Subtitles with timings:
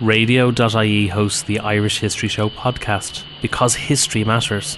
[0.00, 4.76] Radio.ie hosts the Irish History Show podcast because history matters.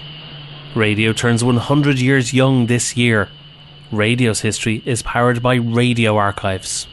[0.77, 3.29] Radio turns 100 years young this year.
[3.91, 6.87] Radio's history is powered by Radio Archives.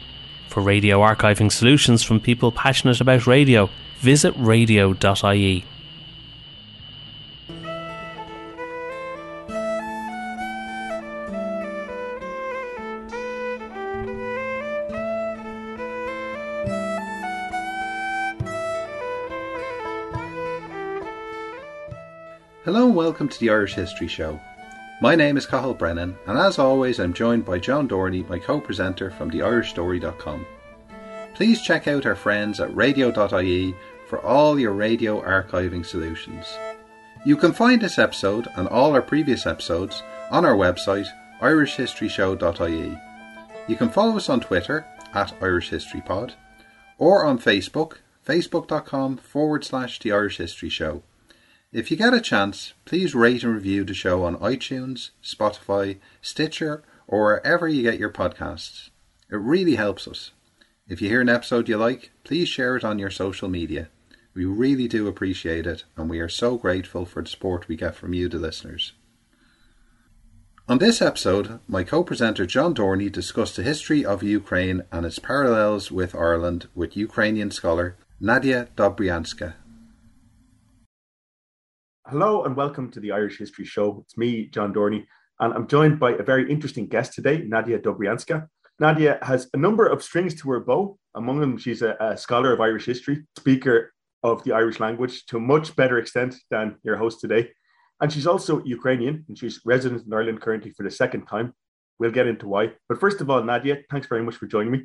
[0.48, 5.64] For radio archiving solutions from people passionate about radio, visit radio.ie.
[23.16, 24.38] welcome to the Irish History Show.
[25.00, 28.60] My name is Cathal Brennan, and as always, I'm joined by John Dorney, my co
[28.60, 30.44] presenter from theirishstory.com.
[31.32, 33.74] Please check out our friends at radio.ie
[34.06, 36.44] for all your radio archiving solutions.
[37.24, 41.06] You can find this episode and all our previous episodes on our website,
[41.40, 42.98] irishhistoryshow.ie.
[43.66, 46.34] You can follow us on Twitter at irishhistorypod
[46.98, 47.94] or on Facebook,
[48.26, 51.02] facebook.com forward slash the Irish History Show.
[51.72, 56.84] If you get a chance, please rate and review the show on iTunes, Spotify, Stitcher,
[57.08, 58.90] or wherever you get your podcasts.
[59.30, 60.30] It really helps us.
[60.88, 63.88] If you hear an episode you like, please share it on your social media.
[64.34, 67.96] We really do appreciate it, and we are so grateful for the support we get
[67.96, 68.92] from you, the listeners.
[70.68, 75.18] On this episode, my co presenter John Dorney discussed the history of Ukraine and its
[75.18, 79.54] parallels with Ireland with Ukrainian scholar Nadia Dobrianska.
[82.08, 84.04] Hello and welcome to the Irish History Show.
[84.04, 85.04] It's me, John Dorney,
[85.40, 88.46] and I'm joined by a very interesting guest today, Nadia Dobrianska.
[88.78, 90.96] Nadia has a number of strings to her bow.
[91.16, 95.38] Among them, she's a, a, scholar of Irish history, speaker of the Irish language to
[95.38, 97.50] a much better extent than your host today.
[98.00, 101.54] And she's also Ukrainian, and she's resident in Ireland currently for the second time.
[101.98, 102.74] We'll get into why.
[102.88, 104.82] But first of all, Nadia, thanks very much for joining me.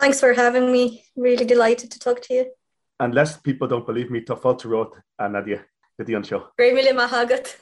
[0.00, 1.04] Thanks for having me.
[1.14, 2.50] Really delighted to talk to you.
[2.98, 5.28] Unless people don't believe me, Tafal Tarot, uh,
[5.98, 6.48] uh, Nadia the show.
[6.58, 7.56] Mahagat.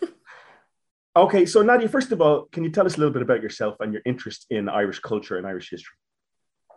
[1.16, 3.76] okay, so Nadia, first of all, can you tell us a little bit about yourself
[3.80, 5.96] and your interest in Irish culture and Irish history?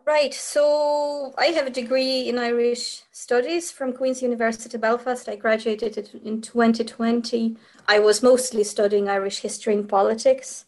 [0.05, 5.27] Right, so I have a degree in Irish studies from Queen's University Belfast.
[5.27, 7.57] I graduated in 2020.
[7.87, 10.65] I was mostly studying Irish history and politics.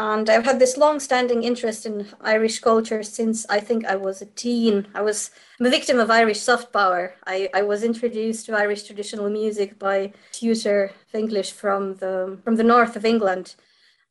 [0.00, 4.32] And I've had this long-standing interest in Irish culture since I think I was a
[4.44, 4.86] teen.
[4.94, 7.16] I was I'm a victim of Irish soft power.
[7.26, 12.56] I, I was introduced to Irish traditional music by tutor of English from the from
[12.56, 13.56] the north of England.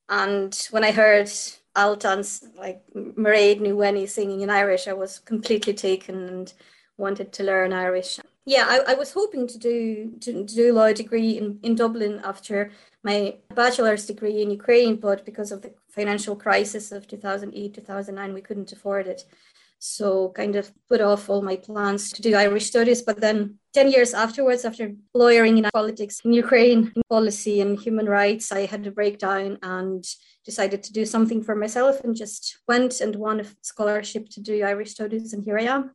[0.09, 1.31] And when I heard
[1.75, 6.53] Altan's like Mairead Ní Mhaonaigh singing in Irish, I was completely taken and
[6.97, 8.19] wanted to learn Irish.
[8.45, 11.73] Yeah, I, I was hoping to do to, to do a law degree in, in
[11.73, 12.69] Dublin after
[13.03, 18.41] my bachelor's degree in Ukraine, but because of the financial crisis of 2008, 2009, we
[18.41, 19.23] couldn't afford it.
[19.81, 23.01] So kind of put off all my plans to do Irish studies.
[23.01, 28.07] But then 10 years afterwards, after lawyering in politics in Ukraine, in policy and human
[28.07, 30.03] rights, I had a breakdown and
[30.43, 34.63] decided to do something for myself and just went and won a scholarship to do
[34.63, 35.31] Irish studies.
[35.31, 35.91] And here I am.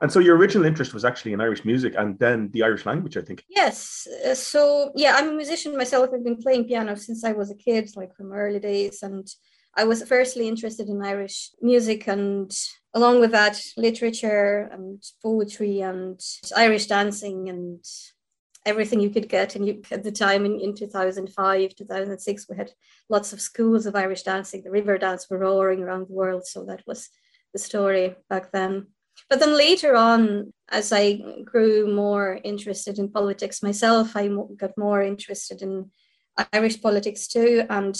[0.00, 3.16] And so your original interest was actually in Irish music and then the Irish language,
[3.16, 3.44] I think.
[3.48, 4.06] Yes.
[4.24, 6.10] Uh, so, yeah, I'm a musician myself.
[6.12, 9.02] I've been playing piano since I was a kid, like from early days.
[9.02, 9.26] And
[9.76, 12.50] I was firstly interested in Irish music and
[12.94, 16.18] along with that, literature and poetry and
[16.56, 17.84] Irish dancing and
[18.64, 19.54] everything you could get.
[19.54, 22.72] And you, at the time in, in 2005, 2006, we had
[23.10, 24.62] lots of schools of Irish dancing.
[24.62, 26.46] The Riverdance were roaring around the world.
[26.46, 27.10] So that was
[27.52, 28.86] the story back then.
[29.28, 35.02] But then later on, as I grew more interested in politics myself, I got more
[35.02, 35.90] interested in
[36.52, 37.64] Irish politics too.
[37.70, 37.96] And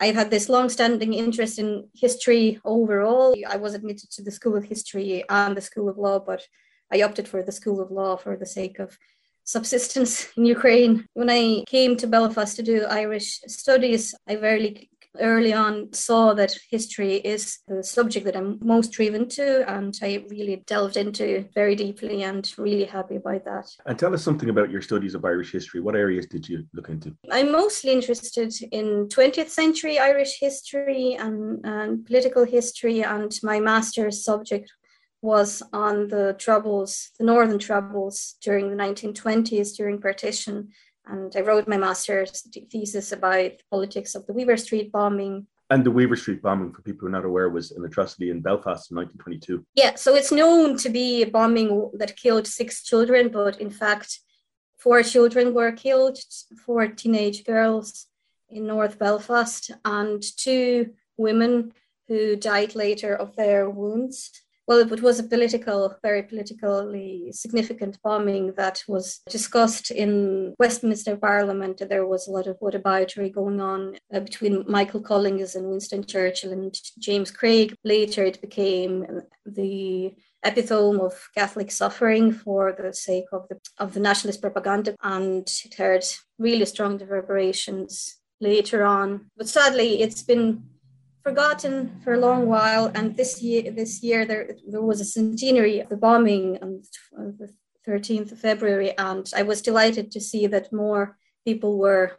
[0.00, 3.34] I've had this long-standing interest in history overall.
[3.48, 6.46] I was admitted to the School of History and the School of Law, but
[6.92, 8.98] I opted for the School of Law for the sake of
[9.44, 11.06] subsistence in Ukraine.
[11.14, 16.56] When I came to Belfast to do Irish studies, I very early on saw that
[16.70, 21.74] history is the subject that I'm most driven to, and I really delved into very
[21.74, 23.66] deeply and really happy about that.
[23.86, 25.80] And tell us something about your studies of Irish history.
[25.80, 27.16] What areas did you look into?
[27.30, 34.24] I'm mostly interested in 20th century Irish history and, and political history, and my master's
[34.24, 34.72] subject
[35.22, 40.68] was on the troubles, the northern troubles during the 1920s during partition
[41.06, 45.46] and I wrote my master's thesis about the politics of the Weaver Street bombing.
[45.70, 48.40] And the Weaver Street bombing, for people who are not aware, was an atrocity in
[48.40, 49.64] Belfast in 1922.
[49.74, 54.20] Yeah, so it's known to be a bombing that killed six children, but in fact,
[54.78, 56.18] four children were killed,
[56.64, 58.06] four teenage girls
[58.50, 61.72] in North Belfast, and two women
[62.08, 64.43] who died later of their wounds.
[64.66, 71.82] Well, it was a political, very politically significant bombing that was discussed in Westminster Parliament.
[71.88, 76.52] There was a lot of whataboutery going on uh, between Michael Collins and Winston Churchill
[76.52, 77.74] and James Craig.
[77.84, 80.14] Later, it became the
[80.44, 85.74] epitome of Catholic suffering for the sake of the of the nationalist propaganda, and it
[85.74, 86.04] had
[86.38, 89.30] really strong reverberations later on.
[89.36, 90.64] But sadly, it's been
[91.24, 92.92] forgotten for a long while.
[92.94, 96.82] And this year, this year there there was a centenary of the bombing on
[97.38, 97.48] the
[97.88, 102.12] 13th of February, and I was delighted to see that more people were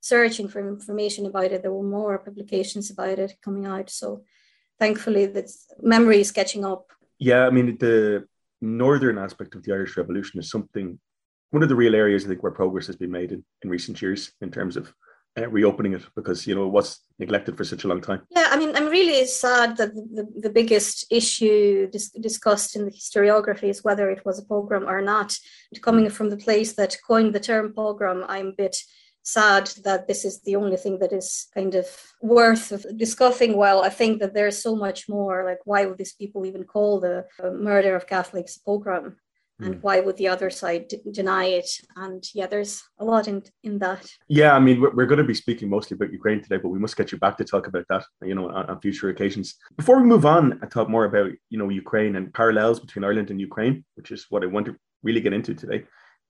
[0.00, 1.62] searching for information about it.
[1.62, 3.90] There were more publications about it coming out.
[3.90, 4.24] So
[4.78, 5.50] thankfully, that
[5.82, 6.92] memory is catching up.
[7.18, 8.26] Yeah, I mean the
[8.60, 10.98] northern aspect of the Irish Revolution is something.
[11.50, 14.00] One of the real areas I think where progress has been made in, in recent
[14.00, 14.94] years in terms of
[15.38, 18.22] uh, reopening it because you know it was neglected for such a long time.
[18.30, 22.84] Yeah, I mean, I'm really sad that the, the, the biggest issue dis- discussed in
[22.84, 25.36] the historiography is whether it was a pogrom or not.
[25.72, 28.76] And coming from the place that coined the term pogrom, I'm a bit
[29.22, 31.86] sad that this is the only thing that is kind of
[32.22, 36.14] worth of discussing well i think that there's so much more like why would these
[36.14, 39.16] people even call the uh, murder of catholics pogrom
[39.60, 39.82] and mm.
[39.82, 41.70] why would the other side d- deny it?
[41.96, 44.06] And yeah there's a lot in in that.
[44.28, 46.78] Yeah i mean we're, we're, going to be speaking mostly about ukraine today but we
[46.78, 49.56] must get you back to talk about that you know on, on, future occasions.
[49.76, 53.30] Before we move on and talk more about you know ukraine and parallels between ireland
[53.30, 55.84] and ukraine which is what i want to really get into today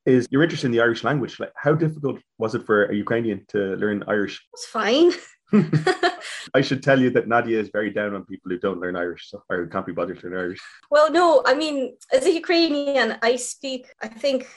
[0.06, 1.38] is you're interested in the irish language.
[1.38, 4.42] Like how difficult was it for a ukrainian to learn irish?
[4.54, 5.12] It's fine
[6.54, 9.30] I should tell you that Nadia is very down on people who don't learn Irish
[9.30, 10.60] so, or can't be bothered to learn Irish.
[10.90, 14.48] Well, no, I mean, as a Ukrainian, I speak, I think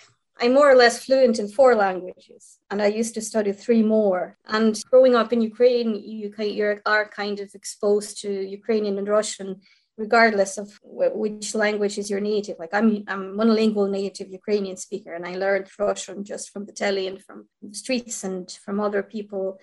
[0.41, 4.37] I'm more or less fluent in four languages, and I used to study three more.
[4.47, 8.29] And growing up in Ukraine, you, you are kind of exposed to
[8.59, 9.61] Ukrainian and Russian
[9.97, 12.57] regardless of which language is your native.
[12.59, 17.07] Like I'm, I'm monolingual native Ukrainian speaker, and I learned Russian just from the telly
[17.07, 19.59] and from the streets and from other people.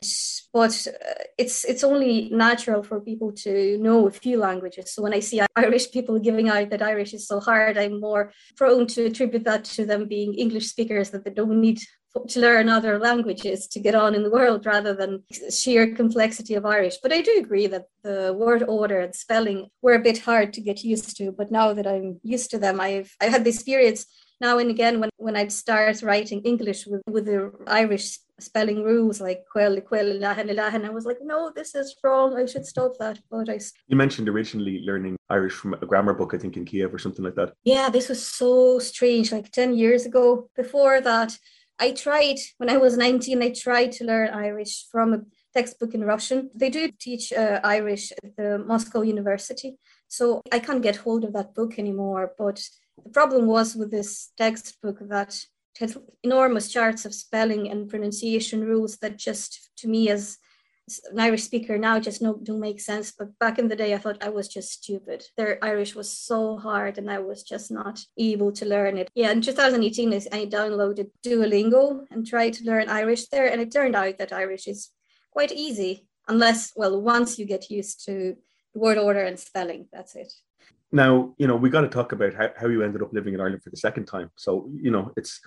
[0.52, 4.92] But uh, it's it's only natural for people to know a few languages.
[4.92, 8.32] So when I see Irish people giving out that Irish is so hard, I'm more
[8.56, 11.80] prone to attribute that to them being English speakers that they don't need
[12.28, 16.66] to learn other languages to get on in the world rather than sheer complexity of
[16.66, 16.96] Irish.
[17.02, 20.60] But I do agree that the word order and spelling were a bit hard to
[20.60, 21.32] get used to.
[21.32, 24.06] But now that I'm used to them, I've I've had this experience
[24.40, 29.20] now and again when, when I'd start writing English with, with the Irish spelling rules
[29.20, 30.84] like quell, quell, lahan, lahan.
[30.84, 32.36] I was like, no, this is wrong.
[32.36, 33.20] I should stop that.
[33.30, 33.60] But I.
[33.88, 37.24] You mentioned originally learning Irish from a grammar book, I think in Kiev or something
[37.24, 37.52] like that.
[37.64, 39.32] Yeah, this was so strange.
[39.32, 40.48] Like 10 years ago.
[40.56, 41.36] Before that,
[41.80, 45.20] I tried when I was 19, I tried to learn Irish from a
[45.54, 46.50] textbook in Russian.
[46.54, 49.78] They do teach uh, Irish at the Moscow University.
[50.06, 52.32] So I can't get hold of that book anymore.
[52.36, 52.62] But
[53.02, 55.42] the problem was with this textbook that
[55.78, 60.36] had enormous charts of spelling and pronunciation rules that just to me as
[61.16, 63.12] Irish speaker now just no, don't make sense.
[63.12, 65.24] But back in the day, I thought I was just stupid.
[65.36, 69.10] Their Irish was so hard and I was just not able to learn it.
[69.14, 73.46] Yeah, in 2018, I downloaded Duolingo and tried to learn Irish there.
[73.46, 74.90] And it turned out that Irish is
[75.30, 78.36] quite easy, unless, well, once you get used to
[78.74, 80.32] word order and spelling, that's it.
[80.92, 83.40] Now, you know, we got to talk about how, how you ended up living in
[83.40, 84.30] Ireland for the second time.
[84.36, 85.40] So, you know, it's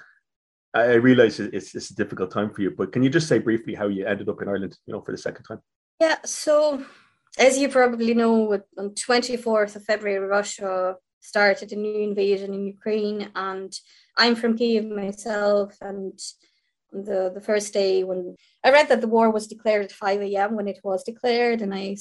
[0.74, 3.76] I realize it's, it's a difficult time for you, but can you just say briefly
[3.76, 5.62] how you ended up in Ireland, you know, for the second time?
[6.00, 6.18] Yeah.
[6.26, 6.84] So,
[7.38, 13.30] as you probably know, on 24th of February, Russia started a new invasion in Ukraine,
[13.36, 13.72] and
[14.18, 15.78] I'm from Kiev myself.
[15.82, 16.20] And
[16.92, 20.56] the the first day when I read that the war was declared at 5 a.m.
[20.56, 21.98] when it was declared, and I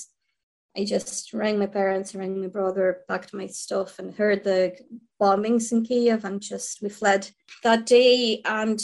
[0.77, 4.79] I just rang my parents, rang my brother, packed my stuff, and heard the
[5.21, 7.31] bombings in Kiev, and just we fled
[7.63, 8.41] that day.
[8.45, 8.81] And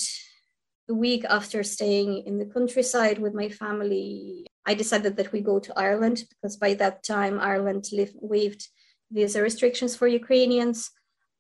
[0.86, 5.58] the week after staying in the countryside with my family, I decided that we go
[5.60, 7.88] to Ireland because by that time Ireland
[8.20, 8.68] waived
[9.10, 10.90] visa restrictions for Ukrainians.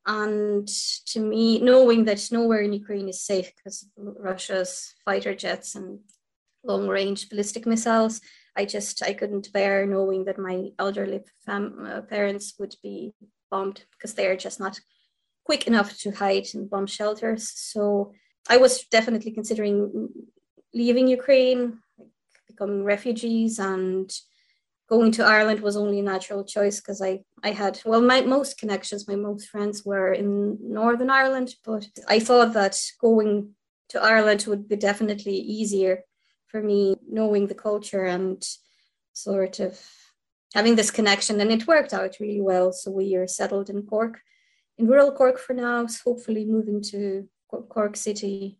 [0.06, 0.66] And
[1.08, 5.98] to me, knowing that nowhere in Ukraine is safe because Russia's fighter jets and
[6.64, 8.22] long range ballistic missiles,
[8.58, 13.14] I just I couldn't bear knowing that my elderly fam- uh, parents would be
[13.52, 14.80] bombed because they are just not
[15.44, 17.52] quick enough to hide in bomb shelters.
[17.54, 18.12] So
[18.50, 20.08] I was definitely considering
[20.74, 21.78] leaving Ukraine,
[22.48, 24.10] becoming refugees, and
[24.88, 27.12] going to Ireland was only a natural choice because I
[27.48, 32.18] I had well my most connections, my most friends were in Northern Ireland, but I
[32.18, 33.54] thought that going
[33.90, 36.02] to Ireland would be definitely easier
[36.48, 38.42] for me knowing the culture and
[39.12, 39.80] sort of
[40.54, 42.72] having this connection, and it worked out really well.
[42.72, 44.20] So we are settled in Cork,
[44.78, 45.86] in rural Cork for now.
[45.86, 48.58] So hopefully moving to Cork City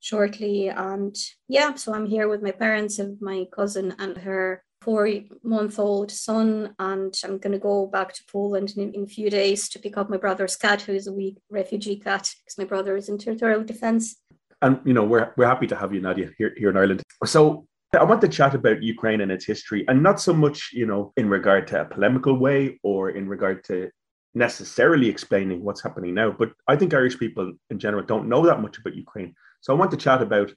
[0.00, 0.68] shortly.
[0.68, 1.16] And
[1.48, 5.08] yeah, so I'm here with my parents and my cousin and her four
[5.44, 6.74] month old son.
[6.78, 9.96] And I'm going to go back to Poland in, in, a few days to pick
[9.96, 13.18] up my brother's cat, who is a wee refugee cat, because my brother is in
[13.18, 14.16] territorial defense.
[14.62, 17.02] And, you know, we're, we're happy to have you, Nadia, here, here in Ireland.
[17.26, 17.66] So
[17.98, 21.12] I want to chat about Ukraine and its history, and not so much, you know,
[21.16, 23.90] in regard to a polemical way or in regard to
[24.34, 26.30] necessarily explaining what's happening now.
[26.30, 29.34] But I think Irish people in general don't know that much about Ukraine.
[29.60, 30.48] So I want to chat about,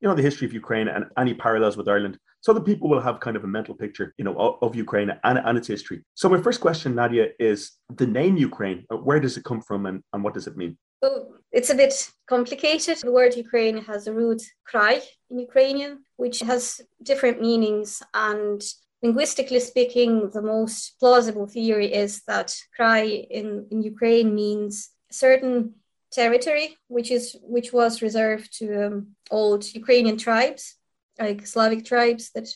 [0.00, 3.00] you know, the history of Ukraine and any parallels with Ireland, so that people will
[3.00, 5.98] have kind of a mental picture, you know, of, of Ukraine and, and its history.
[6.14, 7.72] So my first question, Nadia, is
[8.02, 8.86] the name Ukraine.
[9.08, 10.78] Where does it come from, and, and what does it mean?
[11.00, 12.98] Well, it's a bit complicated.
[12.98, 15.00] The word Ukraine has a root krai
[15.30, 18.02] in Ukrainian, which has different meanings.
[18.12, 18.60] And
[19.02, 25.74] linguistically speaking, the most plausible theory is that krai in, in Ukraine means certain
[26.10, 30.74] territory, which is which was reserved to um, old Ukrainian tribes,
[31.18, 32.48] like Slavic tribes that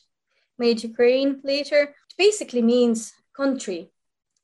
[0.58, 1.80] made Ukraine later.
[1.82, 3.92] It basically means country,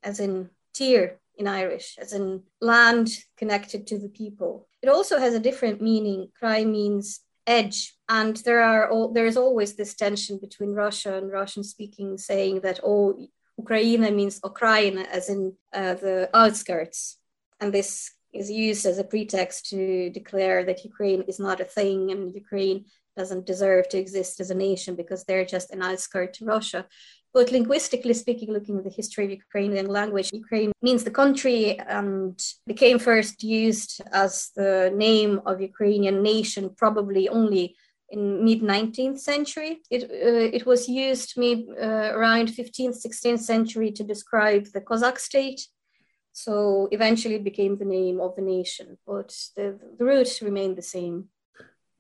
[0.05, 4.69] as in tier in Irish, as in land connected to the people.
[4.83, 6.29] It also has a different meaning.
[6.41, 11.65] Krai means edge, and there are there is always this tension between Russia and Russian
[11.65, 13.17] speaking, saying that oh,
[13.57, 17.19] Ukraine means Ukraine, as in uh, the outskirts,
[17.61, 22.11] and this is used as a pretext to declare that Ukraine is not a thing
[22.11, 22.85] and Ukraine
[23.17, 26.87] doesn't deserve to exist as a nation because they're just an outskirt to Russia.
[27.35, 32.41] But linguistically speaking, looking at the history of Ukrainian language, Ukraine means the country and
[32.67, 37.77] became first used as the name of Ukrainian nation probably only
[38.11, 39.83] in mid 19th century.
[39.91, 45.19] It, uh, it was used maybe uh, around 15th, 16th century to describe the Cossack
[45.19, 45.61] state.
[46.33, 50.83] So eventually it became the name of the nation, but the, the roots remained the
[50.83, 51.29] same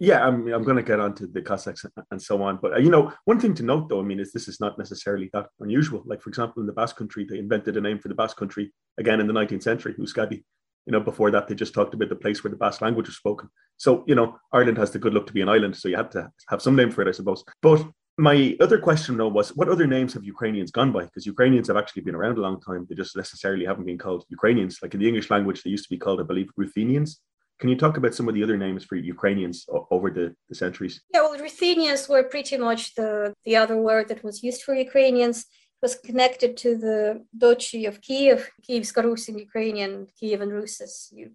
[0.00, 2.58] yeah, I'm, I'm going to get onto the Cossacks and so on.
[2.62, 4.78] But, uh, you know, one thing to note, though, I mean, is this is not
[4.78, 6.02] necessarily that unusual.
[6.06, 8.72] Like, for example, in the Basque country, they invented a name for the Basque country
[8.98, 10.44] again in the 19th century, Euskadi.
[10.86, 13.16] You know, before that, they just talked about the place where the Basque language was
[13.16, 13.48] spoken.
[13.76, 15.76] So, you know, Ireland has the good luck to be an island.
[15.76, 17.44] So you had to have some name for it, I suppose.
[17.60, 17.84] But
[18.16, 21.04] my other question, though, was what other names have Ukrainians gone by?
[21.04, 22.86] Because Ukrainians have actually been around a long time.
[22.88, 24.78] They just necessarily haven't been called Ukrainians.
[24.80, 27.20] Like in the English language, they used to be called, I believe, Ruthenians
[27.58, 31.00] can you talk about some of the other names for Ukrainians over the, the centuries?
[31.12, 35.38] Yeah, well, Ruthenians were pretty much the, the other word that was used for Ukrainians.
[35.40, 41.30] It was connected to the Duchy of Kiev, Kievska Rus in Ukrainian, Kievan Rus, you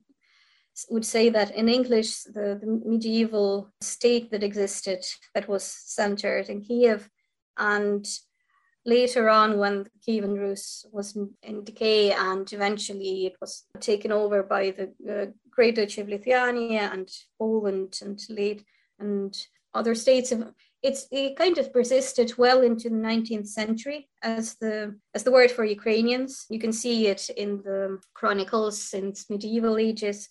[0.89, 6.61] would say that in English, the, the medieval state that existed that was centered in
[6.61, 7.09] Kiev.
[7.57, 8.07] And
[8.85, 14.43] later on, when Kievan Rus was in, in, decay and eventually it was taken over
[14.43, 18.63] by the uh, Great Lithuania and Poland and late
[18.99, 19.35] and
[19.73, 20.33] other states.
[20.81, 25.51] It's it kind of persisted well into the 19th century as the as the word
[25.51, 26.45] for Ukrainians.
[26.49, 30.29] You can see it in the chronicles since medieval ages,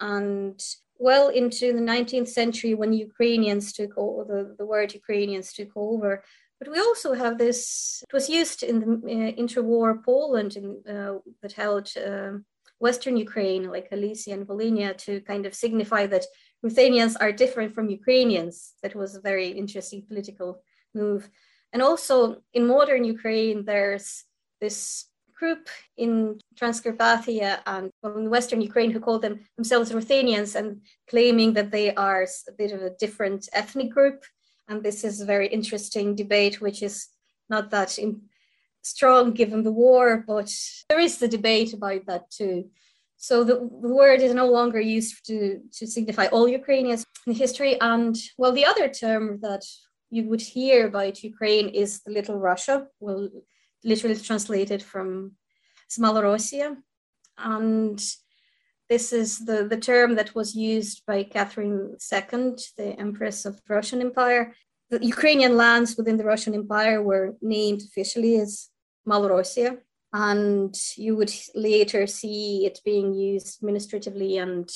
[0.00, 0.58] and
[0.98, 6.22] well into the 19th century when Ukrainians took over the, the word Ukrainians took over.
[6.58, 11.18] But we also have this, it was used in the uh, interwar Poland in, uh,
[11.42, 12.34] that held uh,
[12.82, 16.26] Western Ukraine, like Galicia and Volhynia, to kind of signify that
[16.62, 18.54] Ruthenians are different from Ukrainians.
[18.82, 20.50] That was a very interesting political
[21.00, 21.30] move.
[21.72, 22.16] And also
[22.52, 24.24] in modern Ukraine, there's
[24.60, 25.06] this
[25.38, 25.64] group
[26.04, 26.10] in
[26.60, 27.86] Transcarpathia and
[28.18, 30.68] in Western Ukraine who call them themselves Ruthenians and
[31.12, 34.18] claiming that they are a bit of a different ethnic group.
[34.68, 36.96] And this is a very interesting debate, which is
[37.54, 37.90] not that
[38.82, 40.52] strong given the war, but
[40.88, 42.70] there is the debate about that too.
[43.16, 47.80] So the, the word is no longer used to, to signify all Ukrainians in history.
[47.80, 49.64] And well, the other term that
[50.10, 53.28] you would hear about Ukraine is the Little Russia, well,
[53.84, 55.32] literally translated from
[55.88, 56.76] Smalorossia.
[57.38, 58.04] And
[58.90, 63.74] this is the, the term that was used by Catherine II, the Empress of the
[63.74, 64.52] Russian Empire.
[64.90, 68.68] The Ukrainian lands within the Russian Empire were named officially as
[69.06, 69.78] Malorossia.
[70.12, 74.70] And you would later see it being used administratively and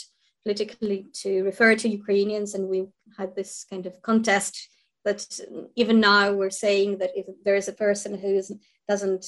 [0.45, 2.55] politically to refer to Ukrainians.
[2.55, 2.87] And we
[3.19, 4.69] had this kind of contest
[5.05, 5.41] that
[5.77, 8.53] even now we're saying that if there is a person who is,
[8.89, 9.27] doesn't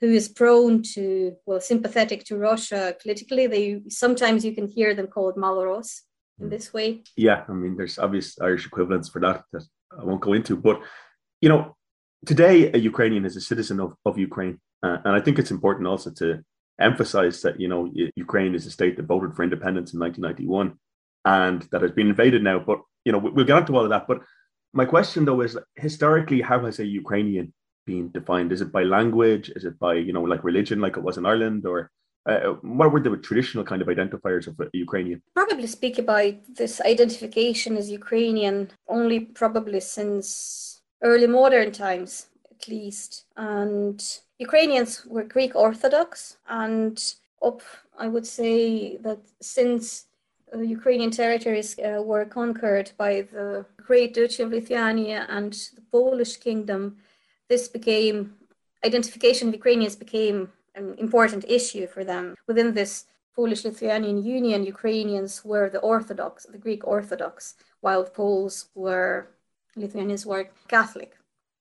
[0.00, 5.08] who is prone to well sympathetic to Russia politically, they sometimes you can hear them
[5.08, 6.02] called Maloros
[6.38, 6.50] in hmm.
[6.50, 7.02] this way.
[7.16, 9.64] Yeah, I mean there's obvious Irish equivalents for that that
[9.98, 10.80] I won't go into, but
[11.40, 11.76] you know
[12.26, 14.60] today, a Ukrainian is a citizen of, of Ukraine.
[14.82, 16.42] Uh, and I think it's important also to
[16.80, 20.78] emphasize that, you know, Ukraine is a state that voted for independence in 1991
[21.24, 22.58] and that has been invaded now.
[22.58, 24.06] But, you know, we'll get onto all of that.
[24.06, 24.20] But
[24.72, 27.52] my question, though, is historically, how has a Ukrainian
[27.86, 28.52] been defined?
[28.52, 29.50] Is it by language?
[29.56, 31.66] Is it by, you know, like religion, like it was in Ireland?
[31.66, 31.90] Or
[32.26, 35.22] uh, what were the traditional kind of identifiers of a Ukrainian?
[35.34, 43.24] Probably speak about this identification as Ukrainian only probably since early modern times, at least.
[43.36, 44.02] And
[44.38, 46.96] Ukrainians were Greek Orthodox, and
[47.42, 47.62] up,
[47.98, 50.06] I would say that since
[50.54, 56.36] uh, Ukrainian territories uh, were conquered by the Great Duchy of Lithuania and the Polish
[56.36, 56.96] Kingdom,
[57.48, 58.34] this became
[58.84, 62.34] identification of Ukrainians became an important issue for them.
[62.46, 69.28] Within this Polish Lithuanian Union, Ukrainians were the Orthodox, the Greek Orthodox, while Poles were
[69.78, 71.16] Lithuanians were Catholic.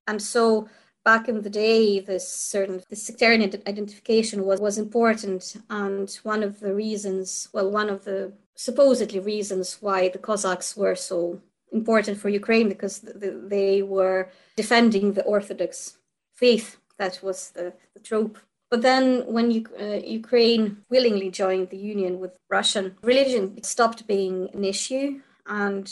[0.07, 0.69] And so
[1.03, 5.55] back in the day, this certain the sectarian identification was, was important.
[5.69, 10.95] And one of the reasons, well, one of the supposedly reasons why the Cossacks were
[10.95, 15.97] so important for Ukraine because the, they were defending the Orthodox
[16.33, 16.77] faith.
[16.97, 18.37] That was the, the trope.
[18.69, 24.49] But then, when you, uh, Ukraine willingly joined the union with Russian, religion stopped being
[24.53, 25.21] an issue.
[25.45, 25.89] And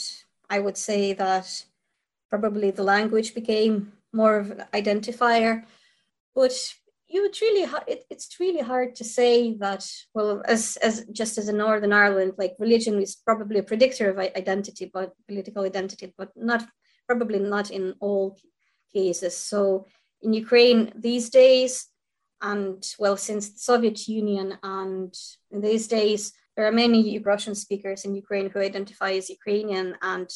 [0.50, 1.65] I would say that
[2.29, 5.63] probably the language became more of an identifier.
[6.34, 6.53] But
[7.08, 11.48] you would really it, it's really hard to say that well as as just as
[11.48, 16.29] in northern ireland like religion is probably a predictor of identity but political identity but
[16.36, 16.65] not
[17.08, 18.38] probably not in all
[18.94, 19.86] cases so
[20.22, 21.88] in ukraine these days
[22.41, 25.13] and well since the soviet union and
[25.51, 30.29] in these days there are many russian speakers in ukraine who identify as ukrainian and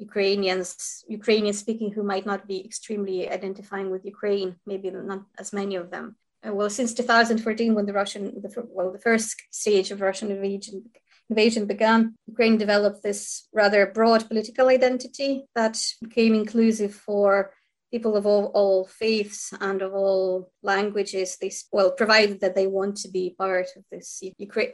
[0.00, 5.76] Ukrainians, Ukrainian speaking who might not be extremely identifying with Ukraine, maybe not as many
[5.76, 6.16] of them.
[6.46, 10.84] Uh, well, since 2014, when the Russian, the, well, the first stage of Russian invasion,
[11.28, 17.52] invasion began, Ukraine developed this rather broad political identity that became inclusive for
[17.90, 22.96] people of all, all faiths and of all languages they well provided that they want
[22.96, 24.22] to be part of this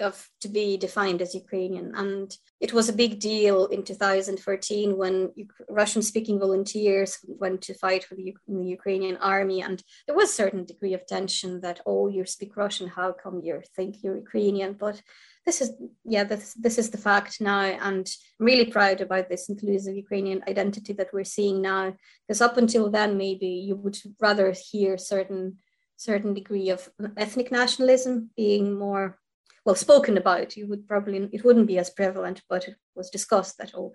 [0.01, 1.93] of to be defined as ukrainian.
[1.95, 5.33] And it was a big deal in 2014 when
[5.69, 9.63] russian speaking volunteers went to fight for the, the ukrainian army.
[9.63, 13.41] And there was a certain degree of tension that oh you speak russian how come
[13.43, 14.75] you think you're ukrainian?
[14.75, 15.03] But
[15.47, 15.73] this is
[16.05, 20.43] yeah this, this is the fact now and i'm really proud about this inclusive ukrainian
[20.49, 21.95] identity that we're seeing now
[22.27, 25.57] because up until then maybe you would rather hear certain
[25.97, 29.19] certain degree of ethnic nationalism being more
[29.65, 33.57] well spoken about you would probably it wouldn't be as prevalent but it was discussed
[33.59, 33.93] that oh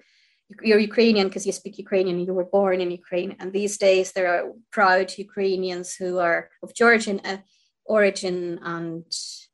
[0.62, 3.36] you're Ukrainian because you speak Ukrainian, you were born in Ukraine.
[3.40, 7.38] And these days, there are proud Ukrainians who are of Georgian uh,
[7.86, 9.06] origin and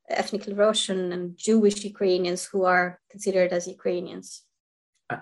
[0.10, 4.44] ethnically Russian and Jewish Ukrainians who are considered as Ukrainians.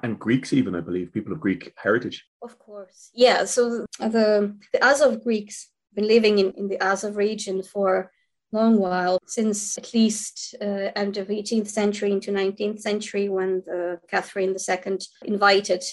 [0.04, 2.26] And Greeks, even, I believe, people of Greek heritage.
[2.42, 3.12] Of course.
[3.14, 3.46] Yeah.
[3.46, 8.12] So the, the Azov Greeks been living in, in the Azov region for
[8.52, 13.62] a long while, since at least uh, end of 18th century into 19th century, when
[13.66, 15.84] the Catherine II invited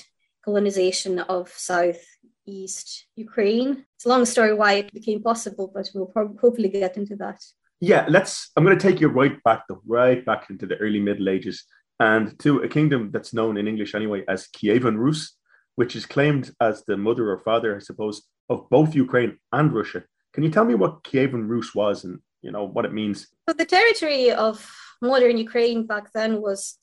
[0.44, 3.84] colonization of southeast Ukraine.
[3.94, 7.40] It's a long story why it became possible, but we'll probably hopefully get into that
[7.82, 8.52] yeah, let's.
[8.56, 11.64] I'm going to take you right back, though, right back into the early Middle Ages
[11.98, 15.36] and to a kingdom that's known in English anyway as Kievan Rus,
[15.74, 20.04] which is claimed as the mother or father, I suppose, of both Ukraine and Russia.
[20.32, 23.26] Can you tell me what Kievan Rus was and you know what it means?
[23.48, 24.64] So the territory of
[25.00, 26.78] modern Ukraine back then was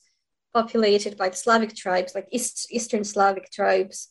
[0.52, 4.08] populated by the Slavic tribes, like East, Eastern Slavic tribes,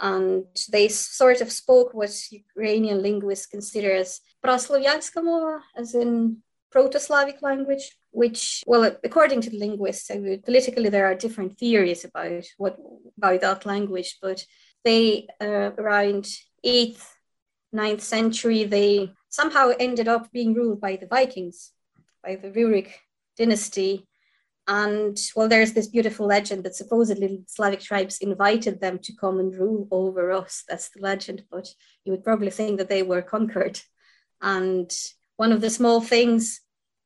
[0.00, 6.38] and they sort of spoke what Ukrainian linguists consider as Praslavianska mova, as in
[6.70, 10.10] Proto-Slavic language, which, well, according to the linguists,
[10.44, 12.76] politically there are different theories about what
[13.16, 14.44] about that language, but
[14.84, 16.26] they uh, around
[16.64, 17.16] eighth,
[17.74, 21.72] 9th century, they somehow ended up being ruled by the Vikings,
[22.22, 22.90] by the Rurik
[23.36, 24.06] dynasty,
[24.78, 29.54] and well, there's this beautiful legend that supposedly Slavic tribes invited them to come and
[29.54, 30.64] rule over us.
[30.66, 31.68] That's the legend, but
[32.04, 33.78] you would probably think that they were conquered.
[34.40, 34.90] And
[35.36, 36.62] one of the small things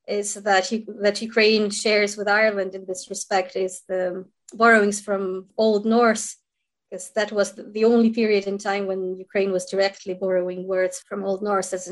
[0.07, 0.71] is that
[1.03, 6.37] that Ukraine shares with Ireland in this respect is the borrowings from Old Norse,
[6.85, 7.49] because that was
[7.79, 11.73] the only period in time when Ukraine was directly borrowing words from Old Norse.
[11.73, 11.85] As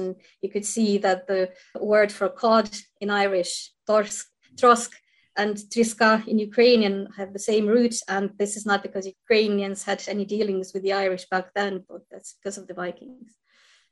[0.43, 1.43] you could see that the
[1.81, 4.93] word for cod in Irish, torsk, trosk,
[5.37, 7.97] and Triska in Ukrainian have the same root.
[8.09, 12.03] And this is not because Ukrainians had any dealings with the Irish back then, but
[12.11, 13.33] that's because of the Vikings.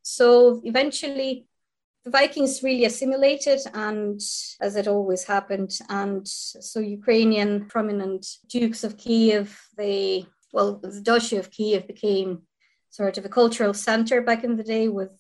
[0.03, 1.47] So eventually,
[2.05, 4.21] the Vikings really assimilated, and
[4.61, 11.37] as it always happened, and so Ukrainian prominent dukes of Kiev, they well, the Duchy
[11.37, 12.43] of Kiev became
[12.91, 15.13] sort of a cultural center back in the day with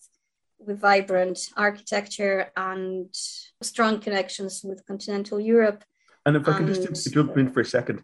[0.58, 3.12] with vibrant architecture and
[3.62, 5.84] strong connections with continental Europe.
[6.24, 8.02] And if I can just jump in for a second,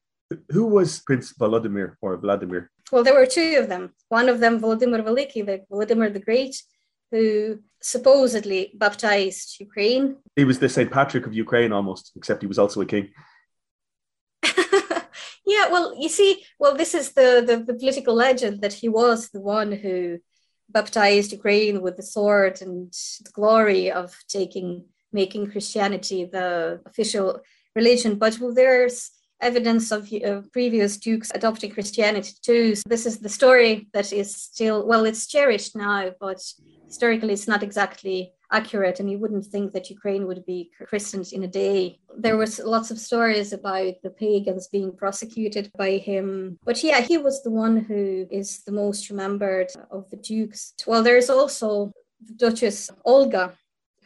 [0.51, 2.71] who was Prince Volodymyr or Vladimir?
[2.91, 3.95] Well, there were two of them.
[4.09, 6.61] One of them, Volodymyr Veliki, the Volodymyr the Great,
[7.11, 10.17] who supposedly baptized Ukraine.
[10.37, 10.91] He was the St.
[10.91, 13.11] Patrick of Ukraine almost, except he was also a king.
[15.47, 19.31] yeah, well, you see, well, this is the, the, the political legend that he was
[19.31, 20.19] the one who
[20.69, 22.93] baptized Ukraine with the sword and
[23.25, 27.41] the glory of taking making Christianity the official
[27.81, 28.13] religion.
[28.25, 28.97] But there's
[29.41, 32.75] evidence of uh, previous dukes adopting Christianity too.
[32.75, 36.41] So this is the story that is still well, it's cherished now, but
[36.89, 41.45] historically it's not exactly accurate and you wouldn't think that ukraine would be christened in
[41.45, 46.83] a day there was lots of stories about the pagans being prosecuted by him but
[46.83, 51.29] yeah he was the one who is the most remembered of the dukes well there's
[51.29, 51.93] also
[52.27, 53.53] the duchess olga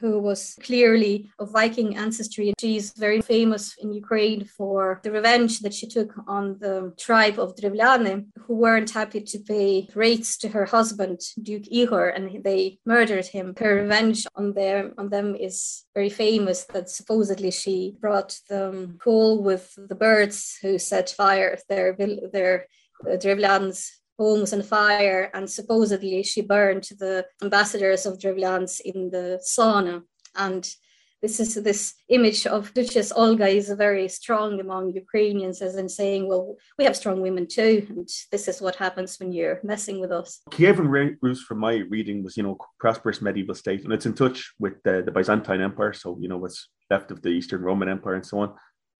[0.02, 2.52] who was clearly of Viking ancestry.
[2.60, 7.54] She's very famous in Ukraine for the revenge that she took on the tribe of
[7.56, 13.26] Drevlyane, who weren't happy to pay rates to her husband, Duke Ihor, and they murdered
[13.26, 13.54] him.
[13.58, 19.42] Her revenge on them, on them is very famous that supposedly she brought them coal
[19.42, 21.94] with the birds who set fire their
[22.32, 22.66] their
[23.06, 29.26] uh, Drevlyan's homes on fire, and supposedly she burned the ambassadors of Drevlyans in the
[29.52, 30.02] sauna.
[30.36, 30.64] And
[31.22, 36.22] this is this image of Duchess Olga is very strong among Ukrainians, as in saying,
[36.28, 36.46] "Well,
[36.78, 40.28] we have strong women too, and this is what happens when you're messing with us."
[40.56, 40.88] Kievan
[41.22, 44.76] Rus, from my reading, was you know prosperous medieval state, and it's in touch with
[44.84, 46.60] the, the Byzantine Empire, so you know what's
[46.92, 48.48] left of the Eastern Roman Empire and so on,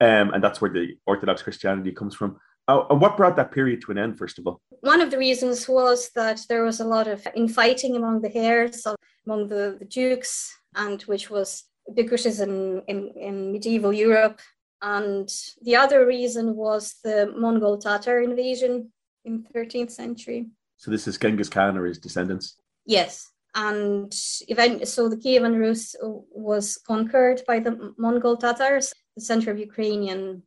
[0.09, 2.31] um, and that's where the Orthodox Christianity comes from.
[2.69, 4.61] Uh, what brought that period to an end, first of all?
[4.81, 8.87] One of the reasons was that there was a lot of infighting among the heirs,
[9.27, 14.41] among the, the dukes, and which was ubiquitous in, in, in medieval Europe.
[14.81, 15.29] And
[15.63, 18.93] the other reason was the Mongol Tatar invasion
[19.25, 20.47] in 13th century.
[20.77, 22.57] So this is Genghis Khan or his descendants?
[22.87, 23.31] Yes.
[23.55, 24.13] And
[24.49, 30.43] event, so the Kievan Rus was conquered by the Mongol Tatars, the center of Ukrainian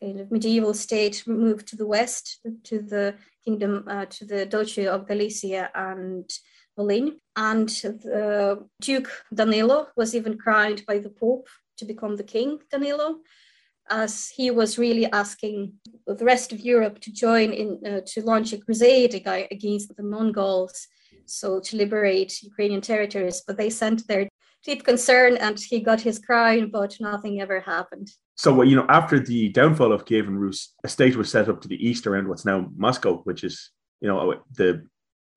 [0.00, 4.86] kind of medieval state moved to the west to the kingdom uh, to the duchy
[4.86, 6.30] of Galicia and
[6.78, 7.14] Volhynia.
[7.36, 13.16] And the Duke Danilo was even crowned by the Pope to become the King Danilo,
[13.88, 15.74] as he was really asking
[16.06, 20.86] the rest of Europe to join in uh, to launch a crusade against the Mongols,
[21.26, 23.42] so to liberate Ukrainian territories.
[23.46, 24.28] But they sent their
[24.64, 28.10] deep concern, and he got his crown, but nothing ever happened.
[28.36, 31.68] So, you know, after the downfall of Kievan Rus, a state was set up to
[31.68, 33.70] the east around what's now Moscow, which is,
[34.00, 34.86] you know, the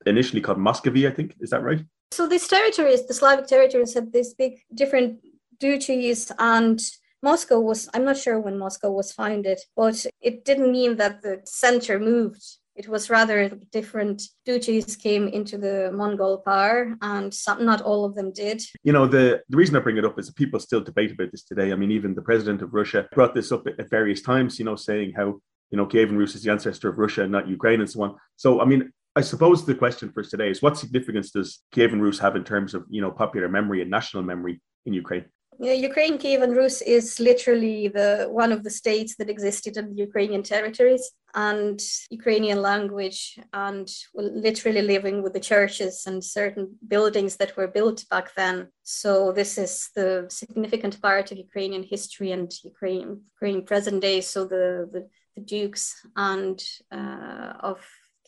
[0.06, 1.36] initially called Muscovy, I think.
[1.40, 1.84] Is that right?
[2.12, 5.20] So these territories, the Slavic territories, had these big different
[5.60, 6.80] duchies and
[7.24, 11.42] Moscow was, I'm not sure when Moscow was founded, but it didn't mean that the
[11.46, 12.44] center moved
[12.76, 18.16] it was rather different duchies came into the Mongol power, and some, not all of
[18.16, 18.64] them did.
[18.84, 21.32] You know, the, the reason I bring it up is that people still debate about
[21.32, 21.72] this today.
[21.72, 24.66] I mean, even the president of Russia brought this up at, at various times, you
[24.66, 27.82] know, saying how, you know, Kievan Rus is the ancestor of Russia and not Ukraine
[27.82, 28.16] and so on.
[28.38, 32.02] So, I mean, I suppose the question for us today is what significance does Kievan
[32.02, 35.26] Rus have in terms of, you know, popular memory and national memory in Ukraine?
[35.60, 40.02] Yeah, Ukraine, Kievan Rus is literally the one of the states that existed in the
[40.08, 47.56] Ukrainian territories and Ukrainian language and literally living with the churches and certain buildings that
[47.58, 48.68] were built back then.
[48.84, 54.22] So this is the significant part of Ukrainian history and Ukraine, Ukraine present day.
[54.22, 57.80] So the, the, the dukes and uh, of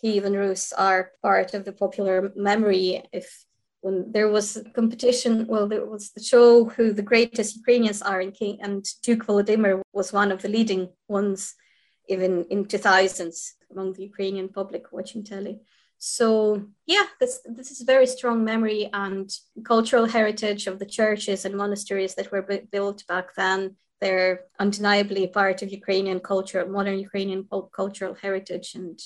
[0.03, 3.03] Kievan Rus are part of the popular memory.
[3.11, 3.45] If
[3.85, 8.31] when there was competition, well, there was the show who the greatest Ukrainians are in
[8.31, 11.53] King, and Duke Volodymyr was one of the leading ones,
[12.13, 13.37] even in 2000s
[13.71, 15.55] among the Ukrainian public watching telly.
[15.99, 16.27] So
[16.93, 19.27] yeah, this this is very strong memory and
[19.73, 22.45] cultural heritage of the churches and monasteries that were
[22.75, 23.59] built back then.
[24.01, 27.41] They're undeniably part of Ukrainian culture, modern Ukrainian
[27.79, 28.97] cultural heritage and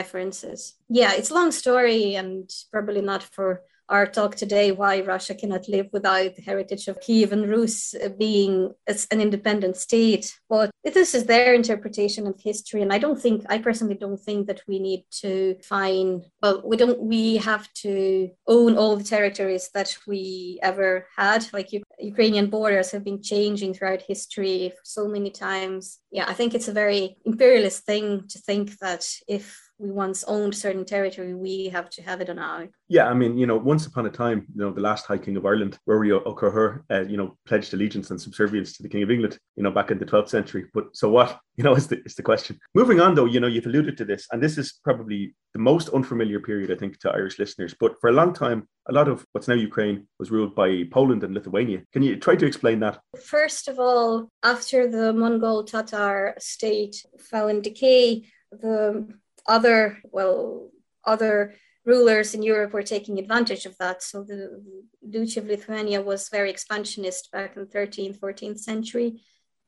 [0.00, 0.60] references.
[1.00, 3.48] Yeah, it's a long story and probably not for
[3.88, 9.20] our talk today why Russia cannot live without the heritage of Kievan Rus being an
[9.20, 10.38] independent state.
[10.48, 14.46] But this is their interpretation of history, and I don't think I personally don't think
[14.46, 16.24] that we need to find.
[16.42, 17.00] Well, we don't.
[17.00, 21.46] We have to own all the territories that we ever had.
[21.52, 25.98] Like Ukrainian borders have been changing throughout history so many times.
[26.10, 30.54] Yeah, I think it's a very imperialist thing to think that if we once owned
[30.54, 32.68] certain territory, we have to have it on our.
[32.88, 35.36] Yeah, I mean, you know, once upon a time, you know, the last High King
[35.36, 39.10] of Ireland, Rory O'Cahir, uh, you know, pledged allegiance and subservience to the King of
[39.10, 40.66] England, you know, back in the 12th century.
[40.74, 41.38] But so what?
[41.58, 42.56] You know, is the, is the question.
[42.72, 45.88] Moving on, though, you know, you've alluded to this, and this is probably the most
[45.88, 47.74] unfamiliar period, I think, to Irish listeners.
[47.80, 51.24] But for a long time, a lot of what's now Ukraine was ruled by Poland
[51.24, 51.82] and Lithuania.
[51.92, 53.00] Can you try to explain that?
[53.24, 59.08] First of all, after the Mongol Tatar state fell in decay, the
[59.48, 60.70] other, well,
[61.04, 64.02] other rulers in Europe were taking advantage of that.
[64.02, 64.62] So the
[65.08, 69.22] Duchy of Lithuania was very expansionist back in the 13th, 14th century.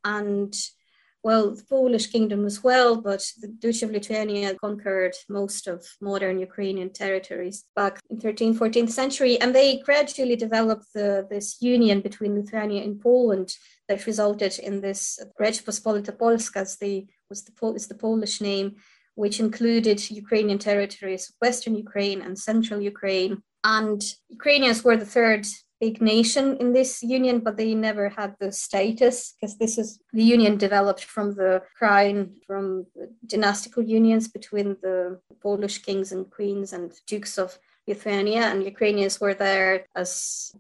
[0.05, 0.55] And
[1.23, 6.38] well, the Polish kingdom as well, but the Duchy of Lithuania conquered most of modern
[6.38, 9.38] Ukrainian territories back in 13th, 14th century.
[9.40, 13.55] And they gradually developed the, this union between Lithuania and Poland
[13.88, 18.77] that resulted in this Rzeczpospolita Polska, as the, was the, is the Polish name,
[19.14, 23.42] which included Ukrainian territories, Western Ukraine and Central Ukraine.
[23.64, 25.46] And Ukrainians were the third
[25.81, 30.23] big nation in this union, but they never had the status because this is the
[30.23, 32.87] union developed from the crown, from
[33.27, 37.59] dynastical unions between the Polish kings and queens and dukes of
[37.90, 39.72] Lithuania and Ukrainians were there
[40.03, 40.11] as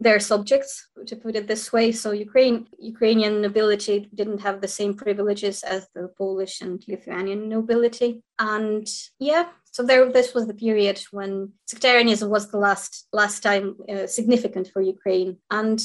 [0.06, 0.72] their subjects,
[1.10, 1.86] to put it this way.
[2.02, 2.56] So Ukraine,
[2.94, 8.10] Ukrainian nobility didn't have the same privileges as the Polish and Lithuanian nobility.
[8.54, 8.86] And
[9.30, 11.32] yeah, so there, this was the period when
[11.72, 15.30] sectarianism was the last last time uh, significant for Ukraine.
[15.60, 15.78] And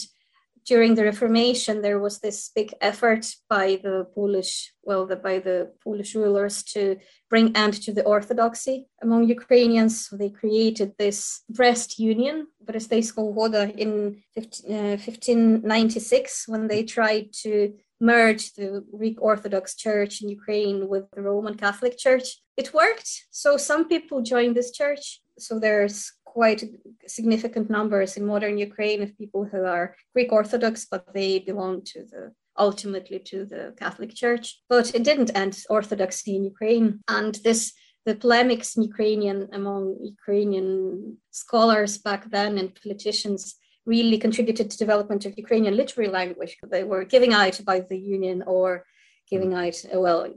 [0.66, 5.72] during the Reformation, there was this big effort by the Polish, well, the, by the
[5.84, 6.98] Polish rulers to
[7.30, 10.10] bring end to the orthodoxy among Ukrainians.
[10.10, 17.74] They created this Brest Union, Brestejską Ugodę, in 15, uh, 1596 when they tried to
[18.00, 22.42] merge the Greek Orthodox Church in Ukraine with the Roman Catholic Church.
[22.58, 23.26] It worked.
[23.32, 25.22] So some people joined this church.
[25.38, 26.64] So there's quite
[27.08, 32.00] significant numbers in modern Ukraine of people who are Greek Orthodox, but they belong to
[32.12, 34.62] the ultimately to the Catholic Church.
[34.70, 37.74] But it didn't end orthodoxy in Ukraine, and this
[38.06, 45.26] the polemics in Ukrainian among Ukrainian scholars back then and politicians really contributed to development
[45.26, 46.58] of Ukrainian literary language.
[46.76, 48.86] They were giving out by the union or
[49.30, 49.68] giving mm.
[49.68, 50.28] out well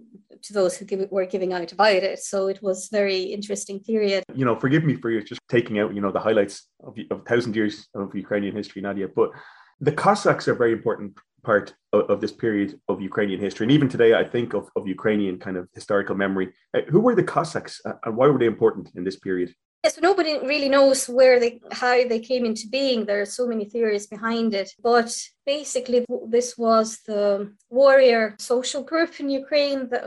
[0.43, 2.19] to those who give, were giving out about it.
[2.21, 4.25] So it was very interesting period.
[4.35, 7.57] You know forgive me for just taking out you know the highlights of, of thousand
[7.57, 9.31] years of ukrainian history nadia but
[9.81, 13.65] the cossacks are very important part of, of, this period of ukrainian history.
[13.65, 16.53] And even today i think of, of ukrainian kind of historical memory.
[16.75, 19.55] Uh, who were the cossacks uh, and why were they important in this period
[19.89, 23.05] so nobody really knows where they how they came into being.
[23.05, 25.11] There are so many theories behind it, but
[25.47, 30.05] basically, this was the warrior social group in Ukraine that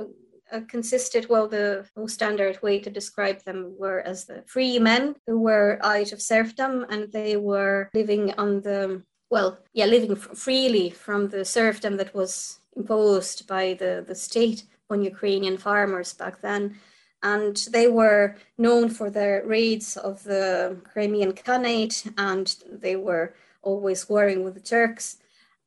[0.52, 1.28] uh, consisted.
[1.30, 5.80] Well, the most standard way to describe them were as the free men who were
[5.84, 11.46] out of serfdom and they were living on the well, yeah, living freely from the
[11.46, 16.76] serfdom that was imposed by the the state on Ukrainian farmers back then
[17.24, 24.10] and they were known for their raids of the Crimean Khanate, and they were always
[24.10, 25.18] warring with the Turks.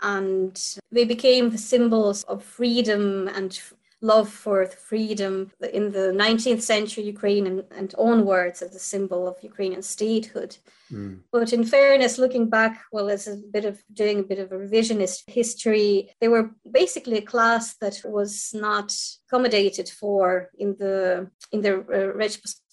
[0.01, 3.59] And they became the symbols of freedom and
[4.05, 9.43] love for freedom in the 19th century Ukraine and, and onwards as a symbol of
[9.43, 10.57] Ukrainian statehood.
[10.93, 11.21] Mm.
[11.33, 14.57] But in fairness, looking back, well, as a bit of doing a bit of a
[14.57, 18.95] revisionist history, they were basically a class that was not
[19.27, 22.13] accommodated for in the in the uh,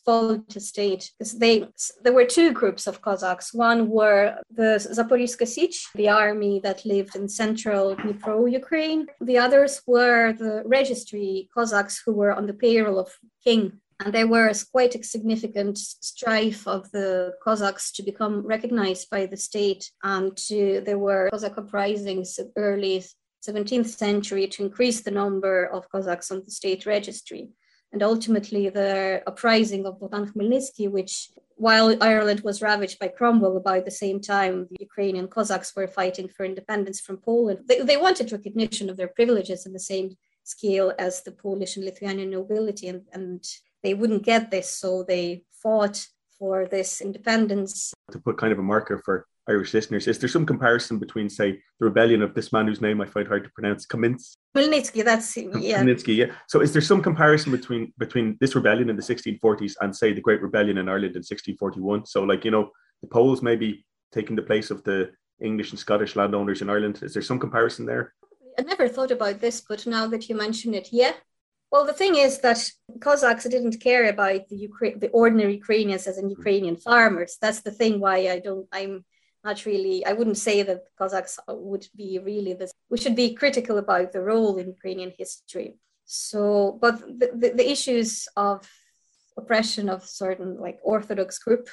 [0.07, 1.67] Rzeczpospolita state because they
[2.03, 3.53] there were two groups of Cossacks.
[3.53, 9.07] One were the Zaporizhska Sich, the army that lived in central Dnipro, Ukraine.
[9.21, 13.09] The others were the registry Cossacks who were on the payroll of
[13.43, 19.27] King and there was quite a significant strife of the Cossacks to become recognized by
[19.27, 19.91] the state.
[20.01, 23.05] And to, there were Cossack uprisings early
[23.47, 27.49] 17th century to increase the number of Cossacks on the state registry.
[27.91, 33.85] And ultimately, the uprising of Bohdan Khmelnytsky, which while Ireland was ravaged by Cromwell about
[33.85, 37.59] the same time, the Ukrainian Cossacks were fighting for independence from Poland.
[37.67, 41.85] They, they wanted recognition of their privileges in the same scale as the Polish and
[41.85, 43.43] Lithuanian nobility, and, and
[43.83, 46.07] they wouldn't get this, so they fought
[46.39, 47.93] for this independence.
[48.11, 51.53] To put kind of a marker for Irish listeners, is there some comparison between, say,
[51.79, 54.35] the rebellion of this man whose name I find hard to pronounce, Kaminsky?
[54.55, 55.81] Khmelnytsky, that's yeah.
[55.81, 56.33] Khmelnytsky, yeah.
[56.47, 60.21] So, is there some comparison between between this rebellion in the 1640s and, say, the
[60.21, 62.05] Great Rebellion in Ireland in 1641?
[62.05, 62.69] So, like you know,
[63.01, 66.99] the Poles maybe taking the place of the English and Scottish landowners in Ireland.
[67.01, 68.13] Is there some comparison there?
[68.59, 71.13] I never thought about this, but now that you mention it, yeah.
[71.71, 76.17] Well, the thing is that Cossacks didn't care about the Ukra- the ordinary Ukrainians as
[76.17, 77.37] in Ukrainian farmers.
[77.41, 78.67] That's the thing why I don't.
[78.73, 79.05] I'm
[79.43, 80.05] not really.
[80.05, 82.71] I wouldn't say that Cossacks would be really this.
[82.89, 85.77] We should be critical about the role in Ukrainian history.
[86.05, 88.69] So, but the, the, the issues of
[89.37, 91.69] oppression of certain like Orthodox group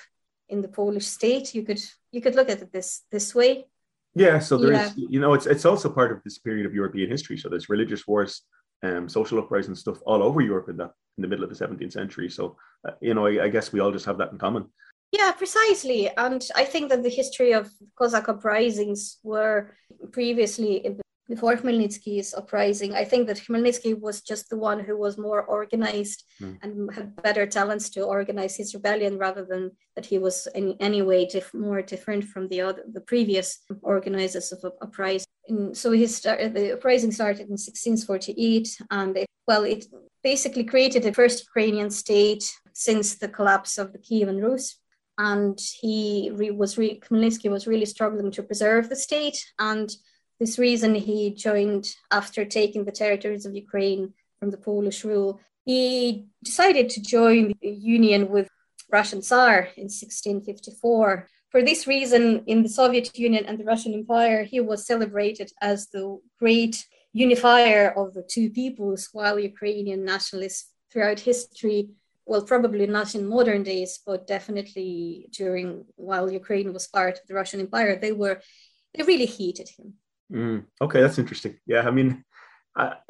[0.48, 3.66] in the Polish state, you could you could look at it this this way.
[4.14, 4.87] Yeah, so there yeah.
[4.87, 7.37] is, you know, it's it's also part of this period of European history.
[7.37, 8.42] So there's religious wars,
[8.83, 11.92] um, social uprising stuff all over Europe in that in the middle of the 17th
[11.92, 12.31] century.
[12.31, 14.66] So, uh, you know, I, I, guess we all just have that in common.
[15.12, 16.11] Yeah, precisely.
[16.16, 19.75] And I think that the history of Cossack uprisings were
[20.12, 25.42] previously before Khmelnytsky's uprising, I think that Khmelnytsky was just the one who was more
[25.42, 26.59] organized mm.
[26.62, 31.03] and had better talents to organize his rebellion rather than that he was in any
[31.03, 35.27] way diff- more different from the other the previous organizers of uprising.
[35.49, 39.85] And so his start, the uprising started in 1648, and it, well, it
[40.23, 44.79] basically created the first Ukrainian state since the collapse of the Kievan Rus
[45.18, 49.96] and he re- was re- was really struggling to preserve the state and
[50.38, 55.40] this reason, he joined after taking the territories of Ukraine from the Polish rule.
[55.64, 58.48] He decided to join the union with
[58.90, 61.28] Russian Tsar in 1654.
[61.50, 65.88] For this reason, in the Soviet Union and the Russian Empire, he was celebrated as
[65.88, 71.88] the great unifier of the two peoples, while Ukrainian nationalists throughout history,
[72.29, 77.35] well, probably not in modern days, but definitely during while Ukraine was part of the
[77.35, 78.41] Russian Empire, they were
[78.95, 79.95] they really hated him.
[80.33, 81.57] Mm, okay, that's interesting.
[81.67, 82.23] Yeah, I mean,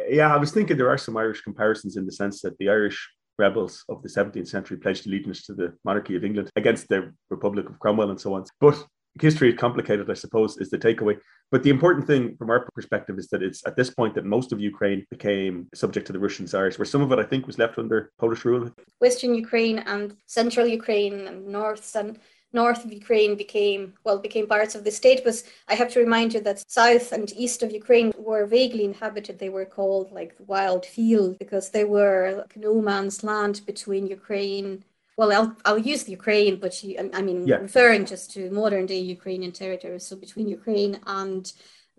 [0.08, 2.98] yeah, I was thinking there are some Irish comparisons in the sense that the Irish
[3.38, 7.68] rebels of the 17th century pledged allegiance to the monarchy of England against the Republic
[7.68, 8.44] of Cromwell and so on.
[8.60, 8.84] But
[9.20, 11.18] history is complicated, I suppose, is the takeaway.
[11.50, 14.52] But the important thing from our perspective is that it's at this point that most
[14.52, 17.58] of Ukraine became subject to the Russian Tsars, where some of it, I think, was
[17.58, 18.70] left under Polish rule.
[19.00, 22.18] Western Ukraine and Central Ukraine and North and
[22.52, 26.32] north of Ukraine became well became parts of the state was I have to remind
[26.34, 29.38] you that south and east of Ukraine were vaguely inhabited.
[29.38, 34.84] They were called like wild field because they were like no man's land between Ukraine.
[35.18, 36.80] Well, I'll, I'll use the Ukraine, but
[37.12, 37.56] I mean yeah.
[37.56, 40.06] referring just to modern day Ukrainian territories.
[40.06, 41.52] So between Ukraine and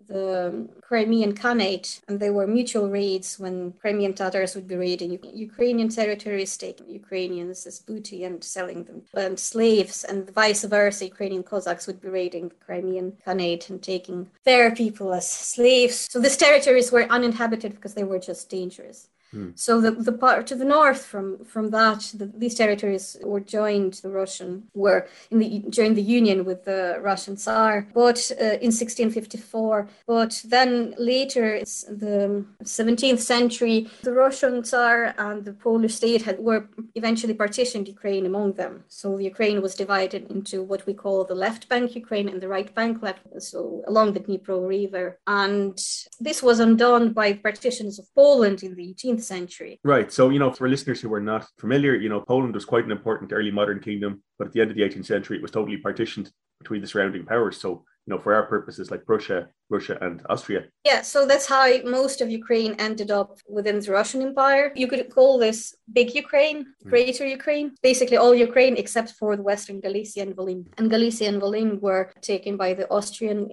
[0.08, 5.90] the Crimean Khanate, and there were mutual raids when Crimean Tatars would be raiding Ukrainian
[5.90, 11.04] territories, taking Ukrainians as booty and selling them and slaves, and vice versa.
[11.04, 16.08] Ukrainian Cossacks would be raiding the Crimean Khanate and taking their people as slaves.
[16.10, 19.08] So these territories were uninhabited because they were just dangerous.
[19.32, 19.50] Hmm.
[19.54, 23.94] So the, the part to the north from from that, the, these territories were joined
[23.94, 28.72] the Russian were in the during the union with the Russian Tsar, but uh, in
[28.72, 29.88] 1654.
[30.06, 36.40] But then later, it's the 17th century, the Russian Tsar and the Polish state had
[36.40, 38.84] were eventually partitioned Ukraine among them.
[38.88, 42.48] So the Ukraine was divided into what we call the left bank Ukraine and the
[42.48, 45.78] right bank left, so along the Dnipro River, and
[46.18, 49.80] this was undone by partitions of Poland in the 18th 18th century.
[49.84, 50.12] Right.
[50.12, 52.90] So, you know, for listeners who are not familiar, you know, Poland was quite an
[52.90, 55.76] important early modern kingdom, but at the end of the 18th century, it was totally
[55.76, 57.60] partitioned between the surrounding powers.
[57.60, 60.64] So, you know, for our purposes, like Prussia, Russia, and Austria.
[60.84, 64.72] Yeah, so that's how most of Ukraine ended up within the Russian Empire.
[64.74, 66.88] You could call this big Ukraine, hmm.
[66.88, 67.30] greater mm.
[67.30, 70.66] Ukraine, basically all Ukraine except for the Western Galicia and Volyn.
[70.78, 73.48] And Galicia and Volyn were taken by the Austrian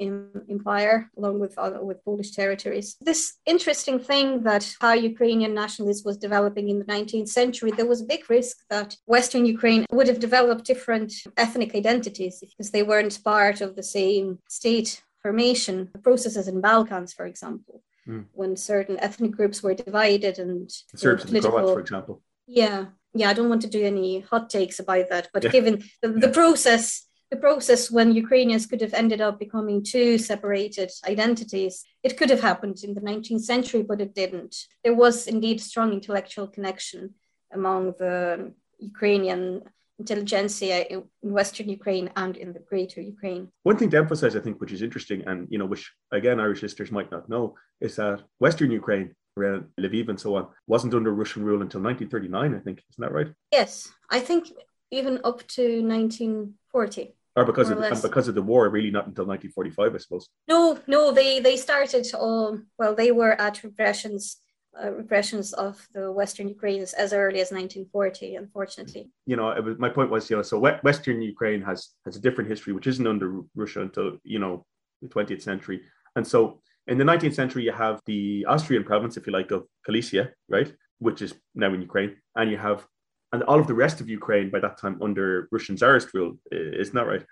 [0.50, 2.98] Empire along with other, with Polish territories.
[3.02, 8.02] This interesting thing that how Ukrainian nationalism was developing in the 19th century, there was
[8.02, 13.24] a big risk that Western Ukraine would have developed different ethnic identities because they weren't
[13.24, 18.26] part of the same state formation the processes in Balkans, for example, mm.
[18.34, 22.22] when certain ethnic groups were divided and Serbs political, and Croats, for example.
[22.46, 23.30] Yeah, yeah.
[23.30, 25.50] I don't want to do any hot takes about that, but yeah.
[25.50, 30.90] given the, the process the process when Ukrainians could have ended up becoming two separated
[31.06, 31.84] identities.
[32.02, 34.56] It could have happened in the 19th century, but it didn't.
[34.84, 37.15] There was indeed strong intellectual connection
[37.52, 39.63] among the Ukrainian
[40.00, 43.50] intelligentsia in Western Ukraine and in the greater Ukraine.
[43.63, 46.62] One thing to emphasize, I think, which is interesting and, you know, which again, Irish
[46.62, 51.13] listeners might not know, is that Western Ukraine, around Lviv and so on, wasn't under
[51.13, 52.83] Russian rule until 1939, I think.
[52.91, 53.27] Isn't that right?
[53.52, 53.89] Yes.
[54.10, 54.50] I think
[54.91, 59.25] even up to 1940 or because of and because of the war, really not until
[59.25, 60.27] 1945, I suppose.
[60.48, 62.08] No, no, they they started.
[62.19, 64.37] Um, well, they were at repressions.
[64.76, 69.10] Uh, repressions of the Western Ukrainians as early as 1940, unfortunately.
[69.26, 72.48] You know, was, my point was, you know, so Western Ukraine has has a different
[72.48, 74.65] history, which isn't under Russia until you know
[75.02, 75.82] the 20th century,
[76.15, 79.65] and so in the 19th century you have the Austrian province, if you like, of
[79.84, 82.86] Galicia, right, which is now in Ukraine, and you have
[83.34, 86.38] and all of the rest of Ukraine by that time under Russian Tsarist rule.
[86.52, 87.26] Isn't that right?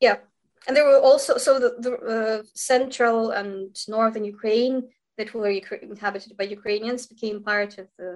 [0.00, 0.16] Yeah,
[0.66, 4.88] and there were also so the, the uh, central and northern Ukraine
[5.20, 5.54] that were
[5.90, 8.10] inhabited by Ukrainians became part of the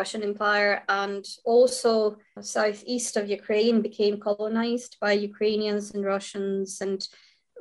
[0.00, 1.94] Russian Empire, and also
[2.40, 7.00] southeast of Ukraine became colonized by Ukrainians and Russians and.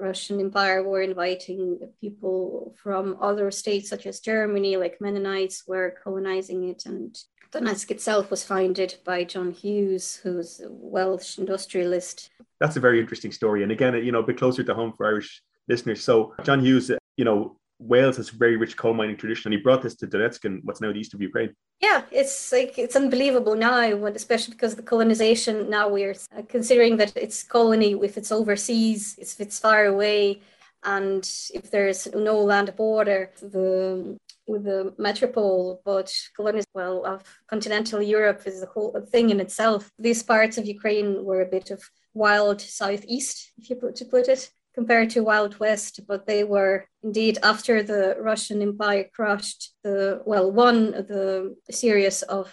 [0.10, 1.66] Russian Empire were inviting
[2.00, 7.10] people from other states such as Germany, like Mennonites, were colonizing it, and
[7.52, 12.30] Donetsk itself was founded by John Hughes, who's a Welsh industrialist.
[12.62, 13.60] That's a very interesting story.
[13.64, 16.02] And again, you know, a bit closer to home for Irish listeners.
[16.02, 19.64] So John Hughes, you know, Wales has a very rich coal mining tradition, and he
[19.64, 21.56] brought this to Donetsk and what's now the east of Ukraine.
[21.80, 25.70] Yeah, it's like it's unbelievable now, especially because the colonization.
[25.70, 30.42] Now we're uh, considering that it's colony if it's overseas, if it's far away,
[30.84, 31.24] and
[31.54, 38.42] if there's no land border, the with the metropole, but colonies well of continental Europe
[38.46, 39.92] is a whole thing in itself.
[40.00, 41.82] These parts of Ukraine were a bit of
[42.14, 44.50] wild southeast, if you put to put it,
[44.80, 45.94] compared to wild west.
[46.08, 46.76] But they were
[47.08, 50.00] indeed after the Russian Empire crushed the
[50.32, 50.78] well, won
[51.14, 52.46] the series of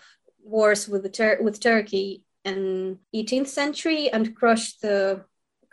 [0.54, 2.08] wars with the Tur- with Turkey
[2.44, 5.24] in 18th century and crushed the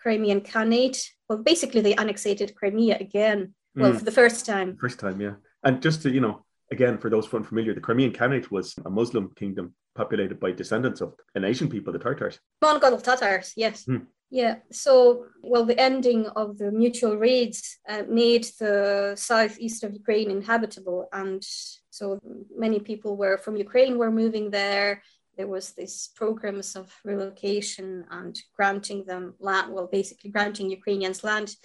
[0.01, 1.01] Crimean Khanate.
[1.27, 3.39] Well, basically they annexated Crimea again.
[3.75, 3.97] Well, mm.
[3.99, 4.77] for the first time.
[4.85, 5.35] First time, yeah.
[5.63, 6.35] And just to, you know,
[6.71, 11.15] again, for those unfamiliar, the Crimean Khanate was a Muslim kingdom populated by descendants of
[11.35, 12.39] an Asian people, the Tartars.
[12.61, 13.85] Mongol Tatars, yes.
[13.85, 13.97] Hmm.
[14.29, 20.31] Yeah, so, well, the ending of the mutual raids uh, made the southeast of Ukraine
[20.31, 21.07] inhabitable.
[21.13, 21.43] And
[21.91, 22.19] so
[22.55, 25.03] many people were from Ukraine were moving there.
[25.37, 31.55] There was this programs of relocation and granting them land, well, basically granting Ukrainians land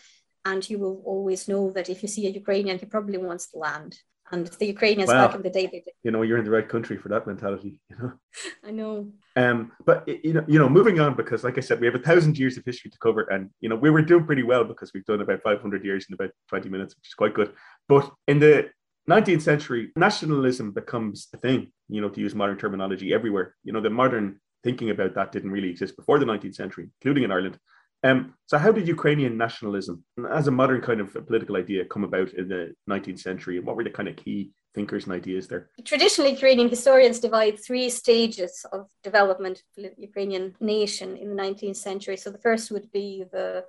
[0.45, 3.59] and you will always know that if you see a Ukrainian, he probably wants the
[3.59, 3.99] land.
[4.31, 5.95] And the Ukrainians back in the day, they did.
[6.03, 7.81] You know, you're in the right country for that mentality.
[7.91, 8.13] You know.
[8.65, 9.11] I know.
[9.37, 12.01] Um, but you know, you know, moving on because, like I said, we have a
[12.01, 14.93] thousand years of history to cover, and you know, we were doing pretty well because
[14.93, 17.53] we've done about 500 years in about 20 minutes, which is quite good.
[17.89, 18.71] But in the
[19.09, 21.73] 19th century, nationalism becomes a thing.
[21.89, 23.55] You know, to use modern terminology, everywhere.
[23.65, 27.25] You know, the modern thinking about that didn't really exist before the 19th century, including
[27.25, 27.59] in Ireland.
[28.05, 32.33] Um, so, how did Ukrainian nationalism, as a modern kind of political idea, come about
[32.33, 35.71] in the 19th century, and what were the kind of key thinkers and ideas there?
[35.85, 41.77] Traditionally, Ukrainian historians divide three stages of development of the Ukrainian nation in the 19th
[41.77, 42.17] century.
[42.17, 43.65] So, the first would be the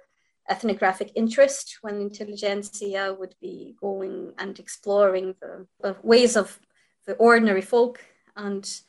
[0.48, 6.60] ethnographic interest, when intelligentsia would be going and exploring the, the ways of
[7.08, 8.00] the ordinary folk
[8.36, 8.82] and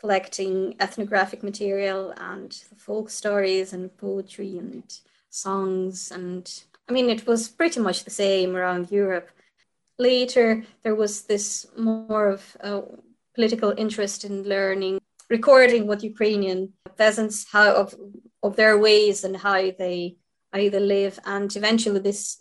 [0.00, 4.84] collecting ethnographic material and folk stories and poetry and
[5.30, 6.10] songs.
[6.10, 6.50] And
[6.88, 9.30] I mean, it was pretty much the same around Europe.
[9.98, 12.82] Later, there was this more of a
[13.34, 17.94] political interest in learning, recording what Ukrainian peasants how of,
[18.42, 20.16] of their ways and how they
[20.52, 21.18] they live.
[21.24, 22.40] And eventually, this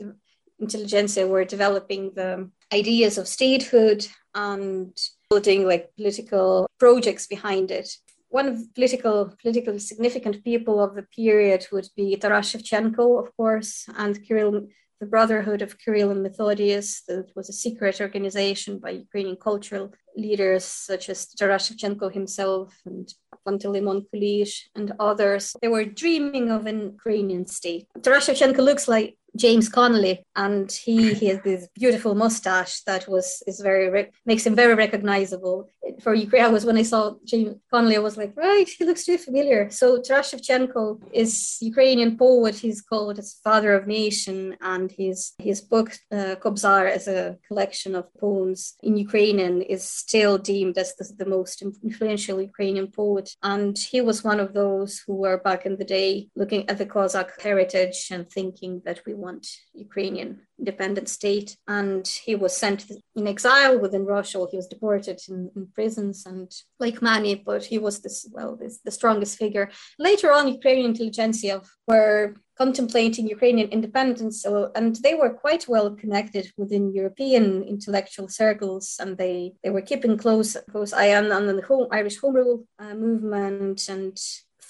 [0.60, 4.96] intelligentsia were developing the ideas of statehood and
[5.34, 7.90] building like political projects behind it.
[8.30, 13.72] One of political political significant people of the period would be Taras Shevchenko, of course,
[13.98, 14.68] and Kirill,
[15.00, 17.04] the Brotherhood of Kirill and Methodius.
[17.08, 23.06] That was a secret organization by Ukrainian cultural leaders such as Taras Shevchenko himself and
[23.46, 25.44] Panteleimon Kulish and others.
[25.62, 27.86] They were dreaming of an Ukrainian state.
[28.04, 33.42] Taras Shevchenko looks like James Connolly, and he he has this beautiful mustache that was
[33.48, 35.70] is very makes him very recognizable.
[36.02, 39.18] For Ukraine, was when I saw James Connolly, I was like, right, he looks too
[39.18, 39.70] familiar.
[39.70, 42.56] So Taras Shevchenko is Ukrainian poet.
[42.56, 47.96] He's called as father of nation, and his his book uh, Kobzar is a collection
[47.96, 53.28] of poems in Ukrainian is still deemed as the, the most influential Ukrainian poet.
[53.42, 56.86] And he was one of those who were back in the day looking at the
[56.86, 61.50] Cossack heritage and thinking that we want Ukrainian independent state.
[61.68, 62.80] And he was sent
[63.20, 64.38] in exile within Russia.
[64.40, 66.50] Or he was deported in, in prisons and
[66.80, 69.68] like many, but he was this, well, this, the strongest figure.
[70.10, 71.56] Later on, Ukrainian intelligentsia
[71.90, 78.86] were contemplating Ukrainian independence, so, and they were quite well connected within European intellectual circles,
[79.02, 82.58] and they, they were keeping close close eye on, on the home, Irish Home Rule
[82.84, 84.16] uh, movement and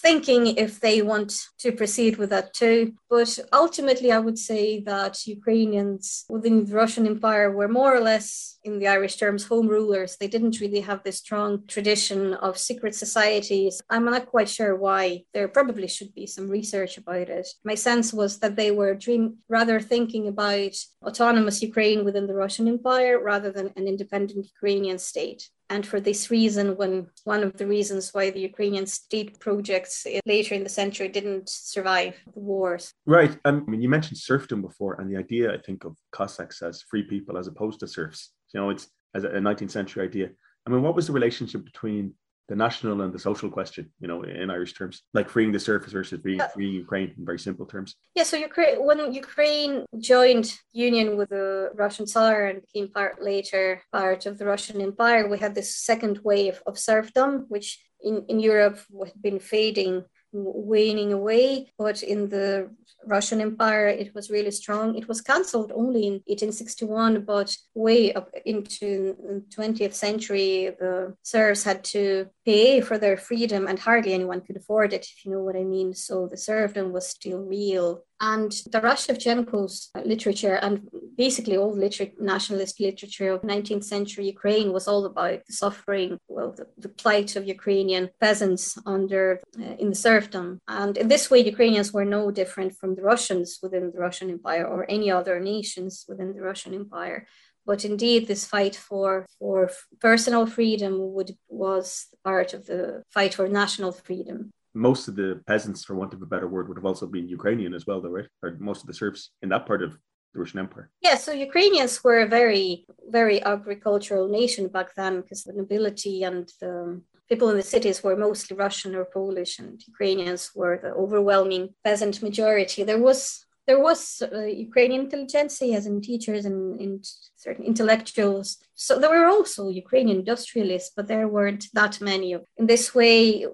[0.03, 2.93] thinking if they want to proceed with that too.
[3.09, 8.59] But ultimately, I would say that Ukrainians within the Russian Empire were more or less,
[8.65, 10.17] in the Irish terms, home rulers.
[10.17, 13.81] They didn't really have this strong tradition of secret societies.
[13.89, 15.23] I'm not quite sure why.
[15.33, 17.47] There probably should be some research about it.
[17.63, 20.75] My sense was that they were dream rather thinking about
[21.05, 25.49] autonomous Ukraine within the Russian Empire rather than an independent Ukrainian state.
[25.69, 30.55] And for this reason, when one of the reasons why the Ukrainian state projects later
[30.55, 32.93] in the century didn't survive the wars.
[33.05, 33.37] Right.
[33.45, 36.81] Um, I mean, you mentioned serfdom before, and the idea, I think, of Cossacks as
[36.81, 38.31] free people as opposed to serfs.
[38.53, 40.29] You know, it's as a 19th century idea.
[40.65, 42.13] I mean, what was the relationship between
[42.49, 45.93] the national and the social question, you know, in Irish terms, like freeing the surface
[45.93, 47.95] versus freeing, freeing Ukraine in very simple terms.
[48.15, 53.81] Yeah, so Ukraine, when Ukraine joined union with the Russian Tsar and became part later
[53.91, 58.39] part of the Russian Empire, we had this second wave of serfdom, which in, in
[58.39, 60.03] Europe had been fading
[60.33, 62.69] waning away, but in the
[63.05, 64.95] Russian Empire, it was really strong.
[64.95, 71.63] It was cancelled only in 1861, but way up into the 20th century, the serfs
[71.63, 75.41] had to pay for their freedom, and hardly anyone could afford it, if you know
[75.41, 75.93] what I mean.
[75.93, 78.03] So the serfdom was still real.
[78.23, 84.27] And the rush of Shevchenko's literature and basically all liter- nationalist literature of 19th century
[84.27, 89.75] Ukraine was all about the suffering, well, the, the plight of Ukrainian peasants under uh,
[89.77, 90.61] in the serfdom.
[90.69, 94.65] And in this way, Ukrainians were no different from the Russians within the Russian Empire
[94.65, 97.27] or any other nations within the Russian Empire.
[97.65, 99.69] But indeed, this fight for, for
[99.99, 105.83] personal freedom would, was part of the fight for national freedom most of the peasants,
[105.83, 108.27] for want of a better word, would have also been Ukrainian as well, though, right?
[108.41, 109.97] Or most of the serfs in that part of
[110.33, 110.89] the Russian Empire.
[111.01, 116.51] Yeah, so Ukrainians were a very, very agricultural nation back then because the nobility and
[116.59, 121.75] the people in the cities were mostly Russian or Polish, and Ukrainians were the overwhelming
[121.83, 122.83] peasant majority.
[122.83, 127.05] There was there was uh, Ukrainian intelligentsia, as in teachers and, and
[127.37, 128.57] certain intellectuals.
[128.75, 132.35] So there were also Ukrainian industrialists, but there weren't that many.
[132.57, 133.45] In this way,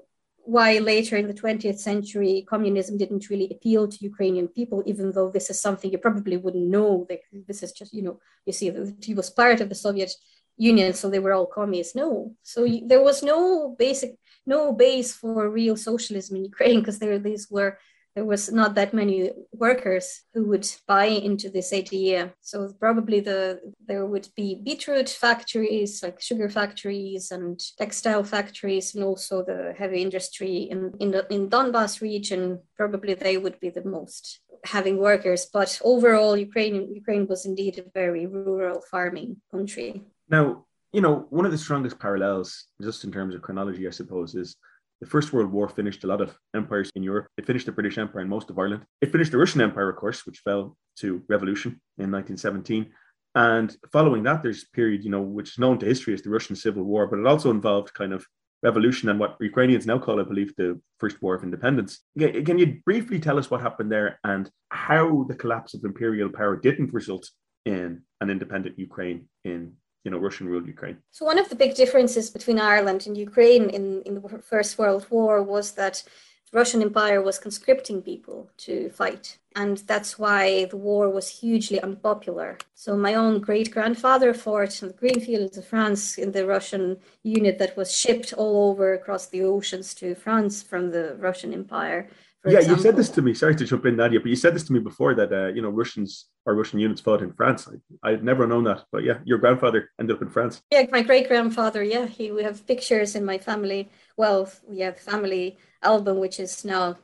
[0.50, 5.30] why later in the 20th century communism didn't really appeal to Ukrainian people, even though
[5.30, 7.08] this is something you probably wouldn't know.
[7.47, 8.72] This is just, you know, you see,
[9.08, 10.12] he was part of the Soviet
[10.58, 11.95] Union, so they were all communists.
[11.95, 12.10] No,
[12.41, 12.60] so
[12.91, 14.12] there was no basic,
[14.45, 17.78] no base for real socialism in Ukraine because there these were
[18.20, 22.34] there was not that many workers who would buy into this idea.
[22.42, 29.06] So probably the there would be beetroot factories, like sugar factories and textile factories, and
[29.06, 32.60] also the heavy industry in in the in Donbass region.
[32.76, 35.42] Probably they would be the most having workers.
[35.58, 39.90] But overall, Ukraine Ukraine was indeed a very rural farming country.
[40.28, 42.50] Now, you know, one of the strongest parallels,
[42.82, 44.58] just in terms of chronology, I suppose, is
[45.02, 47.28] the First World War finished a lot of empires in Europe.
[47.38, 48.84] It finished the British Empire and most of Ireland.
[49.02, 52.91] It finished the Russian Empire, of course, which fell to revolution in 1917.
[53.36, 56.30] And following that, there's a period, you know, which is known to history as the
[56.30, 58.26] Russian Civil War, but it also involved kind of
[58.62, 62.02] revolution and what Ukrainians now call, I believe, the First War of Independence.
[62.18, 66.58] Can you briefly tell us what happened there and how the collapse of imperial power
[66.58, 67.30] didn't result
[67.66, 69.74] in an independent Ukraine in
[70.04, 70.97] you know Russian ruled Ukraine.
[71.12, 75.06] So one of the big differences between Ireland and Ukraine in, in the First World
[75.10, 76.04] War was that
[76.52, 79.38] the Russian Empire was conscripting people to fight.
[79.56, 82.58] And that's why the war was hugely unpopular.
[82.76, 86.97] So my own great grandfather fought in the green fields of France in the Russian
[87.24, 92.10] unit that was shipped all over across the oceans to France from the Russian Empire
[92.46, 92.78] yeah, example.
[92.78, 93.34] you said this to me.
[93.34, 95.62] Sorry to jump in, Nadia, but you said this to me before that uh, you
[95.62, 97.68] know Russians or Russian units fought in France.
[97.68, 100.62] I, I'd never known that, but yeah, your grandfather ended up in France.
[100.72, 101.84] Yeah, my great grandfather.
[101.84, 103.90] Yeah, he we have pictures in my family.
[104.16, 106.98] Well, we have family album, which is now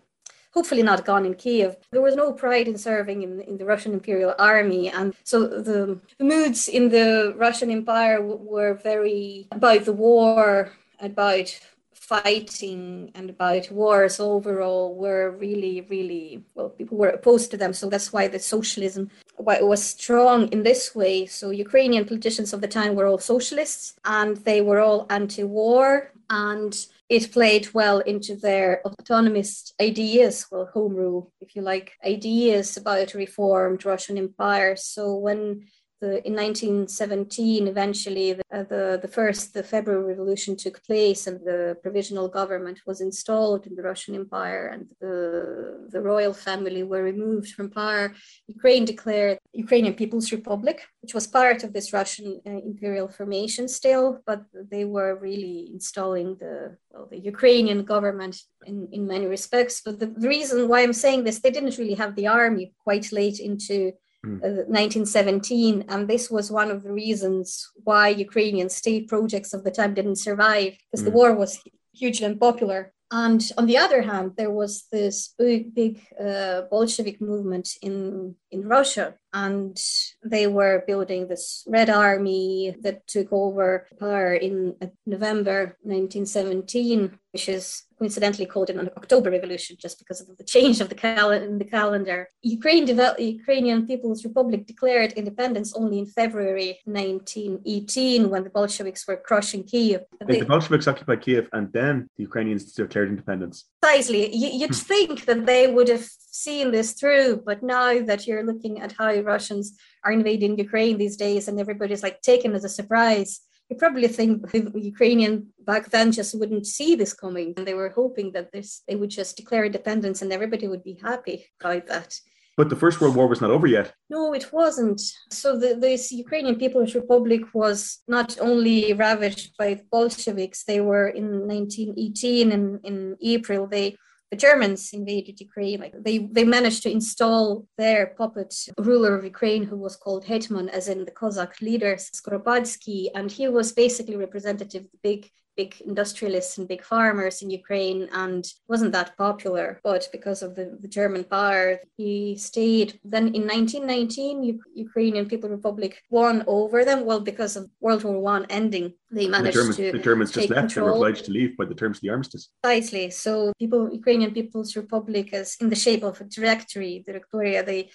[0.56, 1.76] hopefully not gone in Kiev.
[1.92, 4.90] There was no pride in serving in, in the Russian Imperial Army.
[4.90, 10.72] And so the, the moods in the Russian Empire w- were very about the war,
[11.02, 11.60] about
[12.08, 17.74] fighting and about wars overall were really, really well, people were opposed to them.
[17.74, 21.26] So that's why the socialism why it was strong in this way.
[21.26, 26.74] So Ukrainian politicians of the time were all socialists and they were all anti-war and
[27.10, 33.14] it played well into their autonomist ideas, well, home rule, if you like, ideas about
[33.14, 34.76] reformed Russian empire.
[34.76, 35.68] So when
[36.06, 41.40] the, in 1917, eventually, the, uh, the, the first, the February Revolution took place and
[41.40, 47.04] the provisional government was installed in the Russian Empire and the, the royal family were
[47.04, 48.14] removed from power,
[48.48, 54.06] Ukraine declared Ukrainian People's Republic, which was part of this Russian uh, imperial formation still,
[54.30, 58.36] but they were really installing the, well, the Ukrainian government
[58.66, 59.82] in, in many respects.
[59.84, 63.12] But the, the reason why I'm saying this, they didn't really have the army quite
[63.12, 63.94] late into
[64.26, 69.72] 1917, uh, and this was one of the reasons why Ukrainian state projects of the
[69.72, 71.06] time didn't survive because mm.
[71.06, 71.60] the war was
[71.94, 72.94] hugely unpopular.
[73.12, 78.68] And on the other hand, there was this big, big uh, Bolshevik movement in in
[78.68, 79.78] Russia, and
[80.24, 87.50] they were building this Red Army that took over power in uh, November 1917, which
[87.50, 91.58] is coincidentally called an October Revolution just because of the change of the, cal- in
[91.58, 92.30] the calendar.
[92.44, 99.18] Ukraine devel- Ukrainian People's Republic declared independence only in February 1918 when the Bolsheviks were
[99.18, 100.02] crushing Kiev.
[100.26, 103.66] They, the Bolsheviks occupied Kiev and then the Ukrainians declared independence.
[103.82, 104.34] Precisely.
[104.34, 108.80] You, would think that they would have seen this through, but now that you're looking
[108.82, 113.42] at how Russians are invading Ukraine these days and everybody's like taken as a surprise,
[113.70, 117.54] you probably think the Ukrainian back then just wouldn't see this coming.
[117.58, 121.00] And they were hoping that this they would just declare independence and everybody would be
[121.02, 122.20] happy about that.
[122.58, 123.94] But the First World War was not over yet.
[124.10, 125.02] No, it wasn't.
[125.30, 131.10] So the, this Ukrainian People's Republic was not only ravaged by the Bolsheviks, they were
[131.10, 133.98] in 1918 and in April, they
[134.36, 139.64] the Germans invaded Ukraine, like they, they managed to install their puppet ruler of Ukraine,
[139.64, 144.84] who was called Hetman, as in the Cossack leader Skoropadsky, and he was basically representative
[144.84, 149.80] of the big big industrialists and big farmers in Ukraine and wasn't that popular.
[149.84, 153.00] But because of the, the German power, he stayed.
[153.04, 157.06] Then in 1919, U- Ukrainian People Republic won over them.
[157.06, 159.92] Well, because of World War One ending, they managed the Germans, to.
[159.92, 160.62] The Germans just left.
[160.62, 160.86] Control.
[160.86, 162.50] They were obliged to leave by the terms of the armistice.
[162.62, 163.10] Precisely.
[163.12, 167.90] So, people, Ukrainian People's Republic, as in the shape of a directory, Directoria, they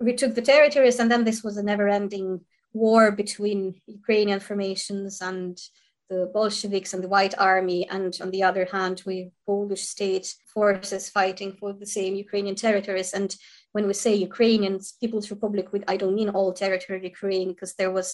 [0.00, 2.40] retook the territories, and then this was a never-ending
[2.72, 5.58] war between Ukrainian formations and
[6.12, 11.04] the Bolsheviks and the White Army, and on the other hand, we Polish state forces
[11.18, 13.10] fighting for the same Ukrainian territories.
[13.18, 13.30] And
[13.74, 17.94] when we say Ukrainian People's Republic, I don't mean all territory of Ukraine, because there
[17.98, 18.08] was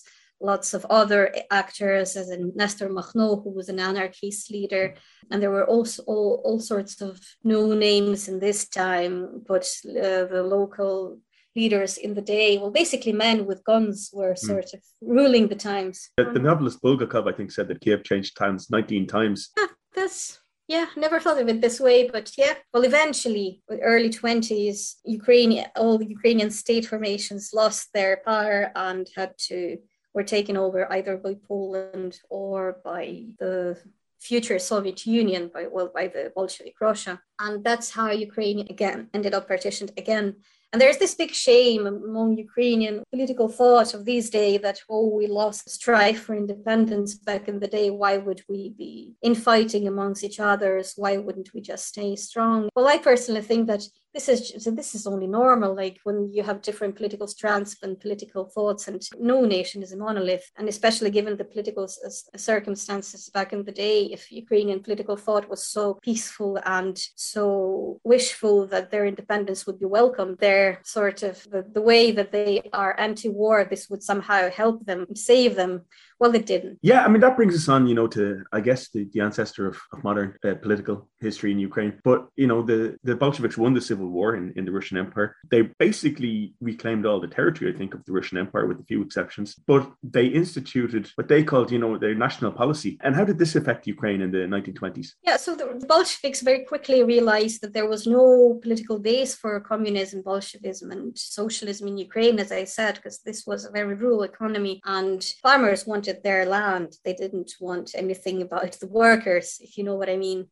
[0.50, 1.22] lots of other
[1.62, 4.84] actors, as in Nestor Makhno, who was an anarchist leader,
[5.30, 7.12] and there were also all, all sorts of
[7.54, 9.14] no names in this time,
[9.50, 9.66] but
[10.06, 11.18] uh, the local
[11.58, 14.46] leaders in the day, well, basically men with guns were hmm.
[14.50, 14.74] sort mm.
[14.74, 14.80] of
[15.16, 15.96] ruling the times.
[16.16, 19.40] The, the, novelist Bulgakov, I think, said that Kiev changed hands 19 times.
[19.56, 20.40] Yeah, that's
[20.74, 22.54] yeah, never thought of it this way, but yeah.
[22.72, 29.04] Well, eventually, the early 20s, Ukraine, all the Ukrainian state formations lost their power and
[29.16, 29.78] had to
[30.14, 33.04] were taken over either by Poland or by
[33.38, 33.56] the
[34.28, 39.32] future Soviet Union, by well, by the Bolshevik Russia, and that's how Ukraine again ended
[39.34, 40.26] up partitioned again
[40.72, 45.26] and there's this big shame among Ukrainian political thought of these days that, oh, we
[45.26, 47.88] lost strife for independence back in the day.
[47.90, 50.92] Why would we be infighting amongst each others?
[50.96, 52.68] Why wouldn't we just stay strong?
[52.76, 53.82] Well, I personally think that
[54.26, 58.44] this is this is only normal like when you have different political strands and political
[58.44, 61.86] thoughts and no nation is a monolith and especially given the political
[62.36, 68.66] circumstances back in the day if ukrainian political thought was so peaceful and so wishful
[68.66, 72.98] that their independence would be welcomed their sort of the, the way that they are
[72.98, 75.82] anti-war this would somehow help them save them
[76.18, 76.78] well, it didn't.
[76.82, 79.66] Yeah, I mean, that brings us on, you know, to, I guess, the, the ancestor
[79.68, 82.00] of, of modern uh, political history in Ukraine.
[82.02, 85.36] But, you know, the, the Bolsheviks won the civil war in, in the Russian Empire.
[85.50, 89.02] They basically reclaimed all the territory, I think, of the Russian Empire with a few
[89.02, 89.54] exceptions.
[89.66, 92.98] But they instituted what they called, you know, their national policy.
[93.02, 95.08] And how did this affect Ukraine in the 1920s?
[95.22, 100.22] Yeah, so the Bolsheviks very quickly realized that there was no political base for communism,
[100.22, 104.80] Bolshevism, and socialism in Ukraine, as I said, because this was a very rural economy
[104.84, 106.96] and farmers wanted wanted their land.
[107.04, 110.48] They didn't want anything about the workers, if you know what I mean.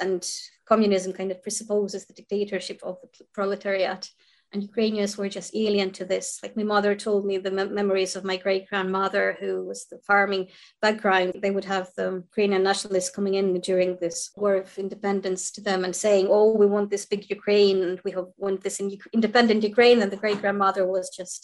[0.00, 0.26] And
[0.66, 4.08] communism kind of presupposes the dictatorship of the proletariat
[4.54, 6.38] and Ukrainians were just alien to this.
[6.42, 9.98] Like my mother told me the me- memories of my great grandmother, who was the
[10.06, 10.48] farming
[10.80, 11.34] background.
[11.42, 15.80] They would have the Ukrainian nationalists coming in during this war of independence to them
[15.84, 18.12] and saying, "Oh, we want this big Ukraine, and we
[18.44, 18.78] want this
[19.16, 21.40] independent Ukraine." And the great grandmother was just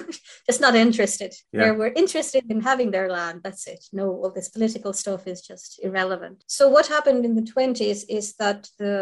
[0.48, 1.32] just not interested.
[1.52, 1.60] Yeah.
[1.60, 3.36] They were interested in having their land.
[3.44, 3.82] That's it.
[3.98, 6.36] No, all this political stuff is just irrelevant.
[6.58, 8.96] So what happened in the twenties is that the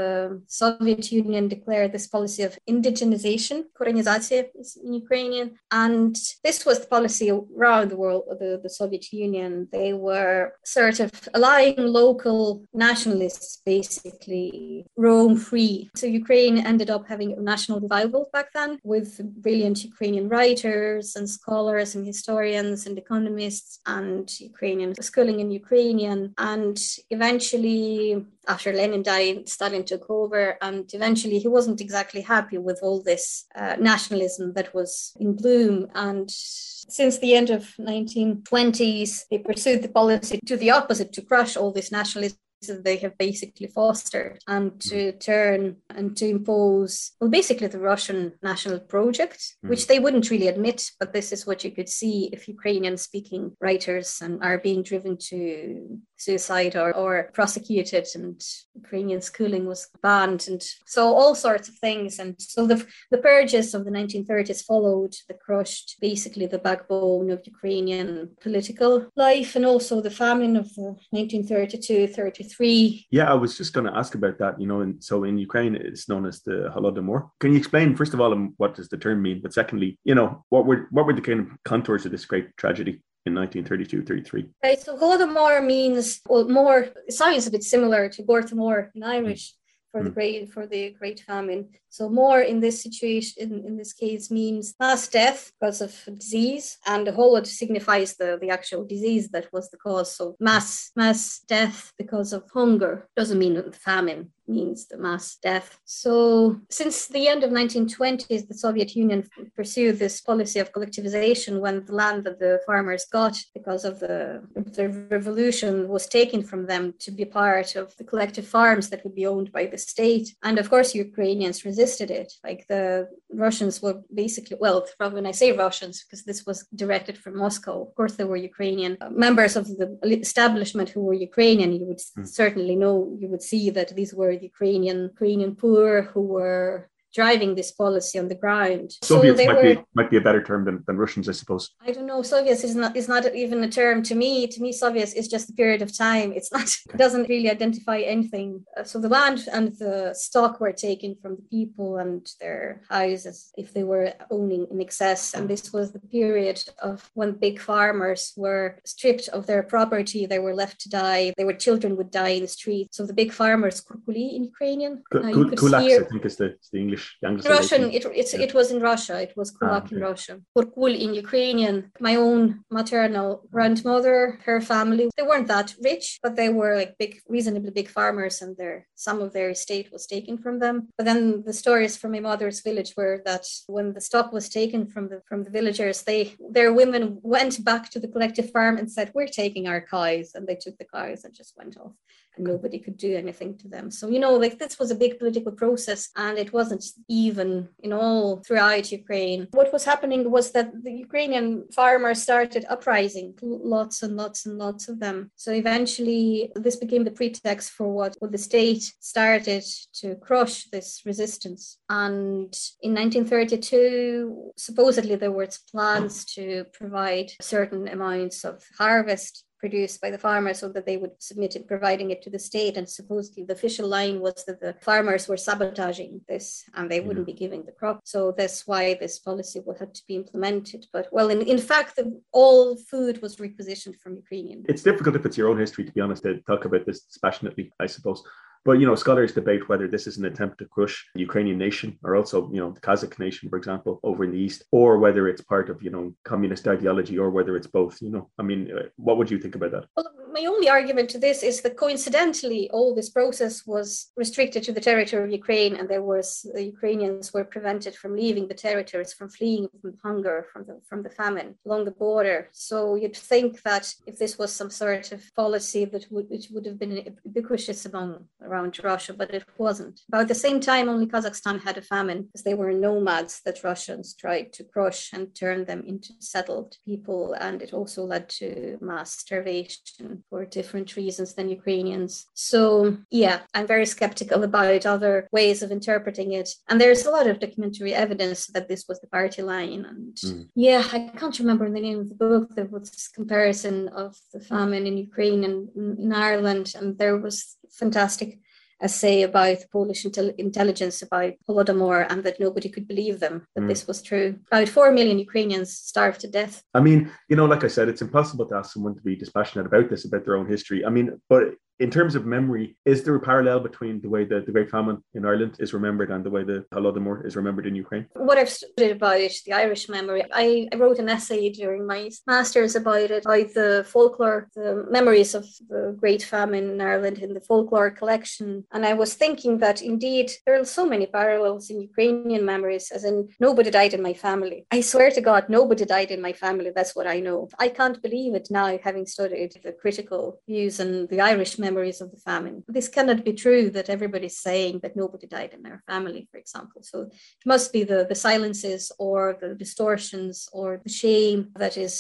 [0.47, 3.48] Soviet Union declared this policy of indigenization
[3.79, 4.43] korenizatsiya
[4.85, 5.49] in Ukrainian.
[5.71, 6.15] And
[6.47, 9.69] this was the policy around the world, the, the Soviet Union.
[9.73, 12.41] They were sort of allowing local
[12.73, 15.91] nationalists basically roam free.
[15.97, 19.09] So Ukraine ended up having a national revival back then with
[19.45, 26.21] brilliant Ukrainian writers and scholars and historians and economists and Ukrainian schooling in Ukrainian.
[26.39, 26.79] And
[27.11, 33.03] eventually after Lenin died, Stalin took over, and eventually he wasn't exactly happy with all
[33.03, 35.89] this uh, nationalism that was in bloom.
[35.95, 41.57] And since the end of 1920s, they pursued the policy to the opposite, to crush
[41.57, 44.79] all this nationalism they have basically fostered and hmm.
[44.89, 49.69] to turn and to impose, well, basically the Russian national project, hmm.
[49.69, 53.53] which they wouldn't really admit, but this is what you could see if Ukrainian speaking
[53.61, 58.43] writers and are being driven to suicide or, or prosecuted and
[58.75, 62.19] Ukrainian schooling was banned and so all sorts of things.
[62.19, 67.47] And so the, the purges of the 1930s followed the crushed basically the backbone of
[67.47, 73.07] Ukrainian political life and also the famine of 1932 33 three.
[73.11, 74.61] Yeah, I was just going to ask about that.
[74.61, 77.31] You know, and so in Ukraine, it's known as the Holodomor.
[77.41, 79.41] Can you explain, first of all, um, what does the term mean?
[79.43, 82.57] But secondly, you know, what were what were the kind of contours of this great
[82.57, 83.03] tragedy?
[83.27, 84.49] In 1932-33.
[84.65, 86.89] Okay, so Holodomor means well, more.
[87.07, 89.53] It sounds a bit similar to Gorta Mór in Irish,
[89.99, 90.15] for the hmm.
[90.15, 91.69] great for the great famine.
[91.91, 96.79] So more in this situation in, in this case means mass death because of disease
[96.87, 100.15] and the holod signifies the the actual disease that was the cause.
[100.15, 105.79] So mass mass death because of hunger doesn't mean famine means the mass death.
[105.85, 111.85] So, since the end of 1920s, the Soviet Union pursued this policy of collectivization when
[111.85, 116.95] the land that the farmers got because of the, the revolution was taken from them
[117.01, 120.35] to be part of the collective farms that would be owned by the state.
[120.43, 122.33] And of course, Ukrainians resisted it.
[122.45, 127.37] Like the Russians were basically, well, when I say Russians, because this was directed from
[127.37, 131.73] Moscow, of course, there were Ukrainian members of the establishment who were Ukrainian.
[131.73, 132.27] You would mm.
[132.27, 136.89] certainly know, you would see that these were Ukrainian Ukrainian poor who were
[137.21, 138.87] driving this policy on the ground.
[139.03, 141.65] Soviets so might, were, be, might be a better term than, than Russians, I suppose.
[141.89, 142.23] I don't know.
[142.23, 144.33] Soviets is not is not even a term to me.
[144.55, 146.29] To me, Soviets is just a period of time.
[146.39, 146.69] It's not.
[146.69, 146.95] Okay.
[146.95, 148.49] It doesn't really identify anything.
[148.77, 149.97] Uh, so the land and the
[150.27, 154.07] stock were taken from the people and their houses if they were
[154.37, 155.23] owning in excess.
[155.35, 156.59] And this was the period
[156.91, 160.23] of when big farmers were stripped of their property.
[160.25, 161.25] They were left to die.
[161.37, 162.97] They were children would die in the streets.
[162.97, 164.93] So the big farmers, kurkuli in Ukrainian.
[165.15, 165.19] Uh,
[165.63, 167.91] Kulaks, I think is the, the English Russian.
[167.91, 168.41] It, yeah.
[168.47, 169.21] it was in Russia.
[169.21, 169.97] It was Kulak ah, okay.
[169.97, 170.41] in Russia.
[170.57, 171.93] Kurkul in Ukrainian.
[172.01, 177.21] My own maternal grandmother, her family, they weren't that rich, but they were like big,
[177.29, 180.89] reasonably big farmers, and their some of their estate was taken from them.
[180.97, 184.87] But then the stories from my mother's village were that when the stock was taken
[184.87, 188.91] from the from the villagers, they their women went back to the collective farm and
[188.91, 191.95] said, "We're taking our cows," and they took the cows and just went off
[192.41, 193.91] nobody could do anything to them.
[193.91, 197.93] So, you know, like this was a big political process and it wasn't even in
[197.93, 199.49] all throughout Ukraine.
[199.53, 204.89] What was happening was that the Ukrainian farmers started uprising, lots and lots and lots
[204.89, 205.31] of them.
[205.37, 209.65] So eventually this became the pretext for what, what the state started
[210.01, 211.79] to crush this resistance.
[211.89, 220.11] And in 1932, supposedly there were plans to provide certain amounts of harvest produced by
[220.11, 222.77] the farmers so that they would submit it, providing it to the state.
[222.77, 227.27] And supposedly the official line was that the farmers were sabotaging this and they wouldn't
[227.27, 227.39] be mm.
[227.39, 228.01] giving the crop.
[228.05, 230.87] So that's why this policy would have to be implemented.
[230.93, 234.65] But well, in, in fact, the, all food was requisitioned from Ukrainian.
[234.69, 237.73] It's difficult if it's your own history, to be honest, to talk about this dispassionately,
[237.81, 238.23] I suppose.
[238.69, 241.99] But you know, scholars debate whether this is an attempt to crush the Ukrainian nation
[242.05, 245.27] or also, you know, the Kazakh nation, for example, over in the east, or whether
[245.27, 247.97] it's part of, you know, communist ideology or whether it's both.
[248.03, 249.87] You know, I mean, uh, what would you think about that?
[249.97, 254.73] Well, my only argument to this is that coincidentally, all this process was restricted to
[254.73, 259.13] the territory of Ukraine, and there was the Ukrainians were prevented from leaving the territories,
[259.13, 262.49] from fleeing from hunger, from the from the famine along the border.
[262.53, 266.67] So you'd think that if this was some sort of policy that would which would
[266.67, 270.01] have been ubiquitous among around Russia, but it wasn't.
[270.09, 274.15] About the same time, only Kazakhstan had a famine because they were nomads that Russians
[274.15, 279.13] tried to crush and turn them into settled people, and it also led to mass
[279.19, 282.27] starvation for different reasons than Ukrainians.
[282.35, 286.51] So, yeah, I'm very skeptical about other ways of interpreting it.
[286.69, 289.85] And there's a lot of documentary evidence that this was the party line.
[289.85, 290.49] And mm.
[290.55, 292.55] yeah, I can't remember the name of the book.
[292.55, 297.57] There was this comparison of the famine in Ukraine and in Ireland, and there was
[297.71, 298.41] fantastic
[298.81, 303.69] essay about Polish intel- intelligence about Holodomor and that nobody could believe them, that mm.
[303.69, 304.39] this was true.
[304.51, 306.63] About 4 million Ukrainians starved to death.
[306.75, 309.67] I mean, you know, like I said, it's impossible to ask someone to be dispassionate
[309.67, 310.85] about this, about their own history.
[310.85, 314.47] I mean, but in terms of memory, is there a parallel between the way that
[314.47, 317.75] the Great Famine in Ireland is remembered and the way the Holodomor is remembered in
[317.77, 318.07] Ukraine?
[318.15, 322.75] What I've studied about the Irish memory, I, I wrote an essay during my master's
[322.75, 327.41] about it, about the folklore, the memories of the Great Famine in Ireland in the
[327.41, 328.65] folklore collection.
[328.73, 333.05] And I was thinking that indeed there are so many parallels in Ukrainian memories, as
[333.05, 334.67] in nobody died in my family.
[334.73, 336.73] I swear to God, nobody died in my family.
[336.75, 337.49] That's what I know.
[337.59, 342.01] I can't believe it now, having studied the critical views and the Irish memory memories
[342.01, 342.57] of the famine.
[342.77, 346.81] This cannot be true that everybody's saying that nobody died in their family, for example.
[346.83, 346.97] So
[347.41, 351.97] it must be the, the silences or the distortions or the shame that is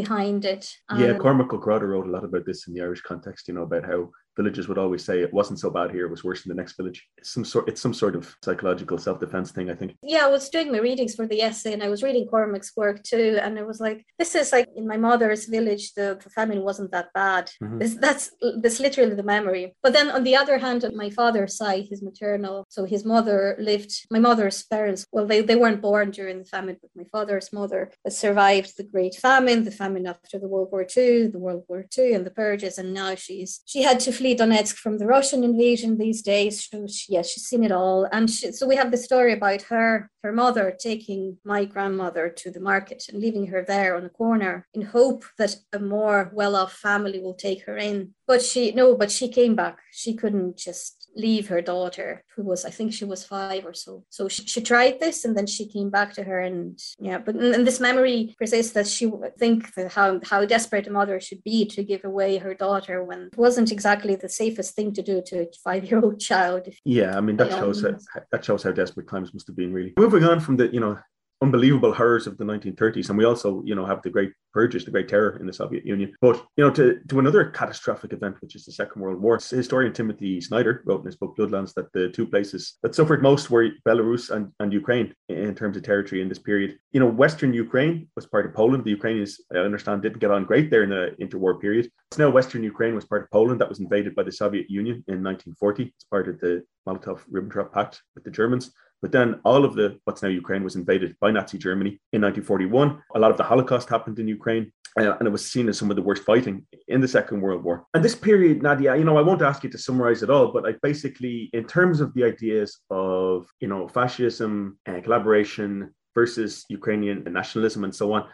[0.00, 0.64] behind it.
[1.02, 3.66] Yeah, um, Cormac O'Grada wrote a lot about this in the Irish context, you know,
[3.68, 4.00] about how
[4.36, 6.76] villagers would always say it wasn't so bad here; it was worse in the next
[6.76, 7.06] village.
[7.18, 9.96] It's some sort, it's some sort of psychological self-defense thing, I think.
[10.02, 13.02] Yeah, I was doing my readings for the essay, and I was reading Cormac's work
[13.02, 16.62] too, and it was like, this is like in my mother's village, the, the famine
[16.62, 17.50] wasn't that bad.
[17.62, 17.78] Mm-hmm.
[17.78, 18.30] This, that's
[18.62, 19.74] that's literally the memory.
[19.82, 23.56] But then on the other hand, on my father's side, his maternal, so his mother
[23.58, 23.92] lived.
[24.10, 27.90] My mother's parents, well, they they weren't born during the famine, but my father's mother
[28.08, 32.14] survived the Great Famine, the famine after the World War II, the World War II,
[32.14, 35.98] and the purges, and now she's she had to flee Donetsk from the Russian invasion
[35.98, 36.68] these days.
[36.70, 38.06] So she, yeah, she's seen it all.
[38.12, 42.50] And she, so we have the story about her, her mother taking my grandmother to
[42.52, 46.72] the market and leaving her there on a corner in hope that a more well-off
[46.72, 48.14] family will take her in.
[48.28, 49.78] But she no, but she came back.
[49.90, 54.04] She couldn't just leave her daughter, who was, I think she was five or so.
[54.10, 57.34] So she, she tried this and then she came back to her and yeah, but
[57.36, 61.66] and this memory persists that she would think how, how desperate a mother should be
[61.66, 65.42] to give away her daughter when it wasn't exactly the safest thing to do to
[65.42, 66.68] a five-year-old child.
[66.84, 69.92] Yeah, I mean, that shows how, that shows how desperate times must have been really.
[69.96, 70.98] Moving on from the, you know,
[71.44, 74.90] unbelievable horrors of the 1930s and we also you know have the great purges the
[74.90, 76.12] great terror in the soviet union.
[76.20, 79.92] But you know to, to another catastrophic event which is the second world war historian
[79.92, 83.68] timothy snyder wrote in his book bloodlands that the two places that suffered most were
[83.86, 86.70] belarus and, and ukraine in terms of territory in this period.
[86.92, 88.84] You know western ukraine was part of poland.
[88.84, 91.90] The ukrainians i understand didn't get on great there in the interwar period.
[92.10, 94.96] It's now western ukraine was part of poland that was invaded by the soviet union
[95.12, 98.72] in 1940 it's part of the molotov-ribbentrop pact with the germans
[99.04, 103.02] but then all of the what's now Ukraine was invaded by Nazi Germany in 1941.
[103.14, 104.72] A lot of the Holocaust happened in Ukraine.
[104.98, 107.62] Uh, and it was seen as some of the worst fighting in the Second World
[107.62, 107.84] War.
[107.92, 110.62] And this period, Nadia, you know, I won't ask you to summarize it all, but
[110.62, 117.24] like basically, in terms of the ideas of, you know, fascism and collaboration versus Ukrainian
[117.24, 118.26] nationalism and so on,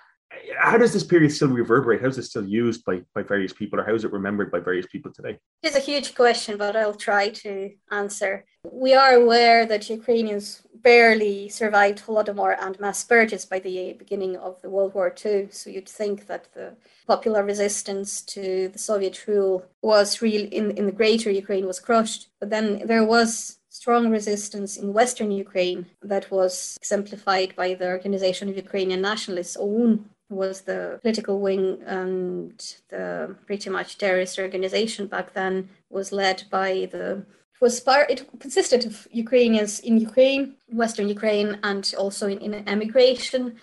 [0.59, 2.01] how does this period still reverberate?
[2.01, 4.61] How is it still used by, by various people, or how is it remembered by
[4.61, 5.39] various people today?
[5.63, 8.45] It's a huge question, but I'll try to answer.
[8.71, 14.61] We are aware that Ukrainians barely survived Holodomor and mass purges by the beginning of
[14.63, 15.49] the World War II.
[15.51, 16.77] So you'd think that the
[17.07, 22.29] popular resistance to the Soviet rule was real in, in the greater Ukraine was crushed.
[22.39, 28.49] But then there was strong resistance in Western Ukraine that was exemplified by the Organization
[28.49, 35.35] of Ukrainian Nationalists, OUN, was the political wing and the pretty much terrorist organization back
[35.35, 37.25] then was led by the
[37.55, 42.69] it was part it consisted of Ukrainians in Ukraine, Western Ukraine, and also in, in
[42.69, 43.57] emigration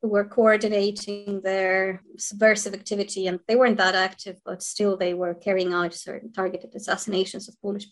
[0.00, 3.26] who were coordinating their subversive activity.
[3.26, 7.60] And they weren't that active but still they were carrying out certain targeted assassinations of
[7.60, 7.86] Polish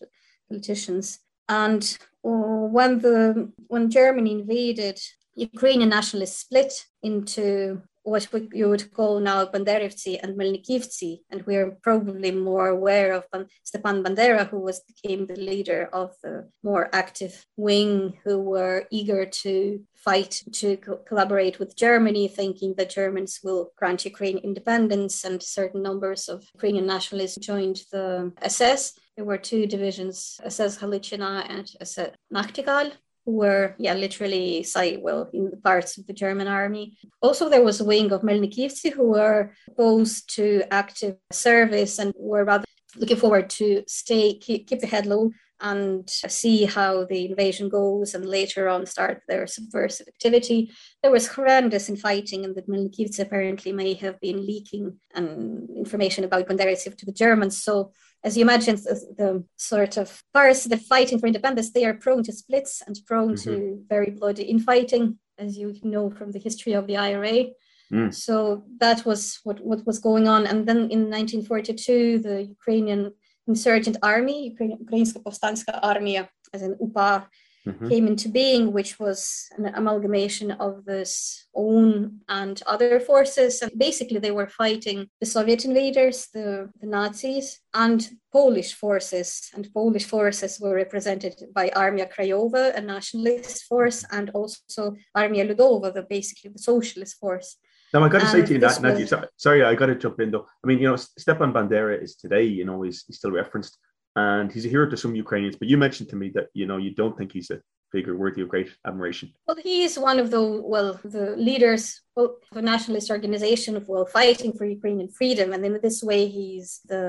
[0.48, 1.18] politicians.
[1.48, 1.82] And
[2.24, 5.00] uh, when the when Germany invaded
[5.34, 11.72] Ukrainian nationalists split into what we, you would call now Banderivtsi and Melnikivtsi, and we're
[11.82, 13.24] probably more aware of
[13.62, 19.26] Stepan Bandera, who was became the leader of the more active wing, who were eager
[19.26, 25.42] to fight to co- collaborate with Germany, thinking that Germans will grant Ukraine independence, and
[25.42, 28.94] certain numbers of Ukrainian nationalists joined the SS.
[29.16, 32.92] There were two divisions, SS Galiciina and SS Nachtigall,
[33.32, 36.96] were yeah literally site well in the parts of the German army.
[37.20, 42.44] Also, there was a wing of Melnikivtsi who were opposed to active service and were
[42.44, 42.64] rather
[42.96, 48.14] looking forward to stay keep, keep the head low and see how the invasion goes
[48.14, 50.70] and later on start their subversive activity.
[51.02, 56.46] There was horrendous infighting and the Melnikivtsi apparently may have been leaking um, information about
[56.46, 57.62] Banderisov to the Germans.
[57.62, 57.92] So
[58.24, 62.22] as you imagine, the, the sort of parts that fighting for independence, they are prone
[62.24, 63.50] to splits and prone mm-hmm.
[63.50, 67.46] to very bloody infighting, as you know from the history of the IRA.
[67.92, 68.12] Mm.
[68.12, 70.46] So that was what, what was going on.
[70.46, 73.12] And then in 1942, the Ukrainian
[73.46, 77.28] insurgent army, Ukrainska Povstanska Armia, as in UPA,
[77.66, 77.88] mm-hmm.
[77.88, 83.62] came into being, which was an amalgamation of this OUN and other forces.
[83.62, 89.50] And basically, they were fighting the Soviet invaders, the, the Nazis, and Polish forces.
[89.54, 95.92] And Polish forces were represented by Armia Krajowa, a nationalist force, and also Armia Ludowa,
[95.92, 97.56] the basically the socialist force.
[97.92, 100.20] Now I got to say to you, that, Nadia, sorry, sorry, I got to jump
[100.20, 100.46] in though.
[100.62, 103.78] I mean, you know, Stepan Bandera is today, you know, he's, he's still referenced
[104.18, 105.56] and he's a hero to some Ukrainians.
[105.60, 107.58] But you mentioned to me that you know you don't think he's a
[107.94, 109.32] figure worthy of great admiration.
[109.46, 110.42] Well, he is one of the
[110.74, 111.82] well the leaders
[112.16, 116.80] of a nationalist organization of well fighting for Ukrainian freedom, and in this way he's
[116.92, 117.04] the